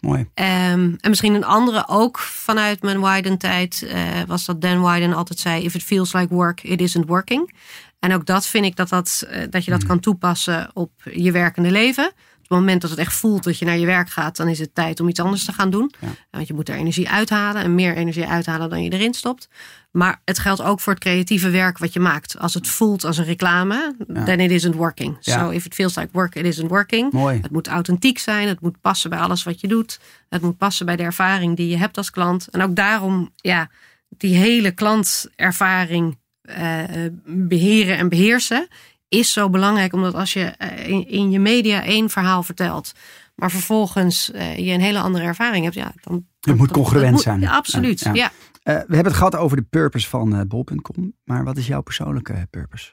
Mooi. 0.00 0.28
Ehm, 0.34 0.94
en 1.00 1.08
misschien 1.08 1.34
een 1.34 1.44
andere 1.44 1.84
ook 1.88 2.18
vanuit 2.18 2.82
mijn 2.82 3.02
Wyden-tijd 3.02 3.82
eh, 3.82 4.02
was 4.26 4.44
dat 4.44 4.60
Dan 4.60 4.82
Wyden 4.84 5.12
altijd 5.12 5.38
zei: 5.38 5.64
If 5.64 5.74
it 5.74 5.82
feels 5.82 6.12
like 6.12 6.34
work, 6.34 6.62
it 6.62 6.80
isn't 6.80 7.08
working. 7.08 7.54
En 7.98 8.14
ook 8.14 8.26
dat 8.26 8.46
vind 8.46 8.64
ik 8.64 8.76
dat, 8.76 8.88
dat, 8.88 9.24
eh, 9.28 9.42
dat 9.50 9.64
je 9.64 9.70
dat 9.70 9.86
kan 9.86 10.00
toepassen 10.00 10.70
op 10.72 10.92
je 11.12 11.32
werkende 11.32 11.70
leven. 11.70 12.06
Op 12.46 12.52
het 12.52 12.60
moment 12.60 12.80
dat 12.80 12.90
het 12.90 12.98
echt 12.98 13.14
voelt 13.14 13.44
dat 13.44 13.58
je 13.58 13.64
naar 13.64 13.78
je 13.78 13.86
werk 13.86 14.10
gaat, 14.10 14.36
dan 14.36 14.48
is 14.48 14.58
het 14.58 14.74
tijd 14.74 15.00
om 15.00 15.08
iets 15.08 15.20
anders 15.20 15.44
te 15.44 15.52
gaan 15.52 15.70
doen. 15.70 15.92
Ja. 16.00 16.08
Want 16.30 16.46
je 16.46 16.54
moet 16.54 16.68
er 16.68 16.74
energie 16.74 17.08
uithalen 17.08 17.62
en 17.62 17.74
meer 17.74 17.96
energie 17.96 18.26
uithalen 18.26 18.70
dan 18.70 18.82
je 18.82 18.90
erin 18.90 19.14
stopt. 19.14 19.48
Maar 19.90 20.20
het 20.24 20.38
geldt 20.38 20.62
ook 20.62 20.80
voor 20.80 20.92
het 20.92 21.02
creatieve 21.02 21.50
werk 21.50 21.78
wat 21.78 21.92
je 21.92 22.00
maakt. 22.00 22.38
Als 22.38 22.54
het 22.54 22.68
voelt 22.68 23.04
als 23.04 23.18
een 23.18 23.24
reclame, 23.24 23.94
then 24.24 24.40
it 24.40 24.50
isn't 24.50 24.74
working. 24.74 25.16
Ja. 25.20 25.38
So 25.38 25.50
if 25.50 25.64
it 25.64 25.74
feels 25.74 25.94
like 25.94 26.08
work, 26.12 26.34
it 26.34 26.44
isn't 26.44 26.70
working. 26.70 27.12
Mooi. 27.12 27.38
Het 27.42 27.50
moet 27.50 27.68
authentiek 27.68 28.18
zijn. 28.18 28.48
Het 28.48 28.60
moet 28.60 28.80
passen 28.80 29.10
bij 29.10 29.18
alles 29.18 29.42
wat 29.42 29.60
je 29.60 29.68
doet. 29.68 30.00
Het 30.28 30.42
moet 30.42 30.56
passen 30.56 30.86
bij 30.86 30.96
de 30.96 31.02
ervaring 31.02 31.56
die 31.56 31.68
je 31.68 31.76
hebt 31.76 31.96
als 31.96 32.10
klant. 32.10 32.48
En 32.48 32.62
ook 32.62 32.76
daarom, 32.76 33.32
ja, 33.36 33.70
die 34.08 34.36
hele 34.36 34.70
klantervaring 34.70 36.18
eh, 36.46 37.06
beheren 37.26 37.96
en 37.98 38.08
beheersen 38.08 38.68
is 39.08 39.32
zo 39.32 39.50
belangrijk. 39.50 39.92
Omdat 39.92 40.14
als 40.14 40.32
je 40.32 40.44
eh, 40.44 40.88
in, 40.88 41.08
in 41.08 41.30
je 41.30 41.38
media 41.38 41.82
één 41.82 42.10
verhaal 42.10 42.42
vertelt, 42.42 42.92
maar 43.34 43.50
vervolgens 43.50 44.26
je 44.56 44.70
een 44.72 44.80
hele 44.80 44.98
andere 45.00 45.24
ervaring 45.24 45.64
hebt, 45.64 45.76
ja, 45.76 45.92
dan. 46.00 46.26
Het 46.40 46.56
moet 46.56 46.70
congruent 46.70 47.10
moet- 47.12 47.20
zijn. 47.22 47.40
Ja, 47.40 47.56
absoluut. 47.56 48.00
Ja, 48.00 48.12
Ja, 48.14 48.22
ja. 48.22 48.30
We 48.62 48.72
hebben 48.94 49.04
het 49.04 49.14
gehad 49.14 49.36
over 49.36 49.56
de 49.56 49.62
purpose 49.62 50.08
van 50.08 50.48
bol.com. 50.48 51.12
Maar 51.24 51.44
wat 51.44 51.56
is 51.56 51.66
jouw 51.66 51.80
persoonlijke 51.80 52.46
purpose? 52.50 52.90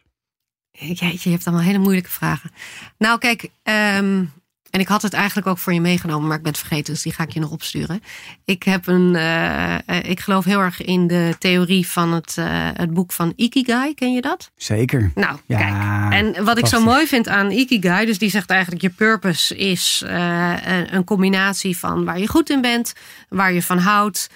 Jeetje, 0.72 1.18
je 1.20 1.30
hebt 1.30 1.48
allemaal 1.48 1.66
hele 1.66 1.78
moeilijke 1.78 2.10
vragen. 2.10 2.52
Nou, 2.98 3.20
kijk, 3.20 3.50
ehm, 3.64 4.26
en 4.74 4.80
ik 4.80 4.88
had 4.88 5.02
het 5.02 5.14
eigenlijk 5.14 5.48
ook 5.48 5.58
voor 5.58 5.74
je 5.74 5.82
meegenomen, 5.82 6.28
maar 6.28 6.38
ik 6.38 6.44
ben 6.44 6.52
het 6.52 6.62
vergeten, 6.62 6.94
dus 6.94 7.04
die 7.04 7.14
ga 7.14 7.24
ik 7.24 7.32
je 7.34 7.40
nog 7.40 7.52
opsturen. 7.52 8.04
Ik 8.46 8.64
heb 8.64 8.88
een, 8.88 9.16
eh, 9.16 9.74
eh, 9.74 9.80
ik 10.04 10.20
geloof 10.20 10.46
heel 10.46 10.60
erg 10.60 10.82
in 10.82 11.08
de 11.08 11.36
theorie 11.40 11.88
van 11.88 12.14
het, 12.14 12.36
eh, 12.38 12.46
het 12.74 12.94
boek 12.94 13.12
van 13.12 13.34
Ikigai. 13.36 13.94
Ken 13.94 14.14
je 14.14 14.22
dat? 14.22 14.52
Zeker. 14.56 15.12
Nou, 15.16 15.38
Ja, 15.46 15.58
kijk. 15.58 16.14
En 16.14 16.46
wat 16.46 16.58
ik 16.58 16.66
zo 16.66 16.82
mooi 16.84 17.08
vind 17.08 17.28
aan 17.28 17.52
Ikigai, 17.52 18.06
dus 18.06 18.18
die 18.18 18.30
zegt 18.30 18.50
eigenlijk 18.50 18.82
je 18.82 18.90
purpose 18.90 19.56
is 19.56 20.04
een, 20.06 21.04
combinatie 21.04 21.78
van 21.78 22.06
waar 22.06 22.20
je 22.20 22.28
goed 22.28 22.50
in 22.50 22.62
bent, 22.62 22.94
waar 23.30 23.54
je 23.54 23.62
van 23.62 23.78
houdt, 23.78 24.30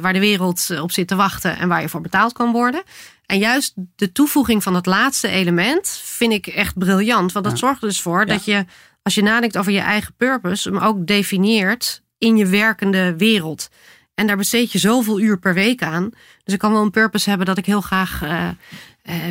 waar 0.00 0.12
de 0.12 0.18
wereld 0.20 0.80
op 0.80 0.92
zit 0.92 1.08
te 1.08 1.16
wachten 1.16 1.58
en 1.58 1.68
waar 1.68 1.80
je 1.80 1.88
voor 1.88 2.00
betaald 2.00 2.32
kan 2.32 2.52
worden. 2.52 2.82
En 3.26 3.38
juist 3.38 3.72
de 3.96 4.12
toevoeging 4.12 4.62
van 4.62 4.74
het 4.74 4.86
laatste 4.86 5.28
element 5.28 6.00
vind 6.04 6.32
ik 6.32 6.46
echt 6.46 6.78
briljant. 6.78 7.32
Want 7.32 7.44
dat 7.44 7.54
Ja. 7.54 7.60
zorgt 7.66 7.82
er 7.82 7.88
dus 7.88 8.00
voor 8.00 8.26
dat 8.26 8.44
je, 8.44 8.64
als 9.04 9.14
je 9.14 9.22
nadenkt 9.22 9.56
over 9.56 9.72
je 9.72 9.80
eigen 9.80 10.14
purpose, 10.16 10.68
hem 10.68 10.78
ook 10.78 11.06
definieert 11.06 12.02
in 12.18 12.36
je 12.36 12.46
werkende 12.46 13.16
wereld. 13.16 13.68
En 14.14 14.26
daar 14.26 14.36
besteed 14.36 14.72
je 14.72 14.78
zoveel 14.78 15.20
uur 15.20 15.38
per 15.38 15.54
week 15.54 15.82
aan. 15.82 16.10
Dus 16.44 16.54
ik 16.54 16.60
kan 16.60 16.72
wel 16.72 16.82
een 16.82 16.90
purpose 16.90 17.28
hebben 17.28 17.46
dat 17.46 17.58
ik 17.58 17.66
heel 17.66 17.80
graag 17.80 18.22
uh, 18.22 18.48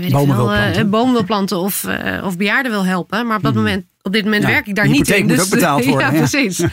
weet 0.01 0.11
bomen, 0.11 0.35
wil 0.35 0.45
planten. 0.45 0.89
bomen 0.89 1.13
wil 1.13 1.23
planten 1.23 1.57
of, 1.57 1.87
of 2.23 2.37
bejaarden 2.37 2.71
wil 2.71 2.85
helpen. 2.85 3.27
Maar 3.27 3.37
op, 3.37 3.43
dat 3.43 3.53
moment, 3.53 3.85
op 4.01 4.13
dit 4.13 4.23
moment 4.23 4.43
Ja, 4.43 4.49
werk 4.49 4.67
ik 4.67 4.75
daar 4.75 4.87
niet 4.87 5.09
in. 5.09 5.25
moet 5.25 5.35
Dus, 5.35 5.43
ook 5.43 5.49
betaald 5.49 5.85
worden, 5.85 6.07
ja, 6.07 6.13
ja. 6.13 6.27
precies. 6.27 6.63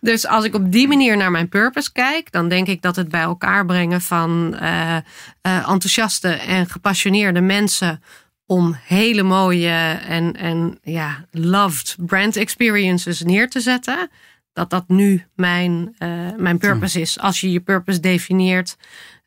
Dus 0.00 0.26
als 0.26 0.44
ik 0.44 0.54
op 0.54 0.72
die 0.72 0.88
manier 0.88 1.16
naar 1.16 1.30
mijn 1.30 1.48
purpose 1.48 1.92
kijk, 1.92 2.32
dan 2.32 2.48
denk 2.48 2.66
ik 2.66 2.82
dat 2.82 2.96
het 2.96 3.08
bij 3.08 3.20
elkaar 3.20 3.66
brengen 3.66 4.00
van 4.00 4.56
enthousiaste 5.42 6.28
en 6.28 6.68
gepassioneerde 6.68 7.40
mensen 7.40 8.02
om 8.46 8.76
hele 8.84 9.22
mooie 9.22 9.98
en, 10.08 10.32
en 10.36 10.78
ja, 10.82 11.24
loved 11.30 11.96
brand 11.98 12.36
experiences 12.36 13.22
neer 13.22 13.50
te 13.50 13.60
zetten. 13.60 14.10
Dat 14.52 14.70
dat 14.70 14.84
nu 14.88 15.24
mijn, 15.34 15.94
uh, 15.98 16.08
mijn 16.36 16.58
purpose 16.58 17.00
is. 17.00 17.18
Als 17.18 17.40
je 17.40 17.52
je 17.52 17.60
purpose 17.60 18.00
definieert 18.00 18.76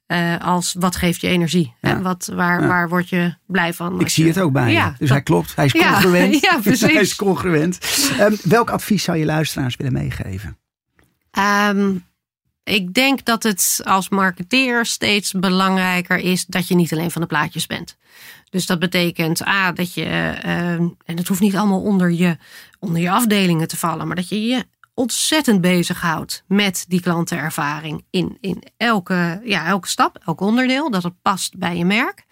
uh, 0.08 0.38
als 0.40 0.76
wat 0.80 0.96
geeft 0.96 1.22
je 1.22 1.28
energie? 1.28 1.74
Ja. 1.82 1.90
En 1.90 2.02
wat, 2.02 2.30
waar, 2.34 2.62
Ja. 2.62 2.68
waar 2.68 2.90
word 2.90 3.10
je 3.10 3.36
blij 3.48 3.74
van? 3.74 4.00
Ik 4.00 4.10
zie 4.10 4.24
je- 4.24 4.30
het 4.30 4.40
ook 4.40 4.52
bij. 4.52 4.72
Ja, 4.72 4.90
Dus 4.90 4.98
dat- 5.00 5.10
hij 5.10 5.22
klopt. 5.22 5.56
Hij 5.56 5.66
is 5.66 5.72
congruent. 5.72 6.40
ja, 6.52 6.60
precies. 6.64 6.82
hij 6.94 7.02
is 7.02 7.16
congruent. 7.16 7.80
Ehm, 8.20 8.36
welk 8.44 8.70
advies 8.70 9.04
zou 9.04 9.18
je 9.18 9.26
luisteraars 9.26 9.76
willen 9.76 9.94
meegeven? 9.94 10.58
Ehm, 11.32 11.96
ik 12.64 12.94
denk 12.94 13.26
dat 13.26 13.44
het 13.44 13.82
als 13.84 14.10
marketeer 14.10 14.86
steeds 14.86 15.32
belangrijker 15.32 16.18
is 16.18 16.46
dat 16.46 16.68
je 16.68 16.76
niet 16.76 16.94
alleen 16.94 17.12
van 17.12 17.22
de 17.22 17.28
plaatjes 17.28 17.68
bent. 17.68 17.98
Dus 18.50 18.66
dat 18.66 18.80
betekent 18.80 19.48
A, 19.48 19.72
dat 19.72 19.94
je, 19.94 20.06
ehm, 20.42 20.88
en 21.06 21.18
het 21.18 21.28
hoeft 21.28 21.40
niet 21.40 21.56
allemaal 21.56 21.82
onder 21.82 22.12
je, 22.12 22.38
onder 22.80 23.02
je 23.02 23.12
afdelingen 23.12 23.68
te 23.68 23.78
vallen, 23.78 24.08
maar 24.08 24.16
dat 24.16 24.30
je 24.30 24.46
je 24.46 24.66
ontzettend 24.94 25.62
bezighoudt 25.62 26.44
met 26.48 26.86
die 26.88 27.02
klantenervaring 27.02 28.06
in, 28.10 28.38
in 28.42 28.64
elke, 28.78 29.42
ja, 29.44 29.66
elke 29.66 29.88
stap, 29.88 30.20
elk 30.26 30.42
onderdeel, 30.42 30.92
dat 30.92 31.04
het 31.04 31.22
past 31.22 31.58
bij 31.58 31.78
je 31.78 31.86
merk. 31.86 32.26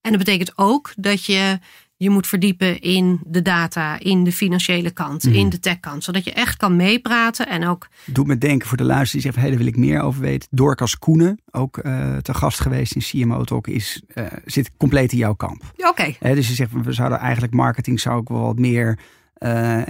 En 0.00 0.10
dat 0.10 0.18
betekent 0.18 0.52
ook 0.58 0.92
dat 0.96 1.24
je 1.24 1.58
je 2.02 2.10
moet 2.10 2.26
verdiepen 2.26 2.80
in 2.80 3.20
de 3.26 3.42
data, 3.42 3.98
in 3.98 4.24
de 4.24 4.32
financiële 4.32 4.90
kant, 4.90 5.24
in 5.24 5.48
de 5.48 5.60
techkant, 5.60 6.04
zodat 6.04 6.24
je 6.24 6.32
echt 6.32 6.56
kan 6.56 6.76
meepraten 6.76 7.48
en 7.48 7.66
ook 7.66 7.88
Doe 8.04 8.26
me 8.26 8.38
denken 8.38 8.68
voor 8.68 8.76
de 8.76 8.84
luisteraar 8.84 9.22
die 9.22 9.32
zegt, 9.32 9.36
hey, 9.36 9.48
daar 9.48 9.58
wil 9.58 9.66
ik 9.66 9.76
meer 9.76 10.00
over 10.00 10.20
weten. 10.20 10.48
Dorcas 10.50 10.98
Koenen, 10.98 11.40
ook 11.50 11.78
eh, 11.78 12.16
te 12.16 12.34
gast 12.34 12.60
geweest 12.60 12.94
in 12.94 13.00
CMO 13.00 13.44
Talk, 13.44 13.66
is, 13.66 14.02
eh, 14.08 14.26
zit 14.44 14.70
compleet 14.76 15.12
in 15.12 15.18
jouw 15.18 15.34
kamp. 15.34 15.62
Oké, 15.76 16.14
dus 16.20 16.48
je 16.48 16.54
zegt, 16.54 16.70
we 16.84 16.92
zouden 16.92 17.18
eigenlijk 17.18 17.52
marketing 17.52 18.00
zou 18.00 18.20
ik 18.20 18.28
wel 18.28 18.40
wat 18.40 18.58
meer 18.58 18.98
eh, 19.34 19.82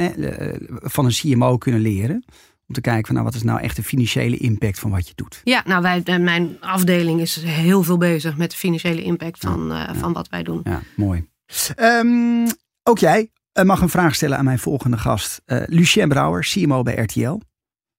van 0.68 1.04
een 1.04 1.12
CMO 1.12 1.58
kunnen 1.58 1.80
leren. 1.80 2.24
Om 2.68 2.74
te 2.74 2.80
kijken 2.80 3.06
van 3.06 3.14
nou, 3.14 3.26
wat 3.26 3.34
is 3.34 3.42
nou 3.42 3.60
echt 3.60 3.76
de 3.76 3.82
financiële 3.82 4.36
impact 4.36 4.78
van 4.78 4.90
wat 4.90 5.08
je 5.08 5.12
doet. 5.14 5.40
Ja, 5.44 5.62
nou, 5.66 5.82
wij, 5.82 6.18
mijn 6.18 6.56
afdeling 6.60 7.20
is 7.20 7.42
heel 7.42 7.82
veel 7.82 7.98
bezig 7.98 8.36
met 8.36 8.50
de 8.50 8.56
financiële 8.56 9.02
impact 9.02 9.38
van, 9.40 9.86
van 9.92 10.12
wat 10.12 10.28
wij 10.28 10.42
doen. 10.42 10.60
Ja, 10.64 10.82
mooi. 10.96 11.30
Ehm, 11.76 12.46
ook 12.82 12.98
jij 12.98 13.30
eh, 13.52 13.64
mag 13.64 13.80
een 13.80 13.88
vraag 13.88 14.14
stellen 14.14 14.38
aan 14.38 14.44
mijn 14.44 14.58
volgende 14.58 14.98
gast. 14.98 15.40
eh, 15.44 15.62
Lucien 15.66 16.08
Brouwer, 16.08 16.42
CMO 16.42 16.82
bij 16.82 16.94
RTL. 16.94 17.40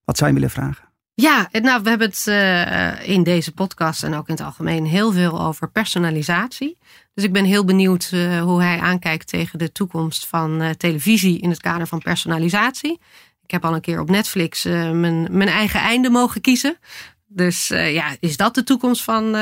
Wat 0.05 0.17
zou 0.17 0.29
je 0.29 0.35
willen 0.35 0.49
vragen? 0.49 0.91
Ja, 1.15 1.49
nou, 1.51 1.83
we 1.83 1.89
hebben 1.89 2.07
het 2.07 2.27
eh, 2.27 3.09
in 3.09 3.23
deze 3.23 3.51
podcast 3.51 4.03
en 4.03 4.13
ook 4.13 4.27
in 4.27 4.33
het 4.33 4.43
algemeen 4.43 4.85
heel 4.85 5.11
veel 5.11 5.41
over 5.41 5.71
personalisatie. 5.71 6.77
Dus 7.13 7.23
ik 7.23 7.33
ben 7.33 7.45
heel 7.45 7.65
benieuwd 7.65 8.09
hoe 8.41 8.61
hij 8.61 8.79
aankijkt 8.79 9.27
tegen 9.27 9.59
de 9.59 9.71
toekomst 9.71 10.27
van 10.27 10.75
televisie 10.77 11.39
in 11.39 11.49
het 11.49 11.61
kader 11.61 11.87
van 11.87 11.99
personalisatie. 11.99 12.99
Ik 13.43 13.51
heb 13.51 13.65
al 13.65 13.73
een 13.73 13.81
keer 13.81 13.99
op 13.99 14.09
Netflix 14.09 14.63
mijn, 14.63 15.27
mijn 15.37 15.49
eigen 15.49 15.79
einde 15.79 16.09
mogen 16.09 16.41
kiezen. 16.41 16.77
Dus 17.27 17.67
ja, 17.67 18.15
is 18.19 18.37
dat 18.37 18.55
de 18.55 18.63
toekomst 18.63 19.03
van 19.03 19.35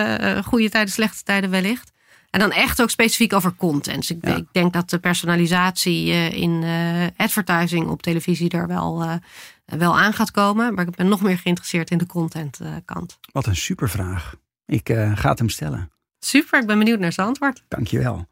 goede 0.43 0.69
tijden, 0.69 0.93
slechte 0.93 1.23
tijden 1.23 1.49
wellicht? 1.49 1.91
En 2.31 2.39
dan 2.39 2.51
echt 2.51 2.81
ook 2.81 2.89
specifiek 2.89 3.33
over 3.33 3.55
content. 3.55 4.09
Ik, 4.09 4.25
Ja. 4.25 4.35
ik 4.35 4.45
denk 4.51 4.73
dat 4.73 4.89
de 4.89 4.99
personalisatie 4.99 6.11
eh, 6.11 6.31
in 6.31 6.63
eh, 6.63 7.07
advertising 7.25 7.87
op 7.87 8.01
televisie 8.01 8.49
er 8.49 8.67
wel, 8.67 9.01
eh, 9.03 9.13
wel 9.65 9.99
aan 9.99 10.13
gaat 10.13 10.31
komen. 10.31 10.73
Maar 10.73 10.87
ik 10.87 10.95
ben 10.95 11.07
nog 11.07 11.21
meer 11.21 11.37
geïnteresseerd 11.37 11.89
in 11.91 11.97
de 11.97 12.05
content 12.05 12.59
eh, 12.59 12.73
kant. 12.85 13.19
Wat 13.31 13.45
een 13.45 13.55
supervraag. 13.55 14.35
Ik 14.65 14.89
eh, 14.89 15.17
ga 15.17 15.29
het 15.29 15.39
hem 15.39 15.49
stellen. 15.49 15.91
Super, 16.19 16.59
ik 16.59 16.67
ben 16.67 16.77
benieuwd 16.77 16.99
naar 16.99 17.13
zijn 17.13 17.27
antwoord. 17.27 17.63
Dankjewel. 17.67 18.25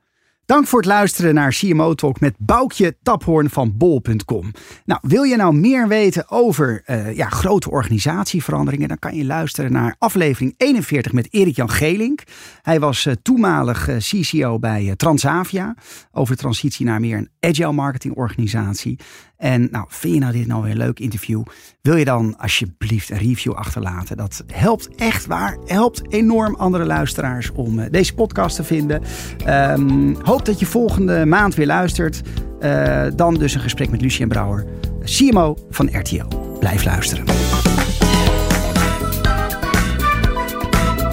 Dank 0.49 0.67
voor 0.67 0.79
het 0.79 0.87
luisteren 0.87 1.33
naar 1.33 1.51
CMO 1.51 1.93
Talk 1.93 2.19
met 2.19 2.35
Boukje 2.37 2.97
Taphoorn 3.03 3.49
van 3.49 3.77
bol.com. 3.77 4.51
Nou, 4.85 4.99
wil 5.03 5.23
je 5.23 5.35
nou 5.35 5.55
meer 5.55 5.87
weten 5.87 6.29
over 6.29 6.81
eh, 6.85 7.15
ja, 7.15 7.29
grote 7.29 7.71
organisatieveranderingen? 7.71 8.87
Dan 8.87 8.99
kan 8.99 9.15
je 9.15 9.25
luisteren 9.25 9.71
naar 9.71 9.95
aflevering 9.97 10.53
41 10.57 11.11
met 11.11 11.27
Erik-Jan 11.33 11.69
Gelink. 11.69 12.23
Hij 12.61 12.79
was 12.79 13.05
eh, 13.05 13.13
toenmalig 13.21 13.87
eh, 13.87 13.97
CCO 13.97 14.59
bij 14.59 14.93
Transavia. 14.95 15.75
Over 16.11 16.35
transitie 16.35 16.85
naar 16.85 16.99
meer 16.99 17.17
een 17.17 17.29
agile 17.39 17.71
marketing 17.71 18.15
organisatie. 18.15 18.99
En 19.39 19.67
nou, 19.71 19.85
vind 19.87 20.13
je 20.13 20.19
nou 20.19 20.33
dit 20.33 20.47
nou 20.47 20.61
weer 20.61 20.71
een 20.71 20.77
leuk 20.77 20.99
interview? 20.99 21.43
Wil 21.81 21.95
je 21.95 22.05
dan 22.05 22.37
alsjeblieft 22.37 23.09
een 23.09 23.17
review 23.17 23.53
achterlaten? 23.53 24.17
Dat 24.17 24.43
helpt 24.53 24.95
echt 24.95 25.25
waar. 25.25 25.57
Helpt 25.65 26.01
enorm 26.13 26.55
andere 26.55 26.85
luisteraars 26.85 27.51
om 27.51 27.79
eh, 27.79 27.91
deze 27.91 28.13
podcast 28.13 28.55
te 28.55 28.63
vinden. 28.63 29.01
Ehm, 29.45 30.13
hoop 30.23 30.45
dat 30.45 30.59
je 30.59 30.65
volgende 30.65 31.25
maand 31.25 31.55
weer 31.55 31.65
luistert. 31.65 32.21
Eh, 32.59 33.05
dan 33.15 33.33
dus 33.33 33.53
een 33.53 33.61
gesprek 33.61 33.89
met 33.89 34.01
Lucien 34.01 34.27
Brouwer, 34.27 34.65
CMO 35.03 35.57
van 35.69 35.89
RTL. 35.97 36.27
Blijf 36.59 36.85
luisteren. 36.85 37.25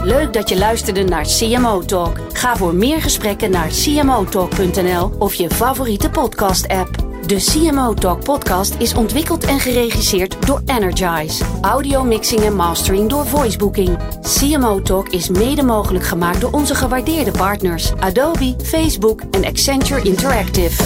Leuk 0.05 0.33
dat 0.33 0.49
je 0.49 0.59
luisterde 0.59 1.05
naar 1.05 1.25
CMO 1.25 1.85
Talk. 1.85 2.21
Ga 2.33 2.57
voor 2.57 2.75
meer 2.75 3.03
gesprekken 3.03 3.51
naar 3.51 3.69
cmotalk.nl 3.69 5.13
of 5.19 5.35
je 5.35 5.51
favoriete 5.51 6.11
podcast-app. 6.11 7.06
De 7.27 7.37
CMO 7.37 7.95
Talk 7.95 8.25
podcast 8.25 8.75
is 8.79 8.95
ontwikkeld 8.95 9.45
en 9.45 9.61
geregisseerd 9.61 10.47
door 10.47 10.63
Energize. 10.67 11.45
Audio 11.61 12.05
mixing 12.05 12.41
en 12.41 12.57
mastering 12.57 13.09
door 13.09 13.27
Voicebooking. 13.27 13.99
CMO 14.23 14.81
Talk 14.83 15.09
is 15.09 15.29
mede 15.29 15.63
mogelijk 15.63 16.05
gemaakt 16.05 16.41
door 16.41 16.53
onze 16.53 16.75
gewaardeerde 16.75 17.31
partners 17.31 17.93
Adobe, 17.99 18.55
Facebook 18.63 19.21
en 19.31 19.45
Accenture 19.45 20.03
Interactive. 20.03 20.83